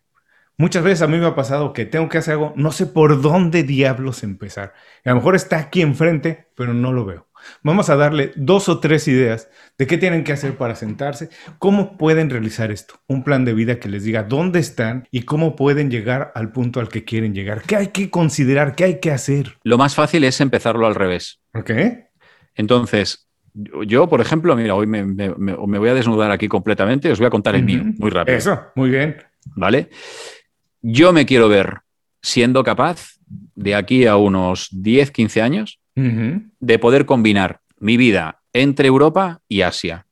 Muchas 0.58 0.84
veces 0.84 1.00
a 1.00 1.06
mí 1.06 1.16
me 1.16 1.24
ha 1.24 1.34
pasado 1.34 1.72
que 1.72 1.86
tengo 1.86 2.10
que 2.10 2.18
hacer 2.18 2.34
algo, 2.34 2.52
no 2.56 2.72
sé 2.72 2.84
por 2.84 3.22
dónde 3.22 3.62
diablos 3.62 4.22
empezar. 4.22 4.74
a 5.02 5.08
lo 5.08 5.16
mejor 5.16 5.34
está 5.34 5.56
aquí 5.60 5.80
enfrente, 5.80 6.48
pero 6.54 6.74
no 6.74 6.92
lo 6.92 7.06
veo. 7.06 7.26
Vamos 7.62 7.90
a 7.90 7.96
darle 7.96 8.32
dos 8.36 8.68
o 8.68 8.80
tres 8.80 9.08
ideas 9.08 9.48
de 9.78 9.86
qué 9.86 9.98
tienen 9.98 10.24
que 10.24 10.32
hacer 10.32 10.56
para 10.56 10.74
sentarse, 10.76 11.30
cómo 11.58 11.96
pueden 11.96 12.30
realizar 12.30 12.70
esto, 12.70 12.94
un 13.06 13.24
plan 13.24 13.44
de 13.44 13.54
vida 13.54 13.78
que 13.80 13.88
les 13.88 14.04
diga 14.04 14.22
dónde 14.22 14.60
están 14.60 15.06
y 15.10 15.22
cómo 15.22 15.56
pueden 15.56 15.90
llegar 15.90 16.32
al 16.34 16.52
punto 16.52 16.80
al 16.80 16.88
que 16.88 17.04
quieren 17.04 17.34
llegar, 17.34 17.62
qué 17.62 17.76
hay 17.76 17.88
que 17.88 18.10
considerar, 18.10 18.74
qué 18.74 18.84
hay 18.84 19.00
que 19.00 19.10
hacer. 19.10 19.58
Lo 19.62 19.78
más 19.78 19.94
fácil 19.94 20.24
es 20.24 20.40
empezarlo 20.40 20.86
al 20.86 20.94
revés. 20.94 21.40
¿Ok? 21.54 21.70
Entonces, 22.54 23.28
yo, 23.54 24.08
por 24.08 24.20
ejemplo, 24.20 24.56
mira, 24.56 24.74
hoy 24.74 24.86
me, 24.86 25.04
voy 25.06 25.88
a 25.88 25.94
desnudar 25.94 26.30
aquí 26.30 26.48
completamente, 26.48 27.10
os 27.10 27.18
voy 27.18 27.26
a 27.26 27.30
contar 27.30 27.54
el 27.54 27.64
mío, 27.64 27.82
muy 27.98 28.10
rápido. 28.10 28.36
Eso, 28.36 28.60
muy 28.74 28.90
bien. 28.90 29.16
¿Vale? 29.54 29.90
Yo 30.82 31.12
me 31.12 31.24
quiero 31.24 31.48
ver 31.48 31.78
siendo 32.20 32.64
capaz 32.64 33.14
de 33.54 33.74
aquí 33.74 34.06
a 34.06 34.16
unos 34.16 34.68
10, 34.72 35.10
15 35.10 35.42
años 35.42 35.80
de 35.94 36.78
poder 36.78 37.06
combinar 37.06 37.60
mi 37.78 37.96
vida 37.96 38.40
entre 38.52 38.88
Europa 38.88 39.40
y 39.48 39.62
Asia. 39.62 40.06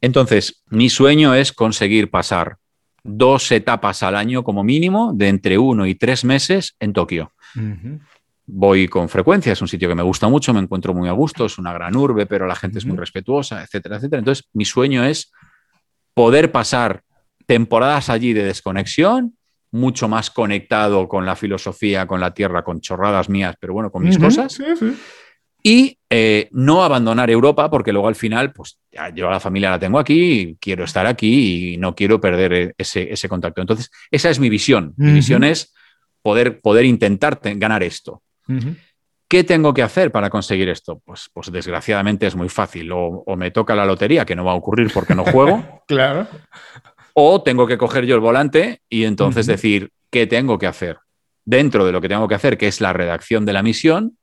Entonces, 0.00 0.62
mi 0.68 0.88
sueño 0.88 1.34
es 1.34 1.52
conseguir 1.52 2.10
pasar 2.10 2.56
dos 3.02 3.50
etapas 3.52 4.02
al 4.02 4.16
año 4.16 4.42
como 4.42 4.64
mínimo 4.64 5.12
de 5.14 5.28
entre 5.28 5.58
uno 5.58 5.86
y 5.86 5.94
tres 5.94 6.24
meses 6.24 6.76
en 6.80 6.92
Tokio. 6.92 7.32
Voy 8.46 8.88
con 8.88 9.08
frecuencia, 9.08 9.52
es 9.52 9.62
un 9.62 9.68
sitio 9.68 9.88
que 9.88 9.94
me 9.94 10.02
gusta 10.02 10.28
mucho, 10.28 10.52
me 10.52 10.60
encuentro 10.60 10.92
muy 10.92 11.08
a 11.08 11.12
gusto, 11.12 11.44
es 11.44 11.58
una 11.58 11.72
gran 11.72 11.94
urbe, 11.96 12.26
pero 12.26 12.46
la 12.46 12.56
gente 12.56 12.78
es 12.78 12.86
muy 12.86 12.96
respetuosa, 12.96 13.62
etcétera, 13.62 13.96
etcétera. 13.96 14.18
Entonces, 14.18 14.48
mi 14.52 14.64
sueño 14.64 15.04
es 15.04 15.32
poder 16.14 16.50
pasar 16.50 17.02
temporadas 17.46 18.10
allí 18.10 18.32
de 18.32 18.44
desconexión 18.44 19.36
mucho 19.72 20.08
más 20.08 20.30
conectado 20.30 21.08
con 21.08 21.24
la 21.24 21.36
filosofía, 21.36 22.06
con 22.06 22.20
la 22.20 22.34
tierra, 22.34 22.62
con 22.62 22.80
chorradas 22.80 23.28
mías, 23.28 23.56
pero 23.60 23.72
bueno, 23.72 23.90
con 23.90 24.02
mis 24.02 24.18
cosas. 24.18 24.60
Y 25.62 25.98
eh, 26.08 26.48
no 26.52 26.82
abandonar 26.82 27.30
Europa, 27.30 27.70
porque 27.70 27.92
luego 27.92 28.08
al 28.08 28.14
final, 28.14 28.52
pues 28.52 28.78
yo 29.14 29.28
a 29.28 29.32
la 29.32 29.40
familia 29.40 29.70
la 29.70 29.78
tengo 29.78 29.98
aquí, 29.98 30.56
quiero 30.58 30.84
estar 30.84 31.06
aquí 31.06 31.74
y 31.74 31.76
no 31.76 31.94
quiero 31.94 32.20
perder 32.20 32.52
e-, 32.52 32.74
ese, 32.78 33.28
contacto. 33.28 33.60
Entonces, 33.60 33.90
esa 34.10 34.30
es 34.30 34.40
mi 34.40 34.48
visión. 34.48 34.94
Mi 34.96 35.12
visión 35.12 35.44
es 35.44 35.74
poder, 36.22 36.60
poder 36.60 36.86
intentar 36.86 37.40
ganar 37.42 37.82
esto. 37.82 38.22
¿Qué 39.28 39.44
tengo 39.44 39.72
que 39.72 39.82
hacer 39.82 40.10
para 40.10 40.28
conseguir 40.28 40.68
esto? 40.68 41.00
Pues, 41.04 41.30
pues 41.32 41.52
desgraciadamente 41.52 42.26
es 42.26 42.34
muy 42.34 42.48
fácil. 42.48 42.90
O, 42.90 43.22
o, 43.24 43.36
me 43.36 43.52
toca 43.52 43.76
la 43.76 43.84
lotería, 43.84 44.24
que 44.24 44.34
no 44.34 44.44
va 44.44 44.50
a 44.50 44.56
ocurrir 44.56 44.90
porque 44.92 45.14
no 45.14 45.24
juego. 45.24 45.84
claro. 45.86 46.26
O 47.14 47.42
tengo 47.42 47.66
que 47.66 47.78
coger 47.78 48.06
yo 48.06 48.14
el 48.14 48.20
volante 48.20 48.82
y 48.88 49.04
entonces 49.04 49.46
decir 49.46 49.90
qué 50.10 50.26
tengo 50.26 50.58
que 50.58 50.66
hacer. 50.66 50.98
Dentro 51.44 51.84
de 51.84 51.92
lo 51.92 52.00
que 52.00 52.08
tengo 52.08 52.28
que 52.28 52.34
hacer, 52.34 52.58
que 52.58 52.68
es 52.68 52.80
la 52.80 52.92
redacción 52.92 53.44
de 53.44 53.52
la 53.52 53.62
misión, 53.62 54.16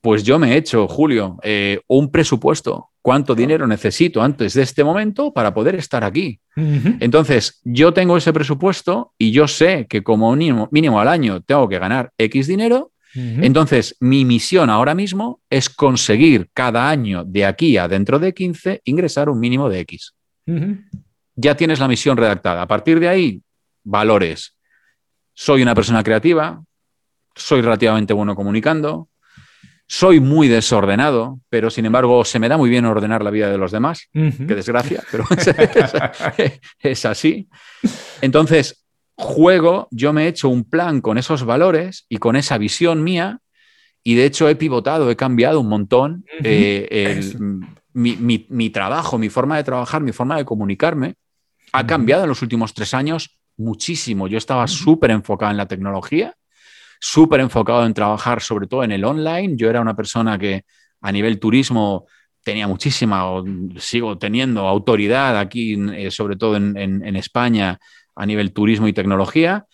pues 0.00 0.22
yo 0.22 0.38
me 0.38 0.52
he 0.52 0.56
hecho, 0.56 0.86
Julio, 0.86 1.38
eh, 1.42 1.80
un 1.88 2.10
presupuesto. 2.10 2.90
¿Cuánto 3.00 3.34
dinero 3.34 3.66
necesito 3.66 4.22
antes 4.22 4.54
de 4.54 4.62
este 4.62 4.84
momento 4.84 5.32
para 5.32 5.54
poder 5.54 5.74
estar 5.76 6.04
aquí? 6.04 6.40
Entonces, 7.00 7.60
yo 7.64 7.92
tengo 7.92 8.16
ese 8.16 8.32
presupuesto 8.32 9.12
y 9.18 9.30
yo 9.30 9.48
sé 9.48 9.86
que 9.88 10.02
como 10.02 10.34
mínimo, 10.36 10.68
mínimo 10.70 11.00
al 11.00 11.08
año 11.08 11.40
tengo 11.42 11.68
que 11.68 11.78
ganar 11.78 12.12
X 12.18 12.46
dinero. 12.46 12.92
Entonces, 13.14 13.96
mi 14.00 14.24
misión 14.24 14.70
ahora 14.70 14.94
mismo 14.94 15.40
es 15.48 15.70
conseguir 15.70 16.48
cada 16.52 16.90
año 16.90 17.24
de 17.24 17.46
aquí 17.46 17.76
a 17.76 17.86
dentro 17.86 18.18
de 18.18 18.34
15 18.34 18.82
ingresar 18.84 19.28
un 19.28 19.38
mínimo 19.38 19.68
de 19.68 19.80
X 19.80 20.14
ya 21.36 21.56
tienes 21.56 21.80
la 21.80 21.88
misión 21.88 22.16
redactada. 22.16 22.62
A 22.62 22.68
partir 22.68 23.00
de 23.00 23.08
ahí, 23.08 23.42
valores. 23.82 24.56
Soy 25.34 25.62
una 25.62 25.74
persona 25.74 26.02
creativa, 26.02 26.62
soy 27.34 27.60
relativamente 27.60 28.12
bueno 28.12 28.36
comunicando, 28.36 29.08
soy 29.86 30.20
muy 30.20 30.48
desordenado, 30.48 31.40
pero 31.50 31.70
sin 31.70 31.86
embargo 31.86 32.24
se 32.24 32.38
me 32.38 32.48
da 32.48 32.56
muy 32.56 32.70
bien 32.70 32.84
ordenar 32.84 33.22
la 33.22 33.30
vida 33.30 33.50
de 33.50 33.58
los 33.58 33.72
demás. 33.72 34.08
Qué 34.12 34.54
desgracia, 34.54 35.02
pero 35.10 35.24
es, 36.78 37.04
así. 37.04 37.48
Entonces, 38.20 38.84
juego, 39.16 39.88
yo 39.90 40.12
me 40.12 40.24
he 40.24 40.28
hecho 40.28 40.48
un 40.48 40.64
plan 40.64 41.00
con 41.00 41.18
esos 41.18 41.44
valores 41.44 42.06
y 42.08 42.18
con 42.18 42.36
esa 42.36 42.56
visión 42.58 43.02
mía, 43.02 43.40
y 44.02 44.14
de 44.14 44.26
hecho 44.26 44.48
he 44.48 44.54
pivotado, 44.54 45.10
he 45.10 45.16
cambiado 45.16 45.60
un 45.60 45.68
montón 45.68 46.24
eh, 46.42 47.20
mi, 47.92 48.44
mi, 48.48 48.70
trabajo, 48.70 49.18
mi 49.18 49.28
forma 49.28 49.56
de 49.56 49.64
trabajar, 49.64 50.02
mi 50.02 50.12
forma 50.12 50.36
de 50.36 50.44
comunicarme, 50.44 51.14
ha 51.72 51.86
cambiado 51.86 52.24
en 52.24 52.28
los 52.28 52.42
últimos 52.42 52.74
tres 52.74 52.94
años 52.94 53.38
muchísimo. 53.56 54.28
Yo 54.28 54.38
estaba 54.38 54.66
súper 54.66 55.10
enfocado 55.10 55.50
en 55.50 55.56
la 55.56 55.66
tecnología, 55.66 56.34
súper 57.00 57.40
enfocado 57.40 57.86
en 57.86 57.94
trabajar 57.94 58.40
sobre 58.40 58.66
todo 58.66 58.84
en 58.84 58.92
el 58.92 59.04
online. 59.04 59.54
Yo 59.56 59.70
era 59.70 59.80
una 59.80 59.94
persona 59.94 60.38
que 60.38 60.64
a 61.00 61.12
nivel 61.12 61.38
turismo 61.38 62.06
tenía 62.42 62.68
muchísima, 62.68 63.30
o 63.30 63.44
sigo 63.78 64.18
teniendo 64.18 64.68
autoridad 64.68 65.38
aquí, 65.38 65.76
eh, 65.94 66.10
sobre 66.10 66.36
todo 66.36 66.56
en, 66.56 67.16
España, 67.16 67.78
a 68.14 68.26
nivel 68.26 68.52
turismo 68.52 68.86
y 68.86 68.92
tecnología. 68.92 69.66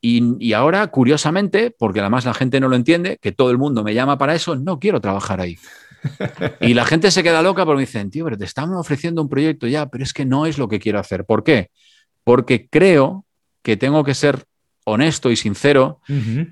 Y, 0.00 0.36
y, 0.38 0.52
ahora, 0.52 0.86
curiosamente, 0.88 1.74
porque 1.76 2.00
además 2.00 2.24
la 2.24 2.34
gente 2.34 2.60
no 2.60 2.68
lo 2.68 2.76
entiende, 2.76 3.18
que 3.20 3.32
todo 3.32 3.50
el 3.50 3.58
mundo 3.58 3.82
me 3.82 3.94
llama 3.94 4.18
para 4.18 4.34
eso, 4.34 4.54
no 4.54 4.78
quiero 4.78 5.00
trabajar 5.00 5.40
ahí. 5.40 5.58
Y 6.60 6.74
la 6.74 6.84
gente 6.84 7.10
se 7.10 7.22
queda 7.22 7.42
loca 7.42 7.64
porque 7.64 7.76
me 7.76 7.86
dicen, 7.86 8.10
tío, 8.10 8.24
pero 8.24 8.38
te 8.38 8.44
estamos 8.44 8.76
ofreciendo 8.78 9.22
un 9.22 9.28
proyecto 9.28 9.66
ya, 9.66 9.86
pero 9.86 10.04
es 10.04 10.12
que 10.12 10.24
no 10.24 10.46
es 10.46 10.58
lo 10.58 10.68
que 10.68 10.78
quiero 10.78 10.98
hacer. 10.98 11.24
¿Por 11.24 11.44
qué? 11.44 11.70
Porque 12.24 12.68
creo 12.68 13.24
que 13.62 13.76
tengo 13.76 14.04
que 14.04 14.14
ser 14.14 14.44
honesto 14.84 15.30
y 15.30 15.36
sincero 15.36 16.00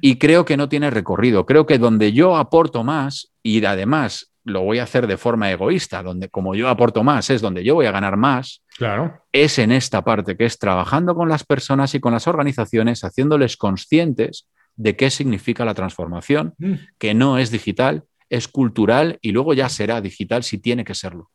y 0.01 0.17
creo 0.17 0.45
que 0.45 0.57
no 0.57 0.69
tiene 0.69 0.91
recorrido. 0.91 1.47
Creo 1.47 1.67
que 1.67 1.79
donde 1.79 2.13
yo 2.13 2.37
aporto 2.37 2.85
más 2.85 3.33
y 3.43 3.65
además 3.65 4.33
lo 4.45 4.63
voy 4.63 4.79
a 4.79 4.85
hacer 4.85 5.07
de 5.07 5.17
forma 5.17 5.51
egoísta, 5.51 6.03
donde 6.03 6.29
como 6.29 6.55
yo 6.55 6.69
aporto 6.69 7.03
más 7.03 7.31
es 7.31 7.41
donde 7.41 7.65
yo 7.65 7.75
voy 7.75 7.87
a 7.87 7.91
ganar 7.91 8.17
más, 8.17 8.63
claro. 8.79 9.21
es 9.33 9.59
en 9.59 9.73
esta 9.73 10.05
parte 10.05 10.37
que 10.37 10.45
es 10.45 10.59
trabajando 10.59 11.15
con 11.17 11.29
las 11.29 11.45
personas 11.45 11.95
y 11.95 12.01
con 12.01 12.13
las 12.13 12.29
organizaciones, 12.29 13.03
haciéndoles 13.03 13.57
conscientes 13.57 14.49
de 14.77 14.95
qué 14.95 15.11
significa 15.11 15.65
la 15.65 15.75
transformación, 15.75 16.55
mm. 16.59 16.75
que 16.99 17.15
no 17.15 17.39
es 17.39 17.51
digital, 17.51 18.05
es 18.31 18.49
cultural 18.49 19.19
y 19.23 19.33
luego 19.33 19.55
ya 19.55 19.69
será 19.69 20.01
digital 20.01 20.43
si 20.43 20.59
tiene 20.59 20.85
que 20.85 20.95
serlo. 20.95 21.31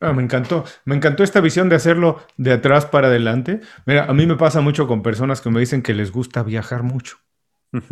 Ah, 0.00 0.12
me 0.12 0.22
encantó, 0.22 0.64
me 0.84 0.94
encantó 0.94 1.24
esta 1.24 1.40
visión 1.40 1.68
de 1.68 1.76
hacerlo 1.76 2.20
de 2.36 2.52
atrás 2.52 2.86
para 2.86 3.08
adelante. 3.08 3.60
Mira, 3.86 4.04
a 4.04 4.12
mí 4.12 4.26
me 4.26 4.36
pasa 4.36 4.60
mucho 4.60 4.86
con 4.86 5.02
personas 5.02 5.40
que 5.40 5.50
me 5.50 5.58
dicen 5.60 5.82
que 5.82 5.94
les 5.94 6.12
gusta 6.12 6.42
viajar 6.42 6.82
mucho. 6.82 7.16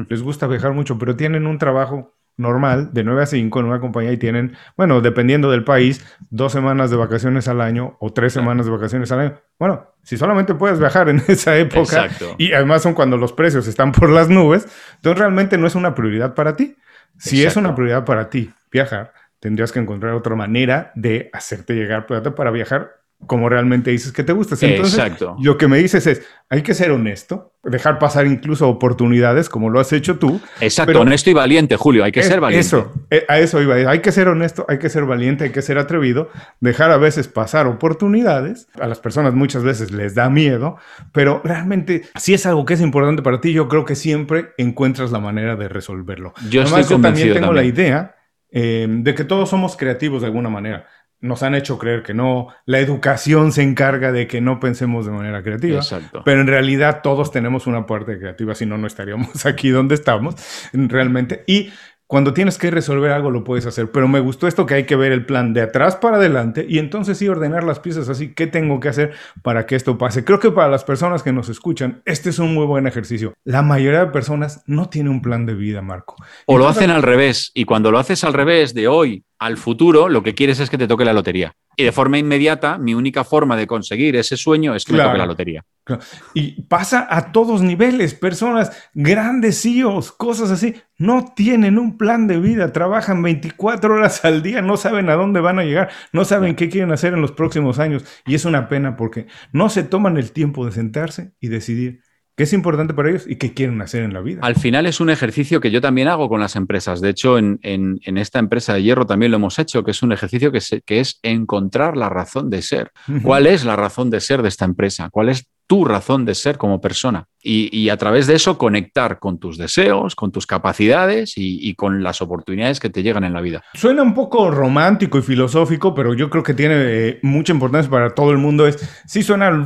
Les 0.08 0.22
gusta 0.22 0.46
viajar 0.46 0.72
mucho, 0.72 0.98
pero 0.98 1.16
tienen 1.16 1.46
un 1.46 1.58
trabajo 1.58 2.14
normal 2.36 2.90
de 2.92 3.04
9 3.04 3.22
a 3.22 3.26
5 3.26 3.60
en 3.60 3.66
una 3.66 3.80
compañía 3.80 4.12
y 4.12 4.16
tienen, 4.16 4.56
bueno, 4.76 5.00
dependiendo 5.00 5.50
del 5.50 5.64
país, 5.64 6.04
dos 6.30 6.52
semanas 6.52 6.90
de 6.90 6.96
vacaciones 6.96 7.48
al 7.48 7.60
año 7.60 7.96
o 8.00 8.12
tres 8.12 8.32
semanas 8.32 8.66
de 8.66 8.72
vacaciones 8.72 9.10
al 9.12 9.20
año. 9.20 9.40
Bueno, 9.58 9.86
si 10.02 10.16
solamente 10.16 10.54
puedes 10.54 10.78
viajar 10.78 11.08
en 11.08 11.22
esa 11.28 11.56
época 11.56 12.08
y 12.38 12.52
además 12.52 12.82
son 12.82 12.94
cuando 12.94 13.16
los 13.16 13.32
precios 13.32 13.66
están 13.66 13.92
por 13.92 14.10
las 14.10 14.28
nubes, 14.28 14.66
entonces 14.96 15.18
realmente 15.18 15.58
no 15.58 15.66
es 15.66 15.74
una 15.74 15.94
prioridad 15.94 16.34
para 16.34 16.56
ti. 16.56 16.76
Si 17.18 17.44
es 17.44 17.56
una 17.56 17.74
prioridad 17.74 18.04
para 18.04 18.30
ti 18.30 18.52
viajar, 18.70 19.12
tendrías 19.40 19.72
que 19.72 19.78
encontrar 19.78 20.14
otra 20.14 20.36
manera 20.36 20.92
de 20.94 21.30
hacerte 21.32 21.74
llegar 21.74 22.06
plata 22.06 22.34
para 22.34 22.50
viajar 22.50 22.99
como 23.26 23.48
realmente 23.48 23.90
dices 23.90 24.12
que 24.12 24.24
te 24.24 24.32
gustas. 24.32 24.62
Entonces, 24.62 24.94
Exacto. 24.98 25.36
lo 25.40 25.56
que 25.58 25.68
me 25.68 25.78
dices 25.78 26.06
es, 26.06 26.22
hay 26.48 26.62
que 26.62 26.74
ser 26.74 26.90
honesto, 26.90 27.52
dejar 27.62 27.98
pasar 27.98 28.26
incluso 28.26 28.68
oportunidades 28.68 29.48
como 29.48 29.70
lo 29.70 29.78
has 29.78 29.92
hecho 29.92 30.18
tú. 30.18 30.40
Exacto, 30.60 30.88
pero- 30.88 31.00
honesto 31.02 31.30
y 31.30 31.34
valiente, 31.34 31.76
Julio, 31.76 32.02
hay 32.02 32.10
que 32.12 32.20
Es- 32.20 32.26
ser 32.26 32.40
valiente. 32.40 32.66
Eso, 32.66 32.92
eh, 33.10 33.24
a 33.28 33.38
eso 33.38 33.60
iba. 33.62 33.74
Hay 33.76 34.00
que 34.00 34.10
ser 34.10 34.26
honesto, 34.28 34.64
hay 34.68 34.78
que 34.78 34.88
ser 34.88 35.04
valiente, 35.04 35.44
hay 35.44 35.50
que 35.50 35.62
ser 35.62 35.78
atrevido, 35.78 36.28
dejar 36.60 36.90
a 36.90 36.96
veces 36.96 37.28
pasar 37.28 37.66
oportunidades. 37.66 38.68
A 38.80 38.86
las 38.86 38.98
personas 38.98 39.34
muchas 39.34 39.62
veces 39.62 39.90
les 39.92 40.14
da 40.14 40.30
miedo, 40.30 40.76
pero 41.12 41.40
realmente 41.44 42.02
si 42.16 42.34
es 42.34 42.46
algo 42.46 42.64
que 42.64 42.74
es 42.74 42.80
importante 42.80 43.22
para 43.22 43.40
ti, 43.40 43.52
yo 43.52 43.68
creo 43.68 43.84
que 43.84 43.94
siempre 43.94 44.48
encuentras 44.58 45.12
la 45.12 45.20
manera 45.20 45.54
de 45.56 45.68
resolverlo. 45.68 46.32
Yo 46.48 46.62
Además, 46.62 46.80
estoy 46.80 46.96
yo 46.96 47.02
también 47.02 47.32
tengo 47.34 47.52
la 47.52 47.62
idea 47.64 48.16
eh, 48.52 48.88
de 48.88 49.14
que 49.14 49.22
todos 49.22 49.48
somos 49.48 49.76
creativos 49.76 50.22
de 50.22 50.26
alguna 50.26 50.48
manera. 50.48 50.86
Nos 51.20 51.42
han 51.42 51.54
hecho 51.54 51.78
creer 51.78 52.02
que 52.02 52.14
no. 52.14 52.48
La 52.64 52.78
educación 52.78 53.52
se 53.52 53.62
encarga 53.62 54.12
de 54.12 54.26
que 54.26 54.40
no 54.40 54.60
pensemos 54.60 55.06
de 55.06 55.12
manera 55.12 55.42
creativa. 55.42 55.78
Exacto. 55.78 56.22
Pero 56.24 56.40
en 56.40 56.46
realidad 56.46 57.00
todos 57.02 57.30
tenemos 57.30 57.66
una 57.66 57.86
parte 57.86 58.18
creativa, 58.18 58.54
si 58.54 58.66
no, 58.66 58.78
no 58.78 58.86
estaríamos 58.86 59.44
aquí 59.46 59.70
donde 59.70 59.94
estamos 59.94 60.36
realmente. 60.72 61.44
Y 61.46 61.70
cuando 62.10 62.34
tienes 62.34 62.58
que 62.58 62.72
resolver 62.72 63.12
algo 63.12 63.30
lo 63.30 63.44
puedes 63.44 63.66
hacer. 63.66 63.92
Pero 63.92 64.08
me 64.08 64.18
gustó 64.18 64.48
esto 64.48 64.66
que 64.66 64.74
hay 64.74 64.82
que 64.82 64.96
ver 64.96 65.12
el 65.12 65.24
plan 65.26 65.52
de 65.54 65.62
atrás 65.62 65.94
para 65.94 66.16
adelante 66.16 66.66
y 66.68 66.80
entonces 66.80 67.18
sí 67.18 67.28
ordenar 67.28 67.62
las 67.62 67.78
piezas 67.78 68.08
así. 68.08 68.34
¿Qué 68.34 68.48
tengo 68.48 68.80
que 68.80 68.88
hacer 68.88 69.12
para 69.42 69.64
que 69.64 69.76
esto 69.76 69.96
pase? 69.96 70.24
Creo 70.24 70.40
que 70.40 70.50
para 70.50 70.68
las 70.68 70.82
personas 70.82 71.22
que 71.22 71.32
nos 71.32 71.48
escuchan, 71.48 72.02
este 72.06 72.30
es 72.30 72.40
un 72.40 72.52
muy 72.52 72.66
buen 72.66 72.88
ejercicio. 72.88 73.34
La 73.44 73.62
mayoría 73.62 74.00
de 74.00 74.06
personas 74.10 74.64
no 74.66 74.88
tiene 74.88 75.08
un 75.08 75.22
plan 75.22 75.46
de 75.46 75.54
vida, 75.54 75.82
Marco. 75.82 76.16
O 76.46 76.58
lo 76.58 76.66
hacen 76.66 76.90
al 76.90 77.04
revés. 77.04 77.52
Y 77.54 77.64
cuando 77.64 77.92
lo 77.92 78.00
haces 78.00 78.24
al 78.24 78.32
revés, 78.32 78.74
de 78.74 78.88
hoy 78.88 79.24
al 79.40 79.56
futuro, 79.56 80.08
lo 80.08 80.22
que 80.22 80.34
quieres 80.34 80.60
es 80.60 80.70
que 80.70 80.78
te 80.78 80.86
toque 80.86 81.04
la 81.04 81.12
lotería. 81.14 81.54
Y 81.76 81.84
de 81.84 81.92
forma 81.92 82.18
inmediata, 82.18 82.76
mi 82.76 82.92
única 82.94 83.24
forma 83.24 83.56
de 83.56 83.66
conseguir 83.66 84.14
ese 84.16 84.36
sueño 84.36 84.74
es 84.74 84.84
que 84.84 84.92
me 84.92 84.98
Claro. 84.98 85.10
toque 85.10 85.18
la 85.18 85.26
lotería. 85.26 85.64
Claro. 85.84 86.02
Y 86.34 86.62
pasa 86.62 87.06
a 87.08 87.32
todos 87.32 87.62
niveles, 87.62 88.12
personas, 88.14 88.70
grandes 88.92 89.62
CEOs, 89.62 90.12
cosas 90.12 90.50
así, 90.50 90.74
no 90.98 91.32
tienen 91.34 91.78
un 91.78 91.96
plan 91.96 92.26
de 92.26 92.38
vida, 92.38 92.70
trabajan 92.72 93.22
24 93.22 93.94
horas 93.94 94.22
al 94.26 94.42
día, 94.42 94.60
no 94.60 94.76
saben 94.76 95.08
a 95.08 95.14
dónde 95.14 95.40
van 95.40 95.58
a 95.58 95.64
llegar, 95.64 95.88
no 96.12 96.26
saben 96.26 96.54
qué 96.54 96.68
quieren 96.68 96.92
hacer 96.92 97.14
en 97.14 97.22
los 97.22 97.32
próximos 97.32 97.78
años. 97.78 98.04
Y 98.26 98.34
es 98.34 98.44
una 98.44 98.68
pena 98.68 98.96
porque 98.96 99.26
no 99.52 99.70
se 99.70 99.82
toman 99.82 100.18
el 100.18 100.32
tiempo 100.32 100.66
de 100.66 100.72
sentarse 100.72 101.32
y 101.40 101.48
decidir 101.48 102.02
qué 102.40 102.44
es 102.44 102.54
importante 102.54 102.94
para 102.94 103.10
ellos 103.10 103.26
y 103.28 103.36
qué 103.36 103.52
quieren 103.52 103.82
hacer 103.82 104.02
en 104.02 104.14
la 104.14 104.22
vida. 104.22 104.40
Al 104.42 104.54
final 104.54 104.86
es 104.86 104.98
un 104.98 105.10
ejercicio 105.10 105.60
que 105.60 105.70
yo 105.70 105.82
también 105.82 106.08
hago 106.08 106.30
con 106.30 106.40
las 106.40 106.56
empresas. 106.56 107.02
De 107.02 107.10
hecho, 107.10 107.36
en, 107.36 107.58
en- 107.60 108.00
en 108.06 108.16
esta 108.16 108.38
empresa 108.38 108.72
de 108.72 108.82
hierro 108.82 109.04
también 109.04 109.30
lo 109.30 109.36
hemos 109.36 109.58
hecho, 109.58 109.84
que 109.84 109.90
es 109.90 110.02
un 110.02 110.10
ejercicio 110.10 110.50
que, 110.50 110.62
se- 110.62 110.80
que 110.80 111.00
es 111.00 111.18
encontrar 111.22 111.98
la 111.98 112.08
razón 112.08 112.48
de 112.48 112.62
ser. 112.62 112.92
¿Cuál 113.22 113.46
es 113.46 113.66
la 113.66 113.76
razón 113.76 114.08
de 114.08 114.20
ser 114.20 114.40
de 114.40 114.48
esta 114.48 114.64
empresa? 114.64 115.10
¿Cuál 115.10 115.28
es 115.28 115.44
tu 115.70 115.84
razón 115.84 116.24
de 116.24 116.34
ser 116.34 116.58
como 116.58 116.80
persona? 116.80 117.28
Y, 117.40 117.70
y 117.74 117.90
a 117.90 117.96
través 117.96 118.26
de 118.26 118.34
eso 118.34 118.58
conectar 118.58 119.20
con 119.20 119.38
tus 119.38 119.56
deseos, 119.56 120.16
con 120.16 120.32
tus 120.32 120.44
capacidades 120.44 121.38
y, 121.38 121.60
y 121.62 121.74
con 121.74 122.02
las 122.02 122.20
oportunidades 122.20 122.80
que 122.80 122.90
te 122.90 123.04
llegan 123.04 123.22
en 123.22 123.32
la 123.32 123.40
vida. 123.40 123.62
Suena 123.74 124.02
un 124.02 124.12
poco 124.12 124.50
romántico 124.50 125.16
y 125.16 125.22
filosófico, 125.22 125.94
pero 125.94 126.12
yo 126.14 126.28
creo 126.28 126.42
que 126.42 126.54
tiene 126.54 126.74
eh, 126.78 127.18
mucha 127.22 127.52
importancia 127.52 127.88
para 127.88 128.10
todo 128.10 128.32
el 128.32 128.38
mundo. 128.38 128.66
Es, 128.66 128.78
sí 129.06 129.22
suena, 129.22 129.64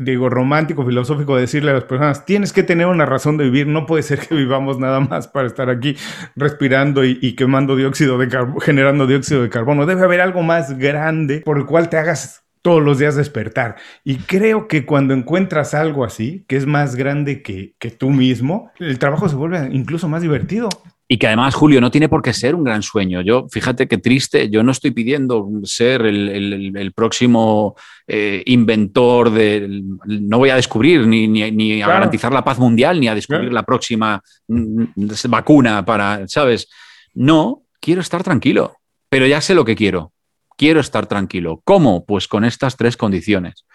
digo, 0.00 0.28
romántico, 0.28 0.84
filosófico 0.84 1.36
decirle 1.36 1.70
a 1.70 1.74
las 1.74 1.84
personas, 1.84 2.24
tienes 2.24 2.52
que 2.52 2.64
tener 2.64 2.88
una 2.88 3.06
razón 3.06 3.36
de 3.36 3.44
vivir, 3.44 3.68
no 3.68 3.86
puede 3.86 4.02
ser 4.02 4.18
que 4.18 4.34
vivamos 4.34 4.80
nada 4.80 4.98
más 4.98 5.28
para 5.28 5.46
estar 5.46 5.70
aquí 5.70 5.96
respirando 6.34 7.04
y, 7.04 7.20
y 7.22 7.36
quemando 7.36 7.76
dióxido 7.76 8.18
de 8.18 8.26
carbono, 8.26 8.58
generando 8.58 9.06
dióxido 9.06 9.42
de 9.42 9.48
carbono. 9.48 9.86
Debe 9.86 10.02
haber 10.02 10.20
algo 10.20 10.42
más 10.42 10.76
grande 10.76 11.42
por 11.44 11.56
el 11.56 11.66
cual 11.66 11.88
te 11.88 11.98
hagas 11.98 12.45
todos 12.66 12.82
los 12.82 12.98
días 12.98 13.14
despertar. 13.14 13.76
Y 14.02 14.16
creo 14.16 14.66
que 14.66 14.84
cuando 14.84 15.14
encuentras 15.14 15.72
algo 15.72 16.04
así, 16.04 16.44
que 16.48 16.56
es 16.56 16.66
más 16.66 16.96
grande 16.96 17.40
que, 17.40 17.74
que 17.78 17.92
tú 17.92 18.10
mismo, 18.10 18.72
el 18.80 18.98
trabajo 18.98 19.28
se 19.28 19.36
vuelve 19.36 19.68
incluso 19.70 20.08
más 20.08 20.20
divertido. 20.20 20.68
Y 21.06 21.18
que 21.18 21.28
además, 21.28 21.54
Julio, 21.54 21.80
no 21.80 21.92
tiene 21.92 22.08
por 22.08 22.22
qué 22.22 22.32
ser 22.32 22.56
un 22.56 22.64
gran 22.64 22.82
sueño. 22.82 23.20
Yo, 23.20 23.46
fíjate 23.48 23.86
qué 23.86 23.98
triste, 23.98 24.50
yo 24.50 24.64
no 24.64 24.72
estoy 24.72 24.90
pidiendo 24.90 25.48
ser 25.62 26.02
el, 26.04 26.28
el- 26.28 26.76
el 26.76 26.92
próximo 26.92 27.76
eh, 28.08 28.42
inventor 28.46 29.30
de... 29.30 29.82
No 30.06 30.38
voy 30.38 30.50
a 30.50 30.56
descubrir 30.56 31.06
ni, 31.06 31.28
ni- 31.28 31.52
ni 31.52 31.80
a 31.82 31.86
garantizar 31.86 32.32
la 32.32 32.42
paz 32.42 32.58
mundial, 32.58 32.98
ni 32.98 33.06
a 33.06 33.14
descubrir 33.14 33.42
Claro. 33.42 33.54
la 33.54 33.62
próxima 33.62 34.20
mm, 34.48 34.82
vacuna 35.28 35.84
para, 35.84 36.26
¿sabes? 36.26 36.68
No, 37.14 37.62
quiero 37.78 38.00
estar 38.00 38.24
tranquilo, 38.24 38.74
pero 39.08 39.24
ya 39.28 39.40
sé 39.40 39.54
lo 39.54 39.64
que 39.64 39.76
quiero. 39.76 40.10
Quiero 40.56 40.80
estar 40.80 41.06
tranquilo. 41.06 41.60
¿Cómo? 41.64 42.04
Pues 42.04 42.28
con 42.28 42.44
estas 42.44 42.76
tres 42.76 42.96
condiciones 42.96 43.66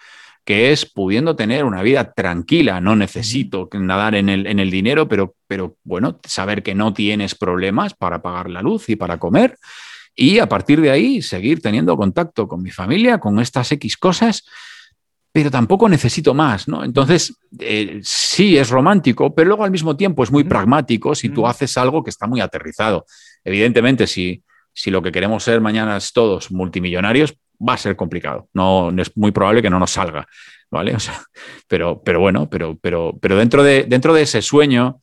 que 0.44 0.72
es 0.72 0.86
pudiendo 0.86 1.36
tener 1.36 1.64
una 1.64 1.82
vida 1.82 2.12
tranquila. 2.12 2.80
No 2.80 2.96
necesito 2.96 3.68
nadar 3.72 4.14
en 4.14 4.28
el, 4.28 4.46
en 4.46 4.58
el 4.58 4.70
dinero, 4.70 5.08
pero, 5.08 5.36
pero 5.46 5.76
bueno, 5.84 6.18
saber 6.24 6.62
que 6.62 6.74
no 6.74 6.92
tienes 6.92 7.34
problemas 7.34 7.94
para 7.94 8.22
pagar 8.22 8.50
la 8.50 8.62
luz 8.62 8.88
y 8.88 8.96
para 8.96 9.18
comer. 9.18 9.56
Y 10.14 10.40
a 10.40 10.48
partir 10.48 10.80
de 10.80 10.90
ahí 10.90 11.22
seguir 11.22 11.62
teniendo 11.62 11.96
contacto 11.96 12.48
con 12.48 12.62
mi 12.62 12.70
familia, 12.70 13.18
con 13.18 13.38
estas 13.38 13.70
X 13.72 13.96
cosas, 13.96 14.44
pero 15.30 15.50
tampoco 15.50 15.88
necesito 15.88 16.34
más, 16.34 16.68
¿no? 16.68 16.84
Entonces, 16.84 17.34
eh, 17.58 18.00
sí 18.02 18.58
es 18.58 18.68
romántico, 18.68 19.34
pero 19.34 19.48
luego 19.48 19.64
al 19.64 19.70
mismo 19.70 19.96
tiempo 19.96 20.22
es 20.22 20.30
muy 20.30 20.44
pragmático 20.44 21.14
si 21.14 21.30
tú 21.30 21.46
haces 21.46 21.78
algo 21.78 22.04
que 22.04 22.10
está 22.10 22.26
muy 22.26 22.42
aterrizado. 22.42 23.06
Evidentemente, 23.42 24.06
si, 24.06 24.42
si 24.72 24.90
lo 24.90 25.02
que 25.02 25.12
queremos 25.12 25.44
ser 25.44 25.60
mañana 25.60 25.96
es 25.96 26.12
todos 26.12 26.50
multimillonarios, 26.50 27.34
va 27.66 27.74
a 27.74 27.78
ser 27.78 27.96
complicado. 27.96 28.48
No, 28.52 28.90
es 28.96 29.16
muy 29.16 29.30
probable 29.30 29.62
que 29.62 29.70
no 29.70 29.78
nos 29.78 29.90
salga, 29.90 30.26
¿vale? 30.70 30.96
Pero, 31.68 32.02
pero 32.02 32.20
bueno, 32.20 32.50
pero, 32.50 32.76
pero, 32.76 33.16
pero 33.18 33.36
dentro, 33.36 33.62
de, 33.62 33.84
dentro 33.84 34.12
de 34.12 34.22
ese 34.22 34.42
sueño, 34.42 35.00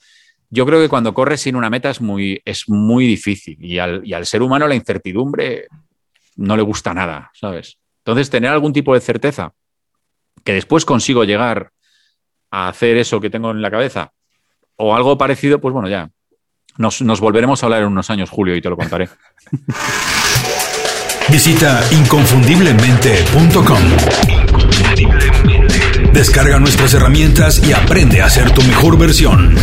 yo 0.49 0.65
creo 0.67 0.79
que 0.79 0.89
cuando 0.89 1.15
corres 1.15 1.41
sin 1.41 1.55
una 1.55 1.69
meta 1.69 1.89
es 1.89 1.99
muy, 1.99 2.41
es 2.45 2.69
muy 2.69 3.07
difícil 3.07 3.57
y 3.59 3.79
al, 3.79 4.01
y 4.05 4.13
al 4.13 4.27
ser 4.27 4.43
humano 4.43 4.67
la 4.67 4.75
incertidumbre 4.75 5.67
no 6.35 6.55
le 6.55 6.61
gusta 6.61 6.93
nada, 6.93 7.31
¿sabes? 7.33 7.79
Entonces, 8.05 8.29
tener 8.29 8.51
algún 8.51 8.71
tipo 8.71 8.93
de 8.93 9.01
certeza 9.01 9.53
que 10.43 10.53
después 10.53 10.85
consigo 10.85 11.23
llegar 11.23 11.71
a 12.51 12.67
hacer 12.67 12.97
eso 12.97 13.19
que 13.19 13.29
tengo 13.29 13.51
en 13.51 13.61
la 13.61 13.71
cabeza 13.71 14.11
o 14.75 14.95
algo 14.95 15.17
parecido, 15.17 15.59
pues 15.59 15.73
bueno, 15.73 15.89
ya. 15.89 16.09
Nos, 16.79 17.01
nos 17.01 17.19
volveremos 17.19 17.61
a 17.61 17.65
hablar 17.65 17.81
en 17.81 17.87
unos 17.87 18.09
años, 18.09 18.29
Julio, 18.29 18.55
y 18.55 18.61
te 18.61 18.69
lo 18.69 18.77
contaré. 18.77 19.09
Visita 21.29 21.83
inconfundiblemente.com. 21.91 23.79
Descarga 26.13 26.57
nuestras 26.57 26.93
herramientas 26.93 27.61
y 27.67 27.73
aprende 27.73 28.21
a 28.21 28.29
ser 28.29 28.51
tu 28.51 28.63
mejor 28.63 28.97
versión. 28.97 29.55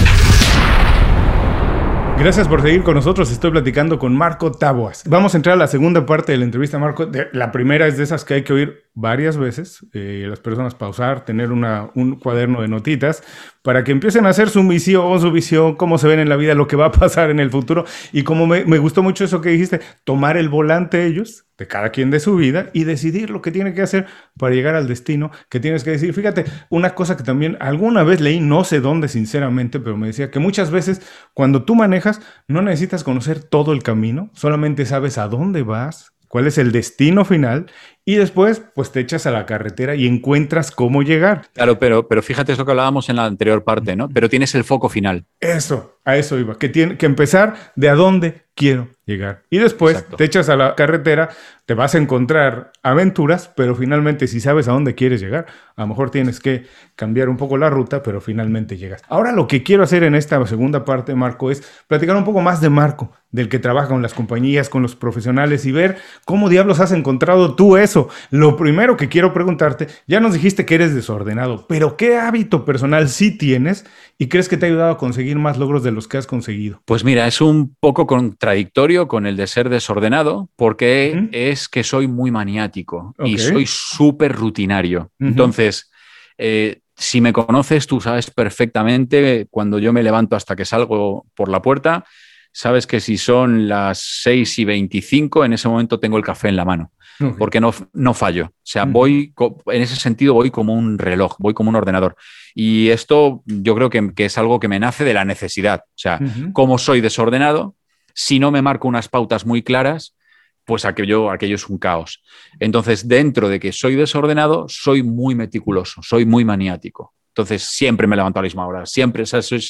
Gracias 2.19 2.49
por 2.49 2.61
seguir 2.61 2.83
con 2.83 2.97
nosotros. 2.97 3.31
Estoy 3.33 3.51
platicando 3.51 3.99
con 3.99 4.15
Marco 4.15 4.53
Taboas. 4.53 5.03
Vamos 5.07 5.33
a 5.33 5.39
entrar 5.39 5.55
a 5.55 5.59
la 5.59 5.69
segunda 5.69 6.05
parte 6.05 6.33
de 6.33 6.39
la 6.39 6.45
entrevista, 6.45 6.79
Marco. 6.79 7.09
La 7.33 7.51
primera 7.51 7.87
es 7.87 7.97
de 7.97 8.05
esas 8.05 8.27
que 8.27 8.35
hay 8.35 8.45
que 8.45 8.53
oír 8.53 8.86
varias 8.97 9.37
veces. 9.37 9.87
eh, 9.93 10.27
las 10.29 10.41
personas 10.41 10.75
pausar, 10.75 11.25
tener 11.25 11.53
una- 11.53 11.91
un 11.95 12.17
cuaderno 12.19 12.63
de 12.63 12.69
notitas 12.69 13.23
para 13.63 13.85
que 13.85 13.93
empiecen 13.93 14.27
a 14.27 14.31
hacer 14.31 14.49
su 14.49 14.63
misión, 14.63 15.21
su 15.21 15.31
visión, 15.31 15.77
cómo 15.77 15.99
se 15.99 16.09
ven 16.09 16.19
en 16.19 16.29
la 16.29 16.37
vida, 16.37 16.55
lo 16.55 16.67
que 16.67 16.77
va 16.77 16.87
a 16.87 16.93
pasar 16.93 17.31
en 17.31 17.39
el 17.41 17.51
futuro. 17.51 17.85
Y 18.13 18.23
como 18.25 18.47
me, 18.47 18.65
me 18.65 18.79
gustó 18.79 19.03
mucho 19.03 19.25
eso 19.25 19.41
que 19.41 19.51
dijiste, 19.51 19.81
tomar 20.05 20.37
el 20.37 20.49
volante 20.49 21.05
ellos, 21.07 21.45
de 21.59 21.67
cada 21.67 21.91
quien 21.91 22.11
de 22.11 22.21
su 22.21 22.37
vida, 22.37 22.71
y 22.73 22.85
decidir 22.85 23.31
lo 23.31 23.43
que 23.43 23.51
tiene 23.51 23.75
que 23.75 23.83
hacer 23.83 24.07
para 24.39 24.55
llegar 24.55 24.75
al 24.75 24.89
destino 24.89 25.31
que 25.51 25.61
tienes 25.61 25.85
que 25.85 25.91
decir. 25.91 26.13
Fíjate, 26.15 26.45
una 26.71 26.95
cosa 26.95 27.17
que 27.17 27.23
también 27.23 27.57
alguna 27.61 28.03
vez 28.03 28.21
leí, 28.21 28.41
no 28.41 28.65
sé 28.65 28.81
dónde 28.81 29.09
sinceramente, 29.09 29.81
pero 29.81 29.97
me 29.97 30.07
decía 30.09 30.31
que 30.31 30.39
muchas 30.39 30.71
veces 30.71 31.01
cuando 31.35 31.65
tú 31.65 31.75
manejas 31.75 32.21
no 32.49 32.63
necesitas 32.63 33.05
conocer 33.05 33.43
todo 33.43 33.73
el 33.73 33.83
camino, 33.83 34.31
solamente 34.35 34.87
sabes 34.87 35.19
a 35.19 35.29
dónde 35.29 35.63
vas, 35.63 36.13
cuál 36.29 36.47
es 36.47 36.59
el 36.59 36.73
destino 36.73 37.25
final 37.25 37.67
y 38.09 38.15
después 38.15 38.63
pues 38.75 38.93
te 38.93 39.01
echas 39.01 39.27
a 39.27 39.33
la 39.33 39.45
carretera 39.45 39.97
y 39.97 40.07
encuentras 40.07 40.71
cómo 40.71 41.03
llegar. 41.03 41.49
Claro, 41.53 41.79
pero, 41.79 42.07
pero 42.07 42.23
fíjate, 42.23 42.53
es 42.53 42.59
lo 42.59 42.65
que 42.65 42.71
hablábamos 42.71 43.09
en 43.09 43.17
la 43.17 43.25
anterior 43.25 43.65
parte, 43.65 43.97
¿no? 43.97 44.09
Pero 44.09 44.31
tienes 44.31 44.55
el 44.55 44.63
foco 44.63 44.89
final. 44.89 45.27
Eso, 45.41 45.99
a 46.05 46.17
eso 46.17 46.39
iba, 46.39 46.57
que 46.57 46.69
tiene 46.69 46.97
que 46.97 47.07
empezar 47.07 47.73
de 47.75 47.89
a 47.89 47.97
dónde 47.97 48.47
quiero 48.55 48.89
llegar. 49.05 49.43
Y 49.51 49.59
después 49.59 49.97
Exacto. 49.97 50.17
te 50.17 50.25
echas 50.25 50.49
a 50.49 50.57
la 50.57 50.75
carretera, 50.75 51.29
te 51.67 51.75
vas 51.75 51.95
a 51.95 51.99
encontrar 51.99 52.73
aventuras, 52.83 53.51
pero 53.55 53.75
finalmente 53.75 54.27
si 54.27 54.41
sabes 54.41 54.67
a 54.67 54.73
dónde 54.73 54.95
quieres 54.95 55.21
llegar, 55.21 55.47
a 55.77 55.83
lo 55.83 55.89
mejor 55.89 56.11
tienes 56.11 56.41
que 56.41 56.65
cambiar 56.95 57.29
un 57.29 57.37
poco 57.37 57.59
la 57.59 57.71
ruta, 57.71 58.03
pero 58.03 58.21
finalmente 58.21 58.77
llegas. 58.79 59.03
Ahora 59.09 59.33
lo 59.33 59.47
que 59.47 59.63
quiero 59.63 59.83
hacer 59.83 60.03
en 60.05 60.15
esta 60.15 60.45
segunda 60.47 60.85
parte, 60.85 61.15
Marco, 61.15 61.51
es 61.51 61.63
platicar 61.87 62.17
un 62.17 62.25
poco 62.25 62.41
más 62.41 62.61
de 62.61 62.71
Marco, 62.71 63.13
del 63.31 63.49
que 63.49 63.59
trabaja 63.59 63.89
con 63.89 64.01
las 64.01 64.15
compañías, 64.15 64.69
con 64.69 64.83
los 64.83 64.97
profesionales 64.97 65.67
y 65.67 65.73
ver 65.73 65.99
cómo 66.25 66.49
diablos 66.49 66.81
has 66.81 66.93
encontrado 66.93 67.55
tú 67.55 67.77
eso 67.77 67.96
eso, 67.97 68.09
lo 68.31 68.57
primero 68.57 68.97
que 68.97 69.09
quiero 69.09 69.33
preguntarte, 69.33 69.89
ya 70.07 70.21
nos 70.21 70.35
dijiste 70.35 70.67
que 70.67 70.75
eres 70.75 70.95
desordenado, 70.95 71.67
pero 71.67 71.97
¿qué 71.97 72.17
hábito 72.17 72.65
personal 72.65 73.09
sí 73.09 73.37
tienes 73.37 73.87
y 74.19 74.29
crees 74.29 74.49
que 74.49 74.57
te 74.57 74.67
ha 74.67 74.69
ayudado 74.69 74.93
a 74.93 74.99
conseguir 74.99 75.37
más 75.39 75.59
logros 75.59 75.83
de 75.83 75.93
los 75.93 76.07
que 76.09 76.19
has 76.19 76.27
conseguido? 76.27 76.83
Pues 76.85 77.05
mira, 77.05 77.27
es 77.27 77.41
un 77.41 77.75
poco 77.81 78.07
contradictorio 78.07 79.09
con 79.09 79.27
el 79.27 79.37
de 79.37 79.47
ser 79.47 79.69
desordenado, 79.69 80.51
porque 80.57 81.29
es 81.33 81.69
que 81.69 81.83
soy 81.85 82.07
muy 82.07 82.31
maniático 82.31 83.15
y 83.25 83.39
soy 83.39 83.65
súper 83.67 84.33
rutinario. 84.33 85.11
Entonces, 85.19 85.91
eh, 86.39 86.81
si 86.97 87.21
me 87.21 87.33
conoces, 87.33 87.87
tú 87.87 88.01
sabes 88.01 88.31
perfectamente 88.31 89.47
cuando 89.51 89.79
yo 89.79 89.93
me 89.93 90.03
levanto 90.03 90.37
hasta 90.37 90.57
que 90.57 90.65
salgo 90.65 91.27
por 91.35 91.49
la 91.49 91.63
puerta, 91.63 92.05
sabes 92.53 92.87
que 92.87 93.01
si 93.01 93.19
son 93.19 93.69
las 93.69 93.99
6 94.23 94.59
y 94.61 94.65
25, 94.65 95.45
en 95.45 95.53
ese 95.53 95.69
momento 95.69 96.01
tengo 96.01 96.17
el 96.17 96.25
café 96.25 96.49
en 96.49 96.57
la 96.57 96.65
mano, 96.65 96.91
porque 97.39 97.61
no, 97.61 97.75
no 97.93 98.15
fallo. 98.15 98.47
O 98.47 98.53
sea, 98.63 98.85
voy, 98.85 99.33
en 99.67 99.83
ese 99.83 99.97
sentido, 99.97 100.35
voy 100.35 100.51
como 100.51 100.75
un 100.75 100.99
reloj, 100.99 101.37
voy 101.39 101.55
como 101.55 101.71
un 101.71 101.77
ordenador. 101.77 102.17
Y 102.55 102.89
esto 102.91 103.43
yo 103.47 103.75
creo 103.75 103.91
que, 103.91 104.13
es 104.17 104.39
algo 104.39 104.61
que 104.61 104.69
me 104.69 104.79
nace 104.79 105.05
de 105.05 105.15
la 105.15 105.25
necesidad. 105.25 105.85
O 105.87 105.99
sea, 105.99 106.21
como 106.53 106.79
soy 106.79 107.01
desordenado, 107.01 107.77
si 108.15 108.39
no 108.39 108.51
me 108.51 108.63
marco 108.63 108.89
unas 108.89 109.09
pautas 109.09 109.47
muy 109.47 109.63
claras, 109.63 110.17
pues 110.65 110.85
aquello, 110.85 111.31
aquello 111.31 111.55
es 111.55 111.69
un 111.69 111.79
caos. 111.79 112.23
Entonces, 112.59 113.07
dentro 113.07 113.49
de 113.49 113.61
que 113.61 113.73
soy 113.73 113.95
desordenado, 113.95 114.67
soy 114.69 115.03
muy 115.03 115.35
meticuloso, 115.35 116.03
soy 116.03 116.27
muy 116.27 116.45
maniático. 116.45 117.15
Entonces 117.37 117.65
siempre 117.65 118.07
me 118.07 118.17
levanto 118.17 118.39
a 118.39 118.43
la 118.43 118.47
misma 118.47 118.67
hora, 118.67 118.87
siempre, 118.87 119.27
soy, 119.27 119.61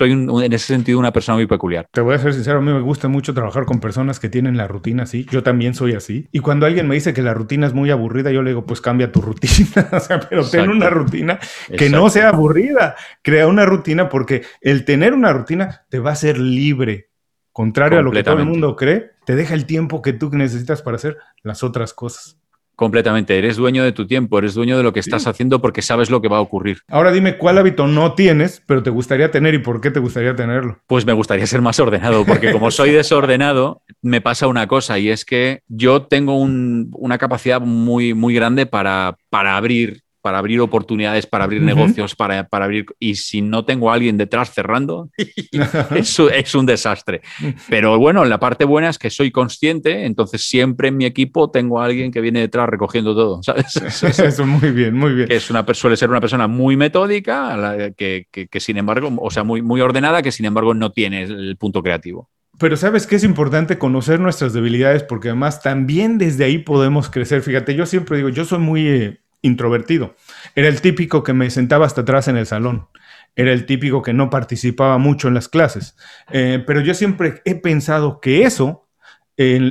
en 0.00 0.52
ese 0.54 0.66
sentido 0.68 0.98
una 0.98 1.12
persona 1.12 1.36
muy 1.36 1.46
peculiar. 1.46 1.86
Te 1.92 2.00
voy 2.00 2.14
a 2.14 2.18
ser 2.18 2.32
sincero, 2.32 2.60
a 2.60 2.62
mí 2.62 2.72
me 2.72 2.80
gusta 2.80 3.08
mucho 3.08 3.34
trabajar 3.34 3.66
con 3.66 3.78
personas 3.78 4.18
que 4.18 4.30
tienen 4.30 4.56
la 4.56 4.66
rutina 4.68 5.02
así, 5.02 5.26
yo 5.30 5.42
también 5.42 5.74
soy 5.74 5.92
así. 5.92 6.26
Y 6.32 6.38
cuando 6.38 6.64
alguien 6.64 6.88
me 6.88 6.94
dice 6.94 7.12
que 7.12 7.20
la 7.20 7.34
rutina 7.34 7.66
es 7.66 7.74
muy 7.74 7.90
aburrida, 7.90 8.30
yo 8.30 8.42
le 8.42 8.52
digo, 8.52 8.64
pues 8.64 8.80
cambia 8.80 9.12
tu 9.12 9.20
rutina, 9.20 9.86
o 9.92 10.00
sea, 10.00 10.18
pero 10.18 10.48
ten 10.48 10.70
una 10.70 10.88
rutina 10.88 11.38
que 11.76 11.90
no 11.90 12.08
sea 12.08 12.30
aburrida, 12.30 12.96
crea 13.20 13.48
una 13.48 13.66
rutina 13.66 14.08
porque 14.08 14.40
el 14.62 14.86
tener 14.86 15.12
una 15.12 15.30
rutina 15.30 15.84
te 15.90 15.98
va 15.98 16.08
a 16.08 16.12
hacer 16.14 16.38
libre. 16.38 17.10
Contrario 17.52 17.98
a 17.98 18.02
lo 18.02 18.12
que 18.12 18.22
todo 18.22 18.38
el 18.38 18.46
mundo 18.46 18.76
cree, 18.76 19.10
te 19.26 19.36
deja 19.36 19.52
el 19.52 19.66
tiempo 19.66 20.00
que 20.00 20.14
tú 20.14 20.30
necesitas 20.30 20.80
para 20.80 20.96
hacer 20.96 21.18
las 21.42 21.62
otras 21.62 21.92
cosas. 21.92 22.40
Completamente, 22.76 23.38
eres 23.38 23.56
dueño 23.56 23.84
de 23.84 23.92
tu 23.92 24.06
tiempo, 24.06 24.38
eres 24.38 24.54
dueño 24.54 24.76
de 24.76 24.82
lo 24.82 24.92
que 24.92 25.00
estás 25.00 25.26
haciendo 25.26 25.60
porque 25.60 25.82
sabes 25.82 26.10
lo 26.10 26.20
que 26.20 26.28
va 26.28 26.38
a 26.38 26.40
ocurrir. 26.40 26.78
Ahora 26.88 27.12
dime 27.12 27.38
cuál 27.38 27.58
hábito 27.58 27.86
no 27.86 28.14
tienes, 28.14 28.62
pero 28.66 28.82
te 28.82 28.90
gustaría 28.90 29.30
tener 29.30 29.54
y 29.54 29.58
por 29.58 29.80
qué 29.80 29.90
te 29.90 30.00
gustaría 30.00 30.34
tenerlo. 30.34 30.78
Pues 30.86 31.06
me 31.06 31.12
gustaría 31.12 31.46
ser 31.46 31.60
más 31.62 31.78
ordenado, 31.80 32.24
porque 32.24 32.52
como 32.52 32.70
soy 32.70 32.90
desordenado, 32.90 33.82
me 34.02 34.20
pasa 34.20 34.46
una 34.46 34.66
cosa 34.66 34.98
y 34.98 35.08
es 35.08 35.24
que 35.24 35.62
yo 35.68 36.02
tengo 36.02 36.36
una 36.36 37.18
capacidad 37.18 37.60
muy, 37.60 38.14
muy 38.14 38.34
grande 38.34 38.66
para, 38.66 39.16
para 39.30 39.56
abrir 39.56 40.03
para 40.24 40.38
abrir 40.38 40.58
oportunidades, 40.62 41.26
para 41.26 41.44
abrir 41.44 41.60
negocios, 41.60 42.14
para, 42.14 42.48
para, 42.48 42.64
abrir... 42.64 42.86
Y 42.98 43.16
si 43.16 43.42
no 43.42 43.66
tengo 43.66 43.90
a 43.90 43.94
alguien 43.94 44.16
detrás 44.16 44.54
cerrando, 44.54 45.10
es, 45.18 46.18
es, 46.18 46.54
un 46.54 46.64
desastre. 46.64 47.20
Pero 47.68 47.98
bueno, 47.98 48.24
la 48.24 48.40
parte 48.40 48.64
buena 48.64 48.88
es 48.88 48.98
que 48.98 49.10
soy 49.10 49.30
consciente, 49.30 50.06
entonces 50.06 50.40
siempre 50.48 50.88
en 50.88 50.96
mi 50.96 51.04
equipo 51.04 51.50
tengo 51.50 51.78
a 51.78 51.84
alguien 51.84 52.10
que 52.10 52.22
viene 52.22 52.40
detrás 52.40 52.70
recogiendo 52.70 53.14
todo, 53.14 53.42
¿sabes? 53.42 53.76
Eso, 54.02 54.46
muy 54.46 54.70
bien, 54.70 54.96
muy 54.96 55.12
bien. 55.12 55.30
es 55.30 55.50
una, 55.50 55.62
suele 55.74 55.98
ser 55.98 56.08
una 56.08 56.22
persona 56.22 56.46
muy 56.48 56.78
metódica, 56.78 57.92
que, 57.94 58.26
que, 58.30 58.48
que, 58.48 58.60
sin 58.60 58.78
embargo, 58.78 59.12
o 59.18 59.30
sea, 59.30 59.44
muy, 59.44 59.60
muy 59.60 59.82
ordenada, 59.82 60.22
que 60.22 60.32
sin 60.32 60.46
embargo 60.46 60.72
no 60.72 60.90
tiene 60.90 61.24
el 61.24 61.58
punto 61.58 61.82
creativo. 61.82 62.30
Pero 62.58 62.76
sabes 62.78 63.06
que 63.06 63.16
es 63.16 63.24
importante 63.24 63.78
conocer 63.78 64.20
nuestras 64.20 64.54
debilidades 64.54 65.02
porque 65.02 65.28
además 65.28 65.60
también 65.60 66.16
desde 66.16 66.44
ahí 66.44 66.58
podemos 66.58 67.10
crecer. 67.10 67.42
Fíjate, 67.42 67.74
yo 67.74 67.84
siempre 67.84 68.16
digo, 68.16 68.30
yo 68.30 68.46
soy 68.46 68.60
muy... 68.60 68.88
Eh, 68.88 69.23
introvertido. 69.44 70.16
Era 70.56 70.68
el 70.68 70.80
típico 70.80 71.22
que 71.22 71.34
me 71.34 71.50
sentaba 71.50 71.86
hasta 71.86 72.00
atrás 72.00 72.28
en 72.28 72.36
el 72.36 72.46
salón. 72.46 72.88
Era 73.36 73.52
el 73.52 73.66
típico 73.66 74.02
que 74.02 74.12
no 74.12 74.30
participaba 74.30 74.98
mucho 74.98 75.28
en 75.28 75.34
las 75.34 75.48
clases. 75.48 75.96
Eh, 76.30 76.62
pero 76.66 76.80
yo 76.80 76.94
siempre 76.94 77.42
he 77.44 77.54
pensado 77.54 78.20
que 78.20 78.42
eso, 78.42 78.88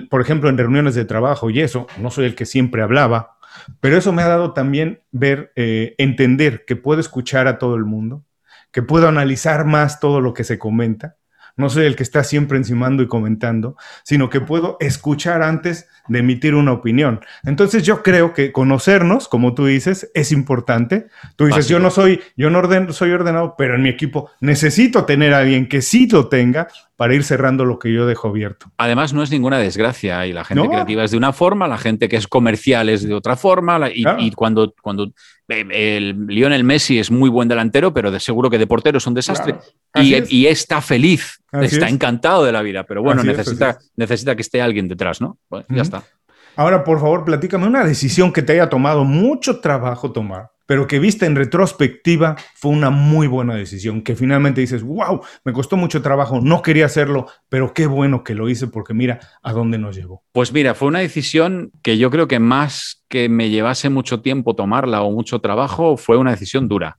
por 0.10 0.22
ejemplo, 0.22 0.50
en 0.50 0.58
reuniones 0.58 0.96
de 0.96 1.06
trabajo 1.06 1.50
y 1.50 1.60
eso, 1.60 1.88
no 1.98 2.12
soy 2.12 2.26
el 2.26 2.36
que 2.36 2.46
siempre 2.46 2.82
hablaba, 2.82 3.38
pero 3.80 3.98
eso 3.98 4.12
me 4.12 4.22
ha 4.22 4.28
dado 4.28 4.54
también 4.54 5.02
ver, 5.12 5.52
eh, 5.56 5.96
entender 5.98 6.66
que 6.66 6.76
puedo 6.76 7.00
escuchar 7.00 7.48
a 7.48 7.58
todo 7.58 7.76
el 7.76 7.86
mundo, 7.86 8.26
que 8.72 8.82
puedo 8.82 9.08
analizar 9.08 9.66
más 9.66 10.00
todo 10.00 10.22
lo 10.22 10.34
que 10.34 10.44
se 10.44 10.60
comenta. 10.60 11.18
No 11.56 11.70
soy 11.70 11.86
el 11.86 11.96
que 11.96 12.04
está 12.04 12.24
siempre 12.24 12.58
encimando 12.58 13.04
y 13.04 13.08
comentando, 13.08 13.76
sino 14.04 14.30
que 14.30 14.42
puedo 14.42 14.78
escuchar 14.80 15.44
antes 15.44 15.88
de 16.08 16.20
emitir 16.20 16.56
una 16.56 16.72
opinión. 16.72 17.22
Entonces 17.44 17.84
yo 17.84 18.04
creo 18.04 18.34
que 18.34 18.52
conocernos, 18.52 19.28
como 19.28 19.54
tú 19.54 19.66
dices, 19.66 20.10
es 20.14 20.32
importante. 20.32 21.08
Tú 21.36 21.46
dices, 21.46 21.68
yo 21.68 21.80
no 21.80 21.92
soy, 21.92 22.22
yo 22.36 22.50
no 22.50 22.92
soy 22.92 23.12
ordenado, 23.12 23.56
pero 23.58 23.76
en 23.76 23.84
mi 23.84 23.90
equipo 23.90 24.32
necesito 24.40 25.06
tener 25.06 25.34
a 25.34 25.40
alguien 25.40 25.68
que 25.70 25.82
sí 25.82 26.08
lo 26.08 26.28
tenga 26.28 26.68
para 27.04 27.16
ir 27.16 27.26
cerrando 27.26 27.66
lo 27.66 27.80
que 27.80 27.92
yo 27.92 28.06
dejo 28.06 28.30
abierto. 28.30 28.72
Además, 28.78 29.12
no 29.12 29.24
es 29.24 29.30
ninguna 29.30 29.58
desgracia 29.58 30.26
y 30.26 30.32
la 30.32 30.46
gente 30.46 30.70
creativa 30.70 31.04
es 31.04 31.12
de 31.12 31.18
una 31.18 31.34
forma, 31.34 31.68
la 31.68 31.78
gente 31.78 32.08
que 32.08 32.16
es 32.16 32.30
comercial 32.30 32.88
es 32.88 33.06
de 33.06 33.14
otra 33.14 33.36
forma 33.36 33.90
y, 33.94 34.32
cuando, 34.32 34.74
cuando 34.82 35.12
eh, 35.50 35.98
el 35.98 36.28
Lionel 36.28 36.64
Messi 36.64 37.00
es 37.00 37.12
muy 37.12 37.30
buen 37.30 37.50
delantero, 37.50 37.94
pero 37.94 38.10
de 38.10 38.22
seguro 38.22 38.50
que 38.50 38.58
de 38.58 38.68
portero 38.68 39.00
es 39.00 39.06
un 39.06 39.16
desastre 39.16 39.58
y, 39.96 40.46
está 40.46 40.80
feliz, 40.80 41.42
está 41.52 41.90
encantado 41.90 42.46
de 42.46 42.54
la 42.54 42.62
vida, 42.62 42.86
pero 42.86 43.04
bueno, 43.04 43.22
necesita, 43.22 43.80
necesita 43.98 44.38
que 44.38 44.42
esté 44.42 44.62
alguien 44.62 44.88
detrás, 44.88 45.20
¿no? 45.20 45.38
ya 45.68 45.82
está. 45.82 46.04
Ahora, 46.56 46.86
por 46.86 47.02
favor, 47.02 47.26
platícame 47.26 47.68
una 47.68 47.84
decisión 47.84 48.32
que 48.32 48.44
te 48.44 48.54
haya 48.54 48.70
tomado 48.70 49.04
mucho 49.04 49.60
trabajo 49.60 50.14
tomar, 50.14 50.52
pero 50.66 50.88
que 50.88 51.00
vista 51.00 51.26
en 51.26 51.36
retrospectiva 51.36 52.36
fue 52.56 52.72
una 52.72 52.90
muy 52.90 53.28
buena 53.28 53.56
decisión, 53.56 54.02
que 54.02 54.16
finalmente 54.16 54.62
dices, 54.62 54.84
wow, 54.84 55.22
me 55.44 55.54
costó 55.54 55.78
mucho 55.78 56.02
trabajo, 56.02 56.40
no 56.42 56.62
quería 56.62 56.86
hacerlo, 56.86 57.28
pero 57.50 57.74
qué 57.74 57.86
bueno 57.86 58.24
que 58.24 58.36
lo 58.36 58.50
hice 58.50 58.68
porque 58.68 58.94
mira 58.94 59.20
a 59.42 59.52
dónde 59.52 59.78
nos 59.78 59.96
llevó. 59.96 60.24
Pues 60.32 60.54
mira, 60.54 60.74
fue 60.74 60.88
una 60.88 61.00
decisión 61.00 61.72
que 61.82 61.98
yo 61.98 62.10
creo 62.10 62.28
que 62.28 62.40
más 62.40 63.04
que 63.10 63.30
me 63.30 63.50
llevase 63.50 63.90
mucho 63.90 64.22
tiempo 64.22 64.56
tomarla 64.56 65.02
o 65.02 65.12
mucho 65.12 65.40
trabajo, 65.40 65.98
fue 65.98 66.18
una 66.18 66.32
decisión 66.32 66.68
dura. 66.68 66.98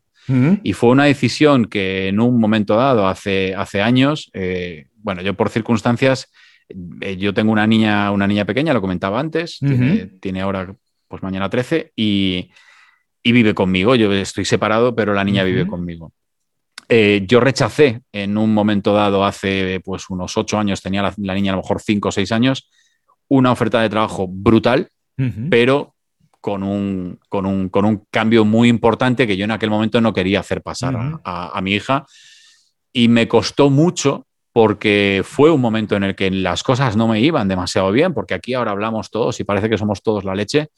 Y 0.62 0.72
fue 0.72 0.88
una 0.88 1.04
decisión 1.04 1.66
que 1.66 2.08
en 2.08 2.18
un 2.18 2.40
momento 2.40 2.76
dado, 2.76 3.06
hace, 3.06 3.54
hace 3.54 3.82
años, 3.82 4.30
eh, 4.32 4.86
bueno, 4.96 5.20
yo 5.20 5.34
por 5.34 5.50
circunstancias 5.50 6.30
eh, 7.02 7.18
yo 7.18 7.34
tengo 7.34 7.52
una 7.52 7.66
niña, 7.66 8.10
una 8.10 8.26
niña 8.26 8.46
pequeña, 8.46 8.72
lo 8.72 8.80
comentaba 8.80 9.20
antes, 9.20 9.60
tiene, 10.20 10.40
ahora, 10.40 10.74
pues 11.08 11.22
mañana 11.22 11.50
13, 11.50 11.92
y, 11.94 12.50
vive 13.32 13.54
conmigo. 13.54 13.94
Yo 13.94 14.12
estoy 14.12 14.44
separado, 14.44 14.94
pero 14.94 15.14
la 15.14 15.24
niña 15.24 15.44
vive 15.44 15.66
conmigo. 15.66 16.12
Eh, 16.88 17.24
yo 17.26 17.40
rechacé 17.40 18.02
en 18.12 18.36
un 18.36 18.52
momento 18.52 18.92
dado, 18.92 19.24
hace 19.24 19.80
pues 19.84 20.10
unos 20.10 20.36
ocho 20.36 20.58
años, 20.58 20.82
tenía 20.82 21.02
la, 21.16 21.34
niña 21.34 21.52
a 21.52 21.56
lo 21.56 21.62
mejor 21.62 21.80
cinco 21.80 22.08
o 22.08 22.12
seis 22.12 22.30
años, 22.30 22.70
una 23.28 23.52
oferta 23.52 23.80
de 23.80 23.88
trabajo 23.88 24.26
brutal, 24.28 24.88
pero 25.48 25.94
con 26.40 26.62
un, 26.62 27.18
con, 27.30 27.46
un, 27.46 27.70
con 27.70 27.86
un, 27.86 28.04
cambio 28.10 28.44
muy 28.44 28.68
importante 28.68 29.26
que 29.26 29.36
yo 29.36 29.44
en 29.44 29.52
aquel 29.52 29.70
momento 29.70 30.00
no 30.00 30.12
quería 30.12 30.40
hacer 30.40 30.60
pasar 30.60 31.20
a, 31.24 31.60
mi 31.62 31.72
hija. 31.72 32.04
Y 32.92 33.08
me 33.08 33.26
costó 33.26 33.70
mucho 33.70 34.26
porque 34.52 35.22
fue 35.24 35.50
un 35.50 35.60
momento 35.60 35.96
en 35.96 36.04
el 36.04 36.14
que 36.14 36.30
las 36.30 36.62
cosas 36.62 36.96
no 36.96 37.08
me 37.08 37.20
iban 37.20 37.48
demasiado 37.48 37.90
bien, 37.92 38.12
porque 38.12 38.34
aquí 38.34 38.52
ahora 38.52 38.72
hablamos 38.72 39.10
todos 39.10 39.40
y 39.40 39.44
parece 39.44 39.70
que 39.70 39.78
somos 39.78 40.02
todos 40.02 40.24
la 40.24 40.34
leche. 40.34 40.68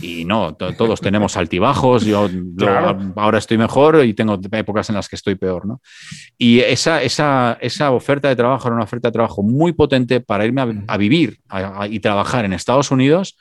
Y 0.00 0.24
no, 0.24 0.54
todos 0.54 1.00
tenemos 1.00 1.36
altibajos, 1.36 2.04
yo, 2.04 2.28
ahora 3.16 3.38
estoy 3.38 3.58
mejor 3.58 4.04
y 4.04 4.14
tengo 4.14 4.38
épocas 4.52 4.88
en 4.88 4.94
las 4.94 5.08
que 5.08 5.16
estoy 5.16 5.34
peor. 5.34 5.66
¿no? 5.66 5.80
Y 6.38 6.60
esa, 6.60 7.02
esa, 7.02 7.58
esa, 7.60 7.90
oferta 7.90 8.28
de 8.28 8.36
trabajo 8.36 8.68
era 8.68 8.76
una 8.76 8.84
oferta 8.84 9.08
de 9.08 9.12
trabajo 9.12 9.42
muy 9.42 9.72
potente 9.72 10.20
para 10.20 10.44
irme 10.44 10.84
a, 10.86 10.96
vivir 10.96 11.40
y 11.90 12.00
trabajar 12.00 12.44
en 12.44 12.52
Estados 12.52 12.90
Unidos 12.90 13.36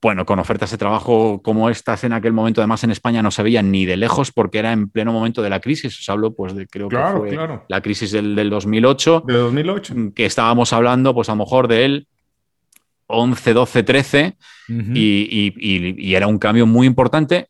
bueno, 0.00 0.24
con 0.24 0.38
ofertas 0.38 0.70
de 0.70 0.78
trabajo 0.78 1.42
como 1.42 1.70
estas 1.70 2.04
en 2.04 2.12
aquel 2.12 2.32
momento, 2.32 2.60
además 2.60 2.84
en 2.84 2.92
España 2.92 3.22
no 3.22 3.30
se 3.30 3.42
veían 3.42 3.70
ni 3.70 3.84
de 3.84 3.96
lejos 3.96 4.30
porque 4.30 4.58
era 4.58 4.72
en 4.72 4.88
pleno 4.88 5.12
momento 5.12 5.42
de 5.42 5.50
la 5.50 5.60
crisis. 5.60 5.98
Os 5.98 6.08
hablo, 6.08 6.34
pues, 6.34 6.54
de, 6.54 6.66
creo 6.66 6.88
que 6.88 6.96
fue 6.96 7.36
la 7.68 7.80
crisis 7.80 8.12
del, 8.12 8.50
2008. 8.50 9.24
De 9.26 9.34
2008. 9.34 9.94
Que 10.14 10.26
estábamos 10.26 10.72
hablando, 10.72 11.14
pues, 11.14 11.28
a 11.28 11.32
lo 11.32 11.38
mejor 11.38 11.66
de 11.66 11.84
él 11.84 12.06
11, 13.08 13.52
12, 13.52 13.82
13 13.82 14.36
y, 14.94 16.14
era 16.14 16.26
un 16.26 16.38
cambio 16.38 16.66
muy 16.66 16.86
importante. 16.86 17.48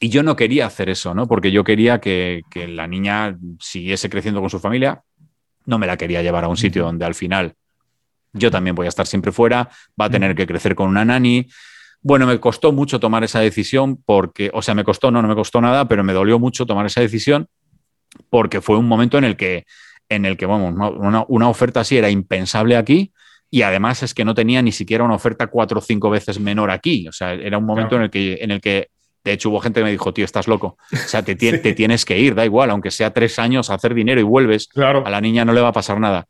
Y 0.00 0.08
yo 0.08 0.22
no 0.22 0.36
quería 0.36 0.66
hacer 0.66 0.88
eso, 0.88 1.14
¿no? 1.14 1.26
Porque 1.26 1.52
yo 1.52 1.64
quería 1.64 2.00
que, 2.00 2.42
que 2.50 2.68
la 2.68 2.86
niña 2.86 3.36
siguiese 3.58 4.08
creciendo 4.08 4.40
con 4.40 4.50
su 4.50 4.58
familia. 4.58 5.02
No 5.66 5.78
me 5.78 5.86
la 5.86 5.96
quería 5.96 6.22
llevar 6.22 6.44
a 6.44 6.48
un 6.48 6.56
sitio 6.56 6.84
donde 6.84 7.04
al 7.04 7.14
final 7.14 7.54
yo 8.32 8.50
también 8.50 8.74
voy 8.74 8.86
a 8.86 8.88
estar 8.88 9.06
siempre 9.06 9.32
fuera, 9.32 9.68
va 10.00 10.06
a 10.06 10.10
tener 10.10 10.34
que 10.34 10.46
crecer 10.46 10.74
con 10.74 10.88
una 10.88 11.04
nani. 11.04 11.48
Bueno, 12.02 12.26
me 12.26 12.38
costó 12.40 12.72
mucho 12.72 13.00
tomar 13.00 13.24
esa 13.24 13.40
decisión 13.40 14.02
porque, 14.04 14.50
o 14.54 14.62
sea, 14.62 14.74
me 14.74 14.84
costó, 14.84 15.10
no, 15.10 15.20
no 15.20 15.28
me 15.28 15.34
costó 15.34 15.60
nada, 15.60 15.86
pero 15.86 16.02
me 16.04 16.12
dolió 16.12 16.38
mucho 16.38 16.64
tomar 16.64 16.86
esa 16.86 17.00
decisión 17.00 17.48
porque 18.30 18.60
fue 18.60 18.78
un 18.78 18.88
momento 18.88 19.18
en 19.18 19.24
el 19.24 19.36
que, 19.36 19.66
en 20.08 20.24
el 20.24 20.36
que 20.36 20.46
vamos, 20.46 20.74
una, 21.28 21.48
oferta 21.48 21.80
así 21.80 21.96
era 21.96 22.10
impensable 22.10 22.76
aquí 22.76 23.12
y 23.50 23.62
además 23.62 24.02
es 24.02 24.14
que 24.14 24.24
no 24.24 24.34
tenía 24.34 24.62
ni 24.62 24.72
siquiera 24.72 25.04
una 25.04 25.14
oferta 25.14 25.48
cuatro 25.48 25.80
o 25.80 25.82
cinco 25.82 26.08
veces 26.08 26.38
menor 26.38 26.70
aquí. 26.70 27.08
O 27.08 27.12
sea, 27.12 27.34
era 27.34 27.58
un 27.58 27.64
momento 27.64 27.96
en, 27.96 28.02
el 28.02 28.10
que, 28.10 28.38
en 28.40 28.52
el 28.52 28.60
que, 28.60 28.88
de 29.24 29.32
hecho, 29.32 29.50
hubo 29.50 29.60
gente 29.60 29.80
que 29.80 29.84
me 29.84 29.90
dijo, 29.90 30.14
tío, 30.14 30.24
estás 30.24 30.46
loco. 30.46 30.78
O 30.92 30.96
sea, 30.96 31.22
te, 31.22 31.34
te 31.36 31.72
tienes 31.74 32.04
que 32.04 32.18
ir, 32.18 32.34
da 32.34 32.44
igual, 32.44 32.70
aunque 32.70 32.92
sea 32.92 33.12
tres 33.12 33.38
años 33.40 33.68
a 33.68 33.74
hacer 33.74 33.94
dinero 33.94 34.20
y 34.20 34.24
vuelves, 34.24 34.68
claro. 34.68 35.04
a 35.04 35.10
la 35.10 35.20
niña 35.20 35.44
no 35.44 35.52
le 35.52 35.60
va 35.60 35.68
a 35.68 35.72
pasar 35.72 35.98
nada. 35.98 36.28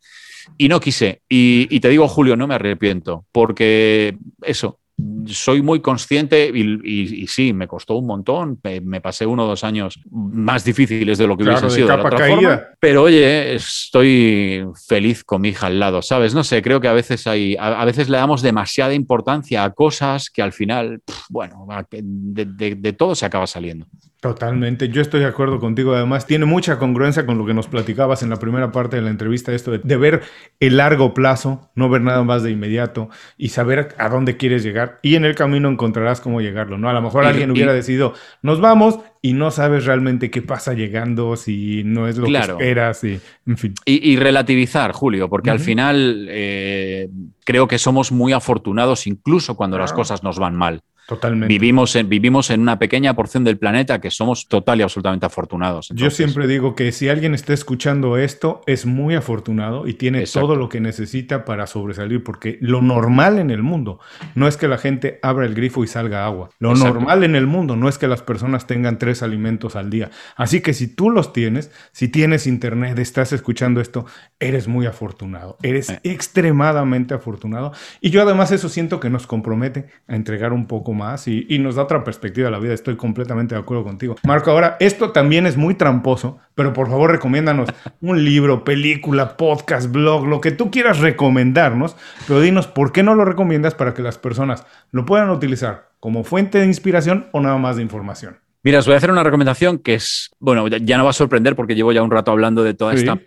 Y 0.56 0.68
no 0.68 0.80
quise. 0.80 1.20
Y, 1.28 1.80
te 1.80 1.90
digo, 1.90 2.08
Julio, 2.08 2.36
no 2.36 2.46
me 2.46 2.54
arrepiento, 2.54 3.26
porque 3.32 4.16
eso, 4.42 4.79
soy 5.26 5.62
muy 5.62 5.80
consciente 5.80 6.50
y, 6.54 7.26
sí, 7.26 7.52
me 7.52 7.66
costó 7.66 7.94
un 7.94 8.06
montón. 8.06 8.60
Me, 8.62 9.00
pasé 9.00 9.26
uno 9.26 9.44
o 9.44 9.46
dos 9.46 9.64
años 9.64 10.00
más 10.10 10.64
difíciles 10.64 11.18
de 11.18 11.26
lo 11.26 11.36
que 11.36 11.44
hubiese 11.44 11.70
sido 11.70 11.88
de, 11.88 11.96
la 11.96 12.02
otra 12.02 12.28
forma. 12.28 12.62
Pero 12.78 13.02
oye, 13.02 13.54
estoy 13.54 14.64
feliz 14.86 15.24
con 15.24 15.42
mi 15.42 15.50
hija 15.50 15.66
al 15.66 15.78
lado, 15.78 16.02
¿sabes? 16.02 16.34
No 16.34 16.44
sé, 16.44 16.62
creo 16.62 16.80
que 16.80 16.88
a 16.88 16.92
veces 16.92 17.26
hay, 17.26 17.56
a, 17.58 17.84
veces 17.84 18.08
le 18.08 18.18
damos 18.18 18.42
demasiada 18.42 18.94
importancia 18.94 19.64
a 19.64 19.70
cosas 19.70 20.30
que 20.30 20.42
al 20.42 20.52
final, 20.52 21.02
bueno, 21.28 21.66
de 21.90 22.94
todo 22.96 23.14
se 23.14 23.26
acaba 23.26 23.46
saliendo. 23.46 23.86
Totalmente, 24.20 24.90
yo 24.90 25.00
estoy 25.00 25.20
de 25.20 25.26
acuerdo 25.26 25.58
contigo. 25.60 25.94
Además, 25.94 26.26
tiene 26.26 26.44
mucha 26.44 26.78
congruencia 26.78 27.24
con 27.24 27.38
lo 27.38 27.46
que 27.46 27.54
nos 27.54 27.68
platicabas 27.68 28.22
en 28.22 28.28
la 28.28 28.36
primera 28.36 28.70
parte 28.70 28.96
de 28.96 29.02
la 29.02 29.08
entrevista, 29.08 29.54
esto 29.54 29.70
de, 29.70 29.96
ver 29.96 30.20
el 30.60 30.76
largo 30.76 31.14
plazo, 31.14 31.70
no 31.74 31.88
ver 31.88 32.02
nada 32.02 32.22
más 32.22 32.42
de 32.42 32.50
inmediato 32.50 33.08
y 33.38 33.48
saber 33.48 33.94
a 33.96 34.10
dónde 34.10 34.36
quieres 34.36 34.62
llegar. 34.62 34.98
Y 35.02 35.14
en 35.14 35.24
el 35.24 35.34
camino 35.34 35.70
encontrarás 35.70 36.20
cómo 36.20 36.42
llegarlo, 36.42 36.76
¿no? 36.76 36.90
A 36.90 36.92
lo 36.92 37.00
mejor 37.00 37.24
alguien 37.24 37.50
hubiera 37.50 37.72
decidido, 37.72 38.12
nos 38.42 38.60
vamos 38.60 38.98
y 39.22 39.32
no 39.32 39.50
sabes 39.50 39.86
realmente 39.86 40.30
qué 40.30 40.42
pasa 40.42 40.74
llegando, 40.74 41.34
si 41.36 41.82
no 41.84 42.06
es 42.06 42.18
lo 42.18 42.26
que 42.26 42.36
esperas, 42.36 43.02
y, 43.04 43.18
en 43.46 43.56
fin. 43.56 43.74
Y, 43.86 44.16
relativizar, 44.16 44.92
Julio, 44.92 45.30
porque 45.30 45.48
al 45.48 45.60
final 45.60 46.26
eh, 46.28 47.08
creo 47.46 47.66
que 47.66 47.78
somos 47.78 48.12
muy 48.12 48.34
afortunados 48.34 49.06
incluso 49.06 49.56
cuando 49.56 49.78
las 49.78 49.94
cosas 49.94 50.22
nos 50.22 50.38
van 50.38 50.56
mal. 50.56 50.82
Totalmente. 51.10 51.48
Vivimos 51.48 51.96
en, 51.96 52.08
vivimos 52.08 52.50
en 52.50 52.60
una 52.60 52.78
pequeña 52.78 53.14
porción 53.14 53.42
del 53.42 53.58
planeta 53.58 54.00
que 54.00 54.12
somos 54.12 54.46
total 54.46 54.78
y 54.78 54.82
absolutamente 54.82 55.26
afortunados. 55.26 55.88
Yo 55.92 56.08
siempre 56.08 56.46
digo 56.46 56.76
que 56.76 56.92
si 56.92 57.08
alguien 57.08 57.34
está 57.34 57.52
escuchando 57.52 58.16
esto, 58.16 58.62
es 58.68 58.86
muy 58.86 59.16
afortunado 59.16 59.88
y 59.88 59.94
tiene 59.94 60.22
todo 60.26 60.54
lo 60.54 60.68
que 60.68 60.78
necesita 60.78 61.44
para 61.44 61.66
sobresalir, 61.66 62.22
porque 62.22 62.58
lo 62.60 62.80
normal 62.80 63.40
en 63.40 63.50
el 63.50 63.64
mundo 63.64 63.98
no 64.36 64.46
es 64.46 64.56
que 64.56 64.68
la 64.68 64.78
gente 64.78 65.18
abra 65.20 65.46
el 65.46 65.56
grifo 65.56 65.82
y 65.82 65.88
salga 65.88 66.24
agua. 66.24 66.50
Lo 66.60 66.76
normal 66.76 67.24
en 67.24 67.34
el 67.34 67.48
mundo 67.48 67.74
no 67.74 67.88
es 67.88 67.98
que 67.98 68.06
las 68.06 68.22
personas 68.22 68.68
tengan 68.68 68.96
tres 68.98 69.24
alimentos 69.24 69.74
al 69.74 69.90
día. 69.90 70.12
Así 70.36 70.60
que 70.60 70.74
si 70.74 70.86
tú 70.86 71.10
los 71.10 71.32
tienes, 71.32 71.72
si 71.90 72.06
tienes 72.06 72.46
internet, 72.46 72.96
estás 73.00 73.32
escuchando 73.32 73.80
esto, 73.80 74.06
eres 74.38 74.68
muy 74.68 74.86
afortunado. 74.86 75.58
Eres 75.64 75.92
extremadamente 76.04 77.14
afortunado. 77.14 77.72
Y 78.00 78.10
yo 78.10 78.22
además 78.22 78.52
eso 78.52 78.68
siento 78.68 79.00
que 79.00 79.10
nos 79.10 79.26
compromete 79.26 79.86
a 80.06 80.14
entregar 80.14 80.52
un 80.52 80.66
poco 80.68 80.92
más 80.92 80.99
más 81.00 81.26
y, 81.26 81.58
nos 81.58 81.74
da 81.74 81.82
otra 81.82 82.04
perspectiva 82.04 82.48
a 82.48 82.50
la 82.50 82.58
vida. 82.58 82.74
Estoy 82.74 82.96
completamente 82.96 83.54
de 83.54 83.60
acuerdo 83.60 83.82
contigo. 83.82 84.16
Marco, 84.22 84.50
ahora, 84.50 84.76
esto 84.80 85.10
también 85.10 85.46
es 85.46 85.56
muy 85.56 85.74
tramposo, 85.74 86.38
pero 86.54 86.72
por 86.72 86.88
favor 86.88 87.10
recomiéndanos 87.10 87.70
un 88.00 88.24
libro, 88.24 88.62
película, 88.64 89.36
podcast, 89.36 89.90
blog, 89.90 90.26
lo 90.26 90.40
que 90.40 90.50
tú 90.50 90.70
quieras 90.70 91.00
recomendarnos, 91.00 91.96
pero 92.28 92.40
dinos 92.40 92.66
por 92.66 92.92
qué 92.92 93.02
no 93.02 93.14
lo 93.14 93.24
recomiendas 93.24 93.74
para 93.74 93.94
que 93.94 94.02
las 94.02 94.18
personas 94.18 94.66
lo 94.92 95.06
puedan 95.06 95.30
utilizar 95.30 95.90
como 96.00 96.22
fuente 96.24 96.58
de 96.58 96.66
inspiración 96.66 97.26
o 97.32 97.40
nada 97.40 97.56
más 97.58 97.76
de 97.76 97.82
información. 97.82 98.38
Mira, 98.62 98.78
os 98.78 98.86
voy 98.86 98.94
a 98.94 98.98
hacer 98.98 99.10
una 99.10 99.22
recomendación 99.22 99.78
que 99.78 99.94
es, 99.94 100.30
bueno, 100.38 100.68
ya 100.68 100.98
no 100.98 101.04
va 101.04 101.10
a 101.10 101.14
sorprender 101.14 101.56
porque 101.56 101.74
llevo 101.74 101.92
ya 101.92 102.02
un 102.02 102.10
rato 102.10 102.30
hablando 102.30 102.62
de 102.62 102.74
toda 102.74 102.92
esta 102.92 103.18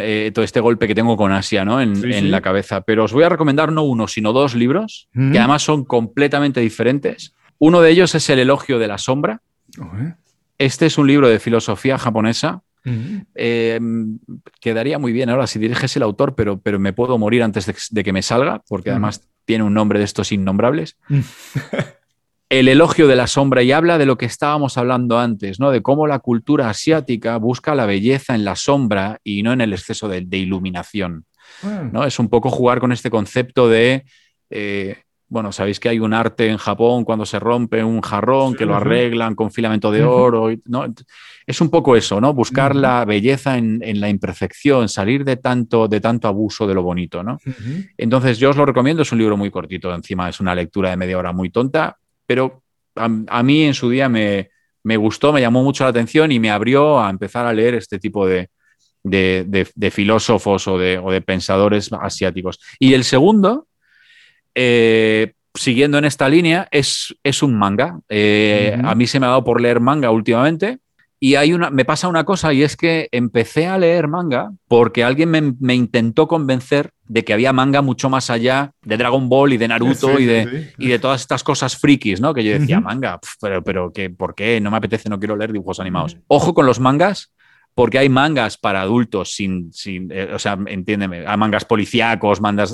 eh, 0.00 0.30
todo 0.34 0.44
este 0.44 0.60
golpe 0.60 0.86
que 0.86 0.94
tengo 0.94 1.16
con 1.16 1.32
Asia 1.32 1.64
¿no? 1.64 1.80
en, 1.80 2.30
la 2.30 2.40
cabeza. 2.40 2.82
Pero 2.82 3.04
os 3.04 3.12
voy 3.12 3.24
a 3.24 3.28
recomendar 3.28 3.72
no 3.72 3.82
uno, 3.82 4.08
sino 4.08 4.32
dos 4.32 4.54
libros 4.54 5.08
que 5.12 5.38
además 5.38 5.62
son 5.62 5.84
completamente 5.84 6.60
diferentes. 6.60 7.34
Uno 7.58 7.80
de 7.80 7.90
ellos 7.90 8.14
es 8.14 8.28
El 8.30 8.38
elogio 8.38 8.78
de 8.78 8.88
la 8.88 8.98
sombra. 8.98 9.42
Este 10.58 10.86
es 10.86 10.98
un 10.98 11.06
libro 11.06 11.28
de 11.28 11.38
filosofía 11.38 11.98
japonesa. 11.98 12.62
Eh, 13.34 13.80
quedaría 14.60 14.98
muy 14.98 15.12
bien 15.12 15.30
ahora 15.30 15.46
si 15.46 15.58
diriges 15.58 15.96
el 15.96 16.02
autor, 16.02 16.34
pero, 16.34 16.60
pero 16.60 16.78
me 16.80 16.92
puedo 16.92 17.18
morir 17.18 17.42
antes 17.42 17.66
de, 17.66 17.74
de 17.90 18.04
que 18.04 18.12
me 18.12 18.22
salga, 18.22 18.62
porque 18.68 18.90
además 18.90 19.28
tiene 19.44 19.64
un 19.64 19.74
nombre 19.74 19.98
de 19.98 20.04
estos 20.04 20.32
innombrables. 20.32 20.96
el 22.52 22.68
elogio 22.68 23.08
de 23.08 23.16
la 23.16 23.26
sombra 23.26 23.62
y 23.62 23.72
habla 23.72 23.96
de 23.96 24.04
lo 24.04 24.18
que 24.18 24.26
estábamos 24.26 24.76
hablando 24.76 25.18
antes, 25.18 25.58
¿no? 25.58 25.70
De 25.70 25.80
cómo 25.80 26.06
la 26.06 26.18
cultura 26.18 26.68
asiática 26.68 27.38
busca 27.38 27.74
la 27.74 27.86
belleza 27.86 28.34
en 28.34 28.44
la 28.44 28.56
sombra 28.56 29.18
y 29.24 29.42
no 29.42 29.54
en 29.54 29.62
el 29.62 29.72
exceso 29.72 30.06
de, 30.06 30.26
iluminación. 30.36 31.24
¿no? 31.92 32.04
Es 32.04 32.18
un 32.18 32.28
poco 32.28 32.50
jugar 32.50 32.78
con 32.78 32.92
este 32.92 33.08
concepto 33.08 33.70
de. 33.70 34.04
Eh, 34.50 34.98
bueno, 35.28 35.50
sabéis 35.50 35.80
que 35.80 35.88
hay 35.88 35.98
un 35.98 36.12
arte 36.12 36.46
en 36.48 36.58
Japón 36.58 37.04
cuando 37.04 37.24
se 37.24 37.38
rompe 37.38 37.82
un 37.82 38.02
jarrón, 38.02 38.54
que 38.54 38.66
lo 38.66 38.76
arreglan 38.76 39.34
con 39.34 39.50
filamento 39.50 39.90
de 39.90 40.04
oro. 40.04 40.50
¿no? 40.66 40.84
Es 41.46 41.58
un 41.62 41.70
poco 41.70 41.96
eso, 41.96 42.20
¿no? 42.20 42.34
Buscar 42.34 42.76
la 42.76 43.06
belleza 43.06 43.56
en, 43.56 43.80
la 43.98 44.10
imperfección, 44.10 44.90
salir 44.90 45.24
de 45.24 45.38
tanto, 45.38 45.88
de 45.88 46.02
tanto 46.02 46.28
abuso 46.28 46.66
de 46.66 46.74
lo 46.74 46.82
bonito, 46.82 47.22
¿no? 47.22 47.38
Entonces, 47.96 48.38
yo 48.38 48.50
os 48.50 48.56
lo 48.58 48.66
recomiendo, 48.66 49.04
es 49.04 49.12
un 49.12 49.20
libro 49.20 49.38
muy 49.38 49.50
cortito, 49.50 49.94
encima 49.94 50.28
es 50.28 50.38
una 50.38 50.54
lectura 50.54 50.90
de 50.90 50.98
media 50.98 51.16
hora 51.16 51.32
muy 51.32 51.48
tonta, 51.48 51.96
pero 52.26 52.62
a, 52.94 53.42
mí 53.42 53.64
en 53.64 53.74
su 53.74 53.90
día 53.90 54.08
me, 54.08 54.48
gustó, 54.96 55.32
me 55.32 55.40
llamó 55.40 55.62
mucho 55.62 55.84
la 55.84 55.90
atención 55.90 56.32
y 56.32 56.40
me 56.40 56.50
abrió 56.50 57.00
a 57.00 57.10
empezar 57.10 57.46
a 57.46 57.52
leer 57.52 57.74
este 57.74 57.98
tipo 57.98 58.26
de, 58.26 58.48
filósofos 59.90 60.68
o, 60.68 60.78
de, 60.78 61.22
pensadores 61.24 61.90
asiáticos. 61.92 62.60
Y 62.78 62.94
el 62.94 63.04
segundo, 63.04 63.66
eh, 64.54 65.32
siguiendo 65.54 65.98
en 65.98 66.04
esta 66.04 66.28
línea, 66.28 66.68
es, 66.70 67.14
es 67.22 67.42
un 67.42 67.58
manga. 67.58 68.00
Eh, 68.08 68.78
a 68.82 68.94
mí 68.94 69.06
se 69.06 69.20
me 69.20 69.26
ha 69.26 69.30
dado 69.30 69.44
por 69.44 69.60
leer 69.60 69.80
manga 69.80 70.10
últimamente 70.10 70.78
y 71.24 71.36
hay 71.36 71.52
una, 71.52 71.70
me 71.70 71.84
pasa 71.84 72.08
una 72.08 72.24
cosa 72.24 72.52
y 72.52 72.64
es 72.64 72.76
que 72.76 73.08
empecé 73.12 73.68
a 73.68 73.78
leer 73.78 74.08
manga 74.08 74.50
porque 74.66 75.04
alguien 75.04 75.30
me, 75.30 75.74
intentó 75.76 76.26
convencer 76.26 76.90
de 77.04 77.24
que 77.24 77.32
había 77.32 77.52
manga 77.52 77.80
mucho 77.80 78.10
más 78.10 78.28
allá 78.28 78.72
de 78.82 78.96
Dragon 78.96 79.28
Ball 79.28 79.52
y 79.52 79.56
de 79.56 79.68
Naruto 79.68 80.18
y, 80.18 80.24
de, 80.24 80.72
y 80.78 80.88
de 80.88 80.98
todas 80.98 81.20
estas 81.20 81.44
cosas 81.44 81.76
frikis, 81.76 82.20
¿no? 82.20 82.34
Que 82.34 82.42
yo 82.42 82.58
decía, 82.58 82.80
manga, 82.80 83.20
pero, 83.40 83.62
pero 83.62 83.92
que, 83.92 84.10
¿por 84.10 84.34
qué? 84.34 84.60
No 84.60 84.72
me 84.72 84.78
apetece, 84.78 85.08
no 85.08 85.20
quiero 85.20 85.36
leer 85.36 85.52
dibujos 85.52 85.78
animados. 85.78 86.16
Ojo 86.26 86.54
con 86.54 86.66
los 86.66 86.80
mangas, 86.80 87.32
porque 87.74 87.98
hay 87.98 88.08
mangas 88.08 88.58
para 88.58 88.82
adultos 88.82 89.34
sin, 89.34 89.72
sin 89.72 90.10
eh, 90.12 90.30
o 90.34 90.38
sea, 90.38 90.58
entiéndeme, 90.66 91.26
hay 91.26 91.36
mangas 91.36 91.64
policíacos, 91.64 92.40
mangas, 92.40 92.72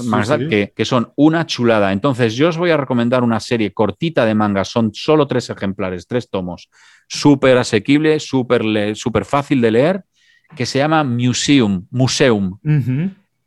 Que, 0.51 0.73
que, 0.75 0.85
son 0.85 1.13
una 1.17 1.47
chulada. 1.47 1.93
Entonces, 1.93 2.35
yo 2.35 2.49
os 2.49 2.57
voy 2.57 2.71
a 2.71 2.77
recomendar 2.77 3.23
una 3.23 3.41
serie 3.41 3.73
cortita 3.73 4.25
de 4.25 4.35
mangas, 4.35 4.69
son 4.69 4.93
solo 4.93 5.27
tres 5.27 5.51
ejemplares, 5.51 6.07
tres 6.07 6.29
tomos 6.29 6.69
súper 7.09 7.57
asequible, 7.57 8.21
súper 8.21 8.95
super 8.95 9.25
fácil 9.25 9.61
de 9.61 9.71
leer, 9.71 10.05
que 10.55 10.67
se 10.67 10.79
llama 10.79 11.03
Museum. 11.05 11.87
Museum. 11.91 12.59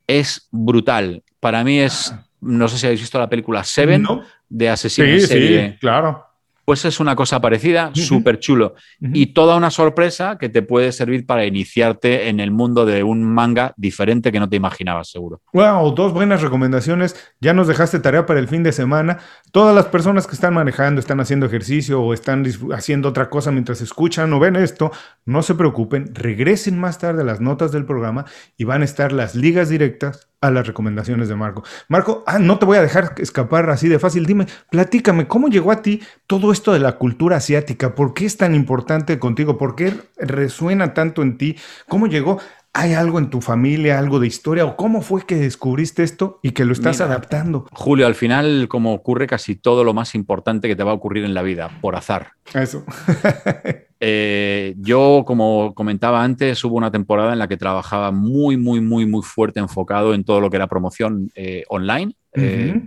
Es 0.08 0.48
brutal. 0.52 1.24
Para 1.40 1.64
mí 1.64 1.80
es, 1.80 2.14
no 2.42 2.68
sé 2.68 2.78
si 2.78 2.86
habéis 2.88 3.02
visto 3.02 3.20
la 3.20 3.30
película 3.30 3.64
Seven 3.64 4.06
de 4.50 4.70
Asesino 4.70 5.08
sí, 5.20 5.28
Sí, 5.28 5.78
claro. 5.80 6.26
Pues 6.72 6.86
es 6.86 7.02
una 7.02 7.18
cosa 7.18 7.42
parecida, 7.42 7.92
súper 7.94 8.40
chulo. 8.40 8.76
Y 9.02 9.34
toda 9.34 9.58
una 9.58 9.72
sorpresa 9.72 10.38
que 10.38 10.48
te 10.48 10.62
puede 10.62 10.94
servir 10.94 11.26
para 11.26 11.46
iniciarte 11.46 12.30
en 12.30 12.40
el 12.40 12.52
mundo 12.52 12.86
de 12.86 13.04
un 13.04 13.26
manga 13.26 13.74
diferente 13.76 14.32
que 14.32 14.40
no 14.40 14.48
te 14.48 14.56
imaginabas, 14.56 15.10
seguro. 15.10 15.42
Wow, 15.52 15.94
dos 15.94 16.14
buenas 16.14 16.42
recomendaciones. 16.42 17.18
Ya 17.42 17.54
nos 17.54 17.68
dejaste 17.68 18.00
tarea 18.00 18.26
para 18.26 18.40
el 18.40 18.48
fin 18.48 18.64
de 18.64 18.72
semana. 18.72 19.18
Todas 19.52 19.76
las 19.76 19.88
personas 19.88 20.28
que 20.28 20.34
están 20.34 20.54
manejando, 20.54 21.02
están 21.02 21.20
haciendo 21.20 21.46
ejercicio 21.46 22.02
o 22.02 22.14
están 22.14 22.46
haciendo 22.72 23.10
otra 23.10 23.30
cosa 23.30 23.52
mientras 23.52 23.82
escuchan 23.82 24.32
o 24.32 24.40
ven 24.40 24.56
esto, 24.56 24.94
no 25.26 25.44
se 25.44 25.56
preocupen. 25.56 26.16
Regresen 26.16 26.80
más 26.80 27.00
tarde 27.00 27.24
a 27.24 27.26
las 27.26 27.42
notas 27.42 27.74
del 27.74 27.86
programa 27.86 28.24
y 28.56 28.64
van 28.64 28.82
a 28.82 28.86
estar 28.86 29.12
las 29.12 29.36
ligas 29.36 29.68
directas 29.68 30.31
a 30.42 30.50
las 30.50 30.66
recomendaciones 30.66 31.30
de 31.30 31.36
Marco. 31.36 31.64
Marco, 31.88 32.24
ah, 32.26 32.40
no 32.40 32.58
te 32.58 32.66
voy 32.66 32.78
a 32.78 32.82
dejar 32.82 33.14
escapar 33.18 33.70
así 33.70 33.88
de 33.88 34.00
fácil. 34.00 34.26
Dime, 34.26 34.48
platícame, 34.72 35.28
¿cómo 35.28 35.48
llegó 35.48 35.72
a 35.72 35.84
ti 35.84 36.02
todo 36.26 36.52
esto 36.52 36.74
de 36.74 36.80
la 36.80 36.98
cultura 36.98 37.38
asiática? 37.38 37.94
¿Por 37.94 38.16
qué 38.16 38.26
es 38.26 38.38
tan 38.38 38.56
importante 38.56 39.20
contigo? 39.20 39.58
¿Por 39.60 39.76
qué 39.76 39.94
resuena 40.18 40.96
tanto 40.96 41.22
en 41.22 41.38
ti? 41.38 41.58
¿Cómo 41.88 42.08
llegó? 42.08 42.40
¿Hay 42.74 42.94
algo 42.94 43.20
en 43.20 43.30
tu 43.30 43.42
familia, 43.42 44.00
algo 44.00 44.20
de 44.20 44.28
historia? 44.28 44.66
¿O 44.66 44.78
cómo 44.78 45.02
fue 45.02 45.26
que 45.26 45.36
descubriste 45.36 46.04
esto 46.04 46.40
y 46.42 46.52
que 46.52 46.66
lo 46.66 46.74
estás 46.74 47.02
adaptando? 47.02 47.68
Julio, 47.74 48.08
al 48.08 48.16
final, 48.16 48.68
como 48.70 48.94
ocurre 48.94 49.28
casi 49.28 49.56
todo 49.56 49.84
lo 49.84 49.94
más 49.94 50.16
importante 50.16 50.70
que 50.70 50.76
te 50.76 50.84
va 50.84 50.92
a 50.92 50.96
ocurrir 50.96 51.26
en 51.26 51.34
la 51.34 51.42
vida, 51.42 51.70
por 51.82 51.96
azar. 51.96 52.32
Eso. 52.54 52.86
Eh, 54.04 54.74
yo, 54.80 55.24
como 55.28 55.76
comentaba 55.76 56.24
antes, 56.24 56.64
hubo 56.64 56.76
una 56.76 56.92
temporada 56.92 57.34
en 57.34 57.40
la 57.40 57.48
que 57.48 57.56
trabajaba 57.56 58.12
muy, 58.12 58.58
muy, 58.58 58.82
muy, 58.82 59.06
muy 59.06 59.22
fuerte 59.22 59.60
enfocado 59.60 60.16
en 60.16 60.24
todo 60.24 60.42
lo 60.42 60.50
que 60.50 60.56
era 60.58 60.66
promoción 60.66 61.32
eh, 61.36 61.64
online. 61.70 62.16
Eh, 62.34 62.82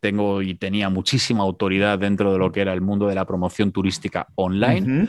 tengo 0.00 0.42
y 0.42 0.56
tenía 0.56 0.88
muchísima 0.88 1.44
autoridad 1.44 2.00
dentro 2.00 2.32
de 2.32 2.38
lo 2.38 2.50
que 2.50 2.62
era 2.62 2.72
el 2.72 2.80
mundo 2.80 3.06
de 3.06 3.14
la 3.14 3.24
promoción 3.24 3.70
turística 3.70 4.26
online. 4.34 5.08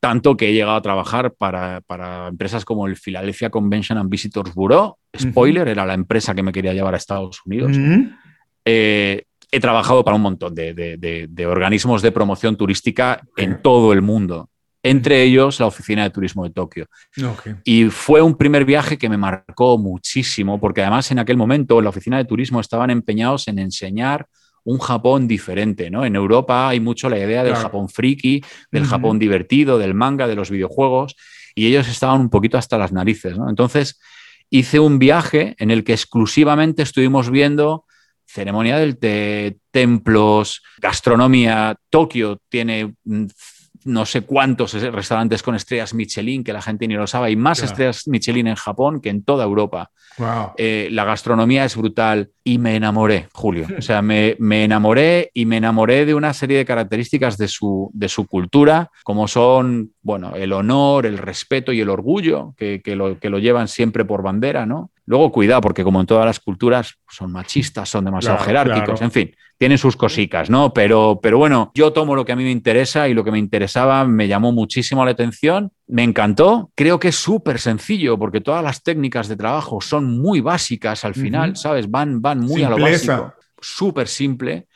tanto 0.00 0.36
que 0.36 0.48
he 0.48 0.52
llegado 0.52 0.76
a 0.76 0.82
trabajar 0.82 1.32
para, 1.32 1.80
para 1.80 2.28
empresas 2.28 2.64
como 2.64 2.86
el 2.86 2.96
Philadelphia 2.96 3.50
Convention 3.50 3.98
and 3.98 4.10
Visitors 4.10 4.52
Bureau. 4.52 4.96
Spoiler, 5.16 5.68
era 5.68 5.86
la 5.86 5.94
empresa 5.94 6.34
que 6.34 6.42
me 6.42 6.52
quería 6.52 6.74
llevar 6.74 6.94
a 6.94 6.96
Estados 6.96 7.40
Unidos. 7.44 7.76
Eh, 8.64 9.22
he 9.50 9.60
trabajado 9.60 10.04
para 10.04 10.16
un 10.16 10.22
montón 10.22 10.54
de, 10.54 10.74
de, 10.74 11.26
de, 11.28 11.46
organismos 11.46 12.02
de 12.02 12.12
promoción 12.12 12.56
turística 12.56 13.22
en 13.36 13.62
todo 13.62 13.92
el 13.92 14.02
mundo, 14.02 14.50
entre 14.88 15.22
ellos 15.22 15.58
la 15.58 15.66
Oficina 15.66 16.04
de 16.04 16.10
Turismo 16.10 16.44
de 16.44 16.50
Tokio. 16.50 16.86
Y 17.64 17.86
fue 17.86 18.22
un 18.22 18.36
primer 18.36 18.64
viaje 18.64 18.96
que 18.96 19.08
me 19.08 19.16
marcó 19.16 19.78
muchísimo, 19.78 20.60
porque 20.60 20.82
además 20.82 21.10
en 21.10 21.18
aquel 21.18 21.36
momento 21.36 21.80
la 21.80 21.90
Oficina 21.90 22.18
de 22.18 22.24
Turismo 22.24 22.60
estaban 22.60 22.90
empeñados 22.90 23.48
en 23.48 23.58
enseñar 23.58 24.26
un 24.62 24.78
Japón 24.78 25.26
diferente, 25.28 25.90
¿no? 25.90 26.04
En 26.04 26.16
Europa 26.16 26.68
hay 26.68 26.80
mucho 26.80 27.08
la 27.08 27.18
idea 27.18 27.42
del 27.42 27.54
Japón 27.54 27.88
friki, 27.88 28.42
del 28.70 28.84
Japón 28.84 29.18
divertido, 29.18 29.78
del 29.78 29.94
manga, 29.94 30.26
de 30.26 30.34
los 30.34 30.50
videojuegos, 30.50 31.16
y 31.54 31.66
ellos 31.66 31.88
estaban 31.88 32.20
un 32.20 32.30
poquito 32.30 32.58
hasta 32.58 32.78
las 32.78 32.92
narices, 32.92 33.38
¿no? 33.38 33.48
Entonces 33.48 34.00
hice 34.50 34.78
un 34.78 34.98
viaje 34.98 35.56
en 35.58 35.70
el 35.70 35.82
que 35.82 35.92
exclusivamente 35.92 36.82
estuvimos 36.82 37.30
viendo 37.30 37.84
ceremonia 38.24 38.76
del 38.76 38.98
té, 38.98 39.58
templos, 39.70 40.62
gastronomía. 40.78 41.76
Tokio 41.90 42.40
tiene 42.48 42.94
no 43.86 44.04
sé 44.04 44.22
cuántos 44.22 44.72
restaurantes 44.74 45.42
con 45.42 45.54
estrellas 45.54 45.94
Michelin, 45.94 46.44
que 46.44 46.52
la 46.52 46.62
gente 46.62 46.86
ni 46.86 46.94
lo 46.94 47.06
sabe. 47.06 47.28
Hay 47.28 47.36
más 47.36 47.62
estrellas 47.62 48.06
Michelin 48.06 48.48
en 48.48 48.56
Japón 48.56 49.00
que 49.00 49.08
en 49.08 49.22
toda 49.22 49.44
Europa. 49.44 49.90
Eh, 50.56 50.88
la 50.92 51.04
gastronomía 51.04 51.64
es 51.64 51.76
brutal 51.76 52.30
y 52.42 52.58
me 52.58 52.76
enamoré, 52.76 53.28
Julio. 53.32 53.66
O 53.76 53.82
sea, 53.82 54.02
me, 54.02 54.36
enamoré 54.38 55.30
y 55.34 55.46
me 55.46 55.58
enamoré 55.58 56.06
de 56.06 56.14
una 56.14 56.32
serie 56.32 56.58
de 56.58 56.64
características 56.64 57.36
de 57.36 57.48
su, 57.48 57.90
de 57.92 58.08
su 58.08 58.26
cultura, 58.26 58.90
como 59.04 59.28
son, 59.28 59.92
bueno, 60.02 60.34
el 60.36 60.52
honor, 60.52 61.06
el 61.06 61.18
respeto 61.18 61.72
y 61.72 61.80
el 61.80 61.90
orgullo, 61.90 62.54
que, 62.56 62.80
lo, 62.96 63.18
que 63.18 63.30
lo 63.30 63.38
llevan 63.38 63.68
siempre 63.68 64.04
por 64.04 64.22
bandera, 64.22 64.66
¿no? 64.66 64.90
Luego, 65.06 65.32
cuidado, 65.32 65.60
porque 65.60 65.84
como 65.84 66.00
en 66.00 66.06
todas 66.06 66.26
las 66.26 66.40
culturas, 66.40 66.96
son 67.08 67.32
machistas, 67.32 67.88
son 67.88 68.04
demasiado 68.04 68.38
jerárquicos, 68.38 69.00
en 69.02 69.10
fin, 69.10 69.30
tienen 69.56 69.78
sus 69.78 69.96
cosicas, 69.96 70.50
¿no? 70.50 70.74
Pero, 70.74 71.20
pero 71.22 71.38
bueno, 71.38 71.70
yo 71.74 71.92
tomo 71.92 72.14
lo 72.14 72.24
que 72.24 72.32
a 72.32 72.36
mí 72.36 72.44
me 72.44 72.50
interesa 72.50 73.08
y 73.08 73.14
lo 73.14 73.24
que 73.24 73.30
me 73.30 73.38
interesaba 73.38 74.04
me 74.04 74.28
llamó 74.28 74.52
muchísimo 74.52 75.04
la 75.04 75.12
atención, 75.12 75.72
me 75.86 76.02
encantó. 76.02 76.70
Creo 76.74 76.98
que 76.98 77.08
es 77.08 77.16
súper 77.16 77.60
sencillo 77.60 78.18
porque 78.18 78.40
todas 78.40 78.62
las 78.62 78.82
técnicas 78.82 79.28
de 79.28 79.36
trabajo 79.36 79.80
son 79.80 80.18
muy 80.18 80.40
básicas 80.40 81.04
al 81.04 81.14
final, 81.14 81.56
¿sabes? 81.56 81.90
Van, 81.90 82.20
van 82.20 82.40
muy 82.40 82.64
a 82.64 82.70
lo 82.70 82.78
básico 82.78 83.32
súper 83.66 84.06
simple 84.06 84.68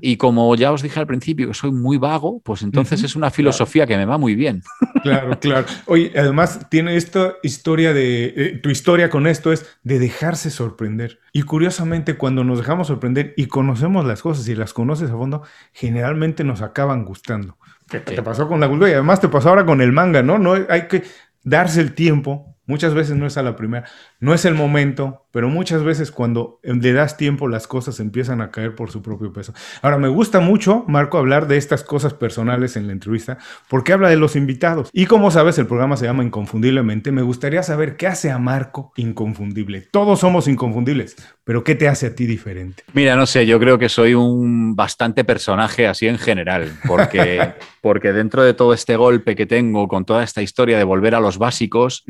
y 0.00 0.16
como 0.16 0.54
ya 0.56 0.72
os 0.72 0.80
dije 0.80 0.98
al 0.98 1.06
principio 1.06 1.48
que 1.48 1.54
soy 1.54 1.70
muy 1.70 1.98
vago, 1.98 2.40
pues 2.42 2.62
entonces 2.62 3.02
es 3.02 3.14
una 3.14 3.30
filosofía 3.30 3.86
que 3.86 3.96
me 3.96 4.06
va 4.06 4.16
muy 4.16 4.34
bien. 4.34 4.62
Claro, 5.02 5.38
claro. 5.38 5.66
Oye, 5.86 6.12
además 6.16 6.68
tiene 6.70 6.96
esta 6.96 7.34
historia 7.42 7.92
de, 7.92 8.32
eh, 8.36 8.60
tu 8.62 8.70
historia 8.70 9.10
con 9.10 9.26
esto 9.26 9.52
es 9.52 9.78
de 9.82 9.98
dejarse 9.98 10.50
sorprender. 10.50 11.20
Y 11.32 11.42
curiosamente 11.42 12.14
cuando 12.16 12.42
nos 12.42 12.58
dejamos 12.58 12.88
sorprender 12.88 13.34
y 13.36 13.46
conocemos 13.46 14.04
las 14.06 14.22
cosas 14.22 14.48
y 14.48 14.54
las 14.54 14.72
conoces 14.72 15.10
a 15.10 15.16
fondo, 15.16 15.42
generalmente 15.72 16.42
nos 16.42 16.62
acaban 16.62 17.04
gustando. 17.04 17.58
¿Qué 17.88 18.00
te 18.00 18.22
pasó 18.22 18.48
con 18.48 18.60
la 18.60 18.68
cultura 18.68 18.90
y 18.90 18.94
además 18.94 19.20
te 19.20 19.28
pasó 19.28 19.50
ahora 19.50 19.64
con 19.64 19.80
el 19.80 19.92
manga, 19.92 20.22
¿no? 20.22 20.38
No 20.38 20.54
hay 20.68 20.88
que 20.88 21.04
darse 21.44 21.80
el 21.80 21.94
tiempo 21.94 22.57
Muchas 22.68 22.92
veces 22.92 23.16
no 23.16 23.26
es 23.26 23.38
a 23.38 23.42
la 23.42 23.56
primera, 23.56 23.86
no 24.20 24.34
es 24.34 24.44
el 24.44 24.54
momento, 24.54 25.24
pero 25.32 25.48
muchas 25.48 25.82
veces 25.82 26.12
cuando 26.12 26.60
le 26.62 26.92
das 26.92 27.16
tiempo 27.16 27.48
las 27.48 27.66
cosas 27.66 27.98
empiezan 27.98 28.42
a 28.42 28.50
caer 28.50 28.74
por 28.74 28.90
su 28.90 29.00
propio 29.00 29.32
peso. 29.32 29.54
Ahora, 29.80 29.96
me 29.96 30.08
gusta 30.08 30.40
mucho, 30.40 30.84
Marco, 30.86 31.16
hablar 31.16 31.48
de 31.48 31.56
estas 31.56 31.82
cosas 31.82 32.12
personales 32.12 32.76
en 32.76 32.86
la 32.86 32.92
entrevista, 32.92 33.38
porque 33.68 33.94
habla 33.94 34.10
de 34.10 34.16
los 34.16 34.36
invitados. 34.36 34.90
Y 34.92 35.06
como 35.06 35.30
sabes, 35.30 35.58
el 35.58 35.66
programa 35.66 35.96
se 35.96 36.04
llama 36.04 36.24
Inconfundiblemente. 36.24 37.10
Me 37.10 37.22
gustaría 37.22 37.62
saber 37.62 37.96
qué 37.96 38.06
hace 38.06 38.30
a 38.30 38.38
Marco 38.38 38.92
inconfundible. 38.96 39.88
Todos 39.90 40.20
somos 40.20 40.46
inconfundibles, 40.46 41.16
pero 41.44 41.64
¿qué 41.64 41.74
te 41.74 41.88
hace 41.88 42.08
a 42.08 42.14
ti 42.14 42.26
diferente? 42.26 42.82
Mira, 42.92 43.16
no 43.16 43.24
sé, 43.24 43.46
yo 43.46 43.58
creo 43.58 43.78
que 43.78 43.88
soy 43.88 44.12
un 44.12 44.76
bastante 44.76 45.24
personaje 45.24 45.86
así 45.86 46.06
en 46.06 46.18
general, 46.18 46.70
porque, 46.86 47.54
porque 47.80 48.12
dentro 48.12 48.42
de 48.42 48.52
todo 48.52 48.74
este 48.74 48.96
golpe 48.96 49.34
que 49.34 49.46
tengo 49.46 49.88
con 49.88 50.04
toda 50.04 50.22
esta 50.22 50.42
historia 50.42 50.76
de 50.76 50.84
volver 50.84 51.14
a 51.14 51.20
los 51.20 51.38
básicos, 51.38 52.04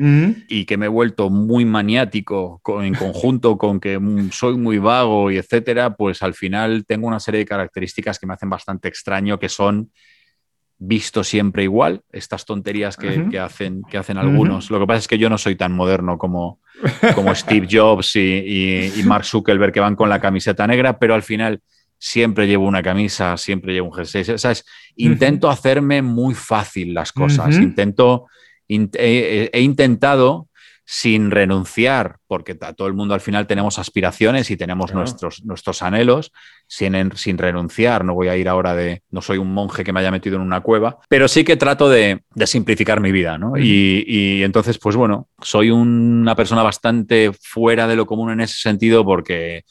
y 0.49 0.65
que 0.65 0.77
me 0.77 0.87
he 0.87 0.89
vuelto 0.89 1.29
muy 1.29 1.63
maniático 1.63 2.61
en 2.81 2.95
conjunto 2.95 3.57
con 3.57 3.79
que 3.79 3.99
soy 4.31 4.57
muy 4.57 4.79
vago 4.79 5.29
y 5.29 5.37
etcétera, 5.37 5.95
pues 5.95 6.23
al 6.23 6.33
final 6.33 6.85
tengo 6.85 7.07
una 7.07 7.19
serie 7.19 7.39
de 7.39 7.45
características 7.45 8.17
que 8.17 8.25
me 8.25 8.33
hacen 8.33 8.49
bastante 8.49 8.87
extraño, 8.87 9.39
que 9.39 9.47
son 9.47 9.91
visto 10.79 11.23
siempre 11.23 11.63
igual, 11.63 12.01
estas 12.11 12.45
tonterías 12.45 12.97
que, 12.97 13.37
hacen, 13.37 13.83
que 13.83 13.97
hacen 13.97 14.17
algunos. 14.17 14.71
Lo 14.71 14.79
que 14.79 14.87
pasa 14.87 14.99
es 14.99 15.07
que 15.07 15.17
yo 15.17 15.29
no 15.29 15.37
soy 15.37 15.55
tan 15.55 15.73
moderno 15.73 16.17
como, 16.17 16.61
como 17.13 17.35
Steve 17.35 17.67
Jobs 17.69 18.15
y, 18.15 18.91
Mark 19.05 19.25
Zuckerberg 19.25 19.73
que 19.73 19.81
van 19.81 19.95
con 19.95 20.09
la 20.09 20.19
camiseta 20.19 20.65
negra, 20.65 20.97
pero 20.97 21.13
al 21.13 21.21
final 21.21 21.61
siempre 21.97 22.47
llevo 22.47 22.65
una 22.65 22.81
camisa, 22.81 23.35
siempre 23.37 23.73
llevo 23.73 23.89
un 23.89 23.93
jersey. 23.93 24.23
¿sabes? 24.37 24.65
Intento 24.95 25.49
hacerme 25.49 26.01
muy 26.01 26.33
fácil 26.33 26.93
las 26.93 27.11
cosas, 27.11 27.57
intento 27.57 28.27
he, 28.69 29.61
intentado 29.61 30.47
sin 30.85 31.29
renunciar, 31.29 32.17
porque 32.25 32.57
a 32.61 32.73
todo 32.73 32.87
el 32.87 32.95
mundo 32.95 33.13
al 33.13 33.21
final 33.21 33.45
tenemos 33.45 33.77
aspiraciones 33.77 34.49
y 34.49 34.57
tenemos 34.57 34.91
nuestros, 34.91 35.43
nuestros 35.45 35.83
anhelos, 35.83 36.31
sin, 36.65 37.15
sin, 37.15 37.37
renunciar. 37.37 38.03
No 38.03 38.15
voy 38.15 38.29
a 38.29 38.37
ir 38.37 38.49
ahora 38.49 38.73
de, 38.73 39.03
no 39.11 39.21
soy 39.21 39.37
un 39.37 39.53
monje 39.53 39.83
que 39.83 39.93
me 39.93 39.99
haya 39.99 40.09
metido 40.09 40.37
en 40.37 40.41
una 40.41 40.61
cueva, 40.61 40.97
pero 41.07 41.27
sí 41.27 41.43
que 41.43 41.57
trato 41.57 41.89
de, 41.89 42.23
simplificar 42.45 43.01
mi 43.01 43.11
vida, 43.11 43.37
¿no? 43.37 43.55
y, 43.55 44.03
y, 44.07 44.43
entonces, 44.43 44.79
pues 44.79 44.95
bueno, 44.95 45.27
soy 45.41 45.69
una 45.69 46.35
persona 46.35 46.63
bastante 46.63 47.31
fuera 47.39 47.87
de 47.87 47.95
lo 47.95 48.07
común 48.07 48.31
en 48.31 48.41
ese 48.41 48.55
sentido 48.55 49.05
porque 49.05 49.65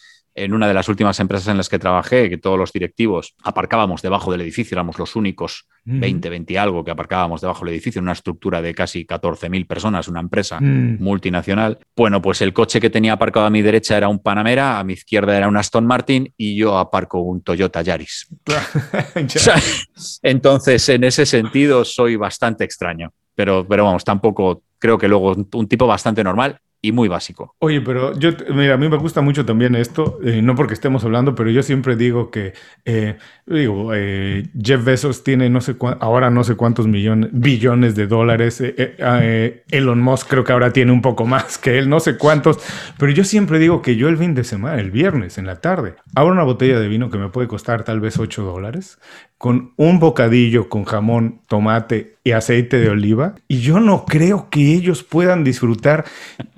en 0.45 0.53
una 0.53 0.69
de 0.69 0.75
las 0.75 0.89
últimas 0.89 1.19
empresas 1.21 1.49
en 1.49 1.57
las 1.57 1.69
que 1.69 1.79
trabajé, 1.79 2.29
que 2.31 2.39
todos 2.39 2.59
los 2.59 2.73
directivos 2.73 3.35
aparcábamos 3.43 4.03
debajo 4.03 4.31
del 4.33 4.41
edificio, 4.41 4.75
éramos 4.75 4.99
los 4.99 5.17
únicos 5.17 5.67
20, 5.85 6.29
20 6.29 6.53
y 6.53 6.57
algo 6.57 6.85
que 6.85 6.91
aparcábamos 6.91 7.41
debajo 7.41 7.65
del 7.65 7.75
edificio, 7.75 7.99
en 8.01 8.05
una 8.05 8.13
estructura 8.13 8.61
de 8.61 8.75
casi 8.75 9.07
14.000 9.07 9.67
personas, 9.67 10.07
una 10.09 10.21
empresa 10.21 10.61
mm. 10.61 10.99
multinacional. 11.01 11.79
Bueno, 11.97 12.21
pues 12.21 12.43
el 12.43 12.53
coche 12.53 12.81
que 12.81 12.91
tenía 12.91 13.15
aparcado 13.15 13.47
a 13.47 13.51
mi 13.51 13.63
derecha 13.63 13.97
era 13.97 14.09
un 14.09 14.19
Panamera, 14.19 14.79
a 14.79 14.85
mi 14.85 14.93
izquierda 14.93 15.37
era 15.37 15.49
un 15.49 15.57
Aston 15.57 15.87
Martin 15.87 16.33
y 16.37 16.57
yo 16.57 16.79
aparco 16.79 17.21
un 17.21 17.43
Toyota 17.43 17.83
Yaris. 17.83 18.29
Entonces, 20.23 20.89
en 20.91 21.05
ese 21.05 21.25
sentido, 21.25 21.85
soy 21.85 22.17
bastante 22.17 22.65
extraño. 22.65 23.13
Pero, 23.35 23.67
pero 23.69 23.85
vamos, 23.85 24.05
tampoco 24.05 24.65
creo 24.79 24.99
que 24.99 25.09
luego 25.09 25.35
un 25.53 25.69
tipo 25.69 25.87
bastante 25.87 26.25
normal 26.25 26.61
y 26.81 26.93
muy 26.93 27.09
básico. 27.09 27.55
Oye, 27.59 27.81
pero 27.81 28.17
yo, 28.19 28.31
mira, 28.55 28.75
a 28.75 28.77
mí 28.77 28.89
me 28.89 28.97
gusta 28.97 29.21
mucho 29.21 29.45
también 29.45 29.75
esto, 29.75 30.19
eh, 30.23 30.41
no 30.43 30.55
porque 30.55 30.75
estemos 30.75 31.05
hablando, 31.05 31.35
pero 31.35 31.51
yo 31.51 31.63
siempre 31.63 31.97
digo 31.97 32.31
que, 32.31 32.53
eh, 32.85 33.17
digo, 33.47 33.93
eh, 33.95 34.47
Jeff 34.63 34.85
Bezos 34.85 35.25
tiene 35.25 35.51
no 35.51 35.61
sé 35.61 35.75
ahora 36.01 36.31
no 36.31 36.45
sé 36.45 36.55
cuántos 36.55 36.87
millones, 36.87 37.31
billones 37.33 37.97
de 37.97 38.07
dólares, 38.07 38.63
Elon 39.71 40.01
Musk 40.01 40.29
creo 40.29 40.45
que 40.45 40.53
ahora 40.53 40.73
tiene 40.73 40.93
un 40.93 41.03
poco 41.03 41.27
más 41.27 41.59
que 41.59 41.79
él, 41.79 41.89
no 41.89 41.99
sé 41.99 42.17
cuántos, 42.17 42.59
pero 42.97 43.11
yo 43.11 43.25
siempre 43.25 43.59
digo 43.59 43.83
que 43.83 43.97
yo 43.97 44.09
el 44.09 44.17
fin 44.17 44.35
de 44.35 44.45
semana, 44.45 44.81
el 44.81 44.93
viernes 44.93 45.39
en 45.39 45.47
la 45.47 45.57
tarde, 45.57 45.95
abro 46.19 46.33
una 46.33 46.43
botella 46.43 46.81
de 46.81 46.89
vino 46.89 47.11
que 47.11 47.19
me 47.19 47.29
puede 47.29 47.47
costar 47.47 47.85
tal 47.85 48.01
vez 48.01 48.19
8 48.19 48.43
dólares, 48.43 48.99
con 49.39 49.73
un 49.77 50.01
bocadillo 50.01 50.69
con 50.69 50.85
jamón, 50.85 51.43
tomate 51.47 52.17
y 52.25 52.33
aceite 52.33 52.79
de 52.79 52.91
oliva. 52.91 53.37
Y 53.47 53.61
yo 53.61 53.79
no 53.79 54.05
creo 54.05 54.51
que 54.51 54.75
ellos 54.75 55.05
puedan 55.05 55.45
disfrutar 55.45 56.05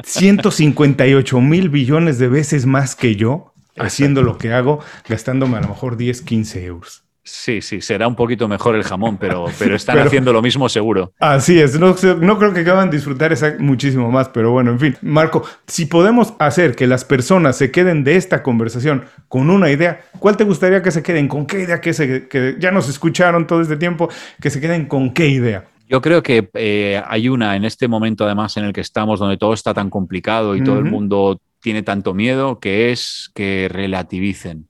158 0.03 1.41
mil 1.43 1.69
billones 1.69 2.19
de 2.19 2.29
veces 2.29 2.65
más 2.65 2.97
que 2.97 3.17
yo 3.17 3.53
haciendo 3.77 4.23
lo 4.23 4.39
que 4.39 4.53
hago, 4.53 4.81
gastándome 5.07 5.59
a 5.59 5.61
lo 5.61 5.69
mejor 5.69 5.99
10, 5.99 6.23
15 6.23 6.65
euros. 6.65 7.05
Sí, 7.33 7.63
sí, 7.63 7.81
será 7.81 8.09
un 8.09 8.17
poquito 8.17 8.49
mejor 8.49 8.75
el 8.75 8.83
jamón, 8.83 9.17
pero, 9.17 9.47
pero 9.59 9.77
están 9.77 9.99
haciendo 9.99 10.33
lo 10.33 10.43
mismo 10.43 10.69
seguro. 10.69 11.13
Así 11.21 11.61
es, 11.61 11.79
no, 11.79 11.95
creo 11.95 12.53
que 12.53 12.61
acaban 12.61 12.91
de 12.91 12.97
disfrutar 12.97 13.33
esa, 13.33 13.55
muchísimo 13.59 14.11
más, 14.11 14.29
pero 14.29 14.51
bueno, 14.51 14.73
en 14.73 14.81
fin. 14.81 14.97
Marco, 15.01 15.45
si 15.67 15.87
podemos 15.87 16.35
hacer 16.41 16.75
que 16.75 16.89
las 16.89 17.05
personas 17.05 17.57
se 17.57 17.71
queden 17.71 18.03
de 18.03 18.17
esta 18.17 18.43
conversación 18.43 19.05
con 19.29 19.49
una 19.49 19.71
idea, 19.71 20.01
¿cuál 20.19 20.37
te 20.37 20.45
gustaría 20.45 20.83
que 20.83 20.91
se 20.91 21.03
queden? 21.03 21.29
¿Con 21.29 21.47
qué 21.47 21.61
idea 21.61 21.81
que, 21.81 21.93
se, 21.93 22.27
que 22.27 22.57
ya 22.59 22.73
nos 22.73 22.89
escucharon 22.89 23.47
todo 23.47 23.61
este 23.61 23.77
tiempo? 23.77 24.11
Que 24.41 24.51
se 24.51 24.61
queden 24.61 24.87
con 24.87 25.15
qué 25.15 25.29
idea. 25.29 25.65
Yo 25.89 26.01
creo 26.01 26.23
que 26.23 26.51
eh, 26.55 27.01
hay 27.07 27.29
una 27.29 27.55
en 27.57 27.65
este 27.65 27.87
momento 27.87 28.25
además 28.25 28.57
en 28.57 28.65
el 28.65 28.73
que 28.73 28.81
estamos, 28.81 29.21
donde 29.21 29.37
todo 29.37 29.55
está 29.55 29.73
tan 29.73 29.89
complicado 29.89 30.57
y 30.57 30.65
todo 30.65 30.79
el 30.79 30.85
mundo 30.85 31.41
tiene 31.61 31.83
tanto 31.83 32.13
miedo, 32.13 32.59
que 32.59 32.91
es 32.91 33.31
que 33.35 33.69
relativicen 33.71 34.69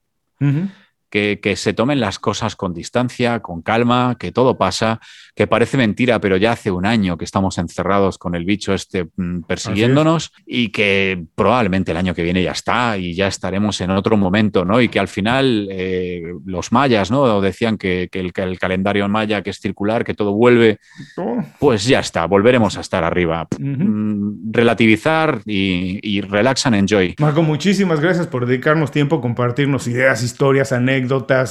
que, 1.11 1.39
que, 1.41 1.55
se 1.55 1.73
tomen 1.73 1.99
las 1.99 2.17
cosas 2.17 2.55
con 2.55 2.73
distancia, 2.73 3.41
con 3.41 3.61
calma, 3.61 4.15
que 4.17 4.31
todo 4.31 4.57
pasa, 4.57 4.99
que 5.35 5.45
parece 5.45 5.77
mentira, 5.77 6.19
pero 6.19 6.37
ya 6.37 6.53
hace 6.53 6.71
un 6.71 6.85
año 6.85 7.17
que 7.17 7.25
estamos 7.25 7.57
encerrados 7.57 8.17
con 8.17 8.33
el 8.33 8.45
bicho 8.45 8.73
este 8.73 9.05
mm, 9.15 9.41
persiguiéndonos 9.43 10.31
y 10.45 10.69
que 10.69 11.23
probablemente 11.35 11.91
el 11.91 11.97
año 11.97 12.15
que 12.15 12.23
viene 12.23 12.41
ya 12.41 12.51
está 12.51 12.97
y 12.97 13.13
ya 13.13 13.27
estaremos 13.27 13.79
en 13.81 13.91
otro 13.91 14.17
momento, 14.17 14.65
¿no? 14.65 14.81
Y 14.81 14.89
que 14.89 14.99
al 14.99 15.07
final 15.07 15.67
eh, 15.69 16.23
los 16.45 16.71
mayas, 16.71 17.11
¿no? 17.11 17.41
Decían 17.41 17.77
que, 17.77 18.07
que, 18.11 18.19
el, 18.19 18.33
que, 18.33 18.43
el, 18.43 18.57
calendario 18.57 19.07
maya, 19.09 19.41
que 19.41 19.49
es 19.49 19.59
circular, 19.59 20.03
que 20.03 20.13
todo 20.13 20.33
vuelve, 20.33 20.79
pues 21.59 21.85
ya 21.85 21.99
está, 21.99 22.25
volveremos 22.25 22.77
a 22.77 22.81
estar 22.81 23.03
arriba. 23.03 23.47
Uh 23.59 23.63
-huh. 23.63 24.35
Relativizar 24.51 25.41
y, 25.45 25.99
y 26.01 26.21
relax 26.21 26.65
and 26.65 26.75
enjoy. 26.75 27.15
Marco, 27.19 27.43
muchísimas 27.43 27.99
gracias 27.99 28.27
por 28.27 28.45
dedicarnos 28.45 28.91
tiempo, 28.91 29.21
compartirnos 29.21 29.87
ideas, 29.87 30.23
historias, 30.23 30.71
anécdotas, 30.71 31.00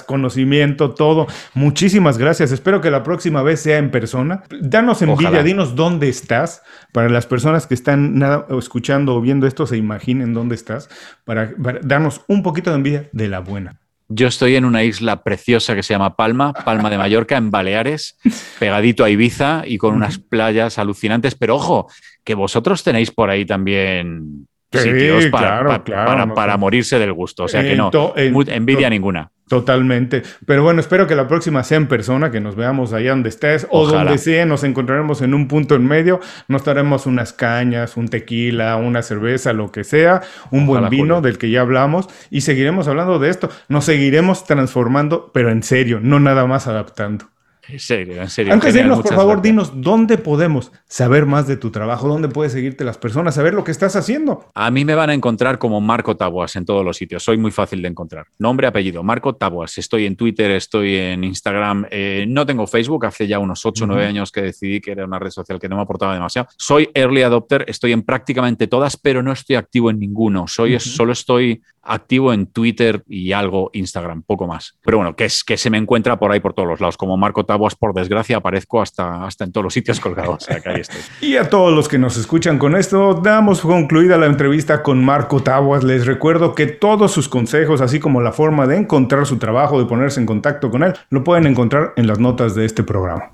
conocimiento, 0.07 0.91
todo. 0.91 1.27
Muchísimas 1.55 2.19
gracias. 2.19 2.53
Espero 2.53 2.81
que 2.81 2.91
la 2.91 3.03
próxima 3.03 3.43
vez 3.43 3.61
sea 3.61 3.79
en 3.79 3.91
persona. 3.91 4.43
Danos 4.61 5.03
envidia, 5.03 5.29
Ojalá. 5.29 5.43
dinos 5.43 5.75
dónde 5.75 6.09
estás 6.09 6.63
para 6.93 7.09
las 7.09 7.27
personas 7.27 7.67
que 7.67 7.75
están 7.75 8.19
nada, 8.19 8.47
escuchando 8.59 9.15
o 9.15 9.21
viendo 9.21 9.47
esto 9.47 9.67
se 9.67 9.77
imaginen 9.77 10.35
dónde 10.35 10.55
estás 10.55 10.89
para, 11.25 11.53
para 11.63 11.81
darnos 11.83 12.23
un 12.29 12.43
poquito 12.43 12.71
de 12.71 12.77
envidia 12.77 13.09
de 13.13 13.29
la 13.29 13.41
buena. 13.41 13.77
Yo 14.13 14.27
estoy 14.27 14.57
en 14.57 14.65
una 14.65 14.83
isla 14.83 15.23
preciosa 15.23 15.77
que 15.77 15.85
se 15.85 15.95
llama 15.95 16.17
Palma, 16.17 16.53
Palma 16.53 16.91
de 16.91 16.99
Mallorca, 16.99 17.37
en 17.37 17.53
Baleares, 17.53 18.19
pegadito 18.59 19.05
a 19.05 19.11
Ibiza 19.11 19.63
y 19.65 19.79
con 19.79 19.95
unas 19.95 20.19
playas 20.19 20.79
alucinantes. 20.79 21.37
Pero 21.37 21.55
ojo, 21.55 21.87
que 22.25 22.35
vosotros 22.35 22.83
tenéis 22.83 23.13
por 23.13 23.31
ahí 23.31 23.45
también 23.45 24.49
Sí, 24.73 24.79
sitios 24.79 25.27
para, 25.27 25.49
claro, 25.49 25.69
para, 25.69 25.85
claro, 25.85 26.07
para, 26.07 26.27
no, 26.27 26.35
para 26.35 26.53
no. 26.53 26.59
morirse 26.59 26.99
del 26.99 27.13
gusto. 27.13 27.45
O 27.45 27.49
sea 27.49 27.63
que 27.63 27.75
no, 27.75 27.91
envidia 28.17 28.89
ninguna. 28.89 29.31
Totalmente. 29.51 30.23
Pero 30.47 30.63
bueno, 30.63 30.79
espero 30.79 31.09
que 31.09 31.17
la 31.17 31.27
próxima 31.27 31.65
sea 31.65 31.77
en 31.77 31.89
persona, 31.89 32.31
que 32.31 32.41
nos 32.41 32.55
veamos 32.55 32.93
allá 32.93 33.11
donde 33.11 33.31
estés 33.31 33.67
o 33.69 33.85
donde 33.85 34.17
sea, 34.19 34.47
nos 34.47 34.63
encontraremos 34.63 35.23
en 35.23 35.35
un 35.35 35.49
punto 35.49 35.75
en 35.75 35.89
medio, 35.89 36.21
nos 36.47 36.65
daremos 36.65 37.05
unas 37.05 37.33
cañas, 37.33 37.97
un 37.97 38.07
tequila, 38.07 38.77
una 38.77 39.03
cerveza, 39.03 39.53
lo 39.53 39.73
que 39.73 39.83
sea, 39.83 40.23
un 40.53 40.67
buen 40.67 40.89
vino 40.89 41.17
Julio. 41.17 41.21
del 41.21 41.39
que 41.39 41.51
ya 41.51 41.63
hablamos 41.63 42.07
y 42.31 42.43
seguiremos 42.43 42.87
hablando 42.87 43.19
de 43.19 43.29
esto. 43.29 43.51
Nos 43.69 43.87
seguiremos 43.87 44.45
transformando, 44.45 45.33
pero 45.35 45.51
en 45.51 45.65
serio, 45.65 45.99
no 46.01 46.21
nada 46.21 46.47
más 46.47 46.69
adaptando. 46.69 47.25
En 47.69 47.79
serio, 47.79 48.21
en 48.21 48.29
serio. 48.29 48.53
Antes 48.53 48.75
de 48.75 48.81
irnos, 48.81 49.01
por 49.01 49.15
favor, 49.15 49.37
gracias. 49.37 49.43
dinos 49.43 49.73
dónde 49.75 50.19
podemos 50.19 50.73
saber 50.87 51.27
más 51.27 51.47
de 51.47 51.57
tu 51.57 51.71
trabajo, 51.71 52.09
dónde 52.09 52.29
puedes 52.29 52.53
seguirte 52.53 52.85
las 52.85 52.99
personas, 52.99 53.35
saber 53.35 53.55
lo 53.55 53.65
que 53.65 53.71
estás 53.71 53.97
haciendo. 53.97 54.47
A 54.55 54.71
mí 54.71 54.85
me 54.85 54.95
van 54.95 55.11
a 55.11 55.15
encontrar 55.15 55.59
como 55.59 55.81
Marco 55.81 56.17
Taboas 56.17 56.57
en 56.57 56.65
todos 56.65 56.85
los 56.85 56.97
sitios. 56.97 57.23
Soy 57.23 57.39
muy 57.39 57.51
fácil 57.51 57.83
de 57.83 57.89
encontrar. 57.89 58.27
Nombre, 58.39 58.67
apellido, 58.67 59.03
Marco 59.03 59.35
Taboas. 59.35 59.79
Estoy 59.79 60.07
en 60.07 60.17
Twitter, 60.17 60.51
estoy 60.51 60.97
en 60.97 61.25
Instagram. 61.25 61.87
Eh, 61.91 62.25
no 62.29 62.47
tengo 62.47 62.67
Facebook. 62.67 63.07
Hace 63.07 63.27
ya 63.27 63.39
unos 63.39 63.65
8 63.65 63.85
o 63.85 63.87
9 63.87 64.03
Ujú. 64.03 64.09
años 64.09 64.33
que 64.33 64.43
decidí 64.43 64.81
que 64.81 64.93
era 64.93 65.05
una 65.05 65.19
red 65.19 65.31
social 65.31 65.59
que 65.59 65.69
no 65.69 65.77
me 65.77 65.83
aportaba 65.83 66.15
demasiado. 66.15 66.49
Soy 66.57 66.89
early 66.95 67.23
adopter. 67.23 67.65
Estoy 67.69 67.93
en 67.93 68.03
prácticamente 68.03 68.67
todas, 68.67 68.97
pero 68.97 69.23
no 69.23 69.33
estoy 69.33 69.57
activo 69.57 69.91
en 69.91 69.99
ninguno. 69.99 70.47
Soy. 70.47 70.79
Solo 70.81 71.13
estoy 71.13 71.63
activo 71.83 72.33
en 72.33 72.47
Twitter 72.47 73.03
y 73.09 73.33
algo 73.33 73.71
Instagram, 73.73 74.23
poco 74.23 74.47
más. 74.47 74.79
Pero 74.85 74.99
bueno, 74.99 75.17
que, 75.17 75.25
es, 75.25 75.43
que 75.45 75.57
se 75.57 75.71
me 75.71 75.79
encuentra 75.79 76.19
por 76.19 76.31
ahí 76.31 76.41
por 76.41 76.53
todos 76.53 76.69
los 76.69 76.81
lados. 76.81 76.97
Como 76.97 77.17
Marco 77.17 77.45
Taboas, 77.51 77.75
por 77.75 77.93
desgracia, 77.93 78.37
aparezco 78.37 78.81
hasta, 78.81 79.25
hasta 79.25 79.43
en 79.43 79.51
todos 79.51 79.65
los 79.65 79.75
sitios 79.75 79.99
colgados. 79.99 80.45
O 80.45 80.47
sea, 80.47 80.61
que 80.61 80.69
ahí 80.69 80.81
estoy. 80.83 81.01
Y 81.21 81.37
a 81.37 81.51
todos 81.51 81.75
los 81.75 81.89
que 81.89 81.99
nos 81.99 82.17
escuchan 82.17 82.59
con 82.59 82.77
esto, 82.77 83.15
damos 83.15 83.61
concluida 83.61 84.17
la 84.19 84.27
entrevista 84.27 84.85
con 84.85 85.05
Marco 85.05 85.43
Tabuas. 85.43 85.83
Les 85.83 86.07
recuerdo 86.07 86.55
que 86.55 86.67
todos 86.67 87.11
sus 87.11 87.29
consejos, 87.29 87.81
así 87.81 87.99
como 87.99 88.21
la 88.21 88.31
forma 88.31 88.69
de 88.69 88.77
encontrar 88.77 89.27
su 89.27 89.39
trabajo, 89.39 89.81
de 89.81 89.87
ponerse 89.87 90.21
en 90.21 90.27
contacto 90.27 90.71
con 90.71 90.85
él, 90.85 90.95
lo 91.11 91.25
pueden 91.25 91.49
encontrar 91.49 91.93
en 91.97 92.07
las 92.07 92.21
notas 92.21 92.55
de 92.55 92.67
este 92.67 92.85
programa. 92.85 93.33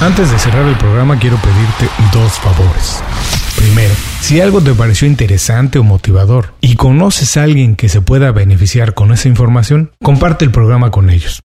Antes 0.00 0.32
de 0.32 0.38
cerrar 0.40 0.66
el 0.66 0.76
programa, 0.78 1.16
quiero 1.20 1.36
pedirte 1.36 1.88
dos 2.12 2.32
favores. 2.40 3.04
Primero, 3.56 3.94
si 4.20 4.40
algo 4.40 4.60
te 4.60 4.74
pareció 4.74 5.06
interesante 5.06 5.78
o 5.78 5.84
motivador 5.84 6.54
y 6.60 6.74
conoces 6.74 7.36
a 7.36 7.44
alguien 7.44 7.76
que 7.76 7.88
se 7.88 8.00
pueda 8.00 8.32
beneficiar 8.32 8.94
con 8.94 9.12
esa 9.12 9.28
información, 9.28 9.92
comparte 10.02 10.44
el 10.44 10.50
programa 10.50 10.90
con 10.90 11.08
ellos. 11.08 11.42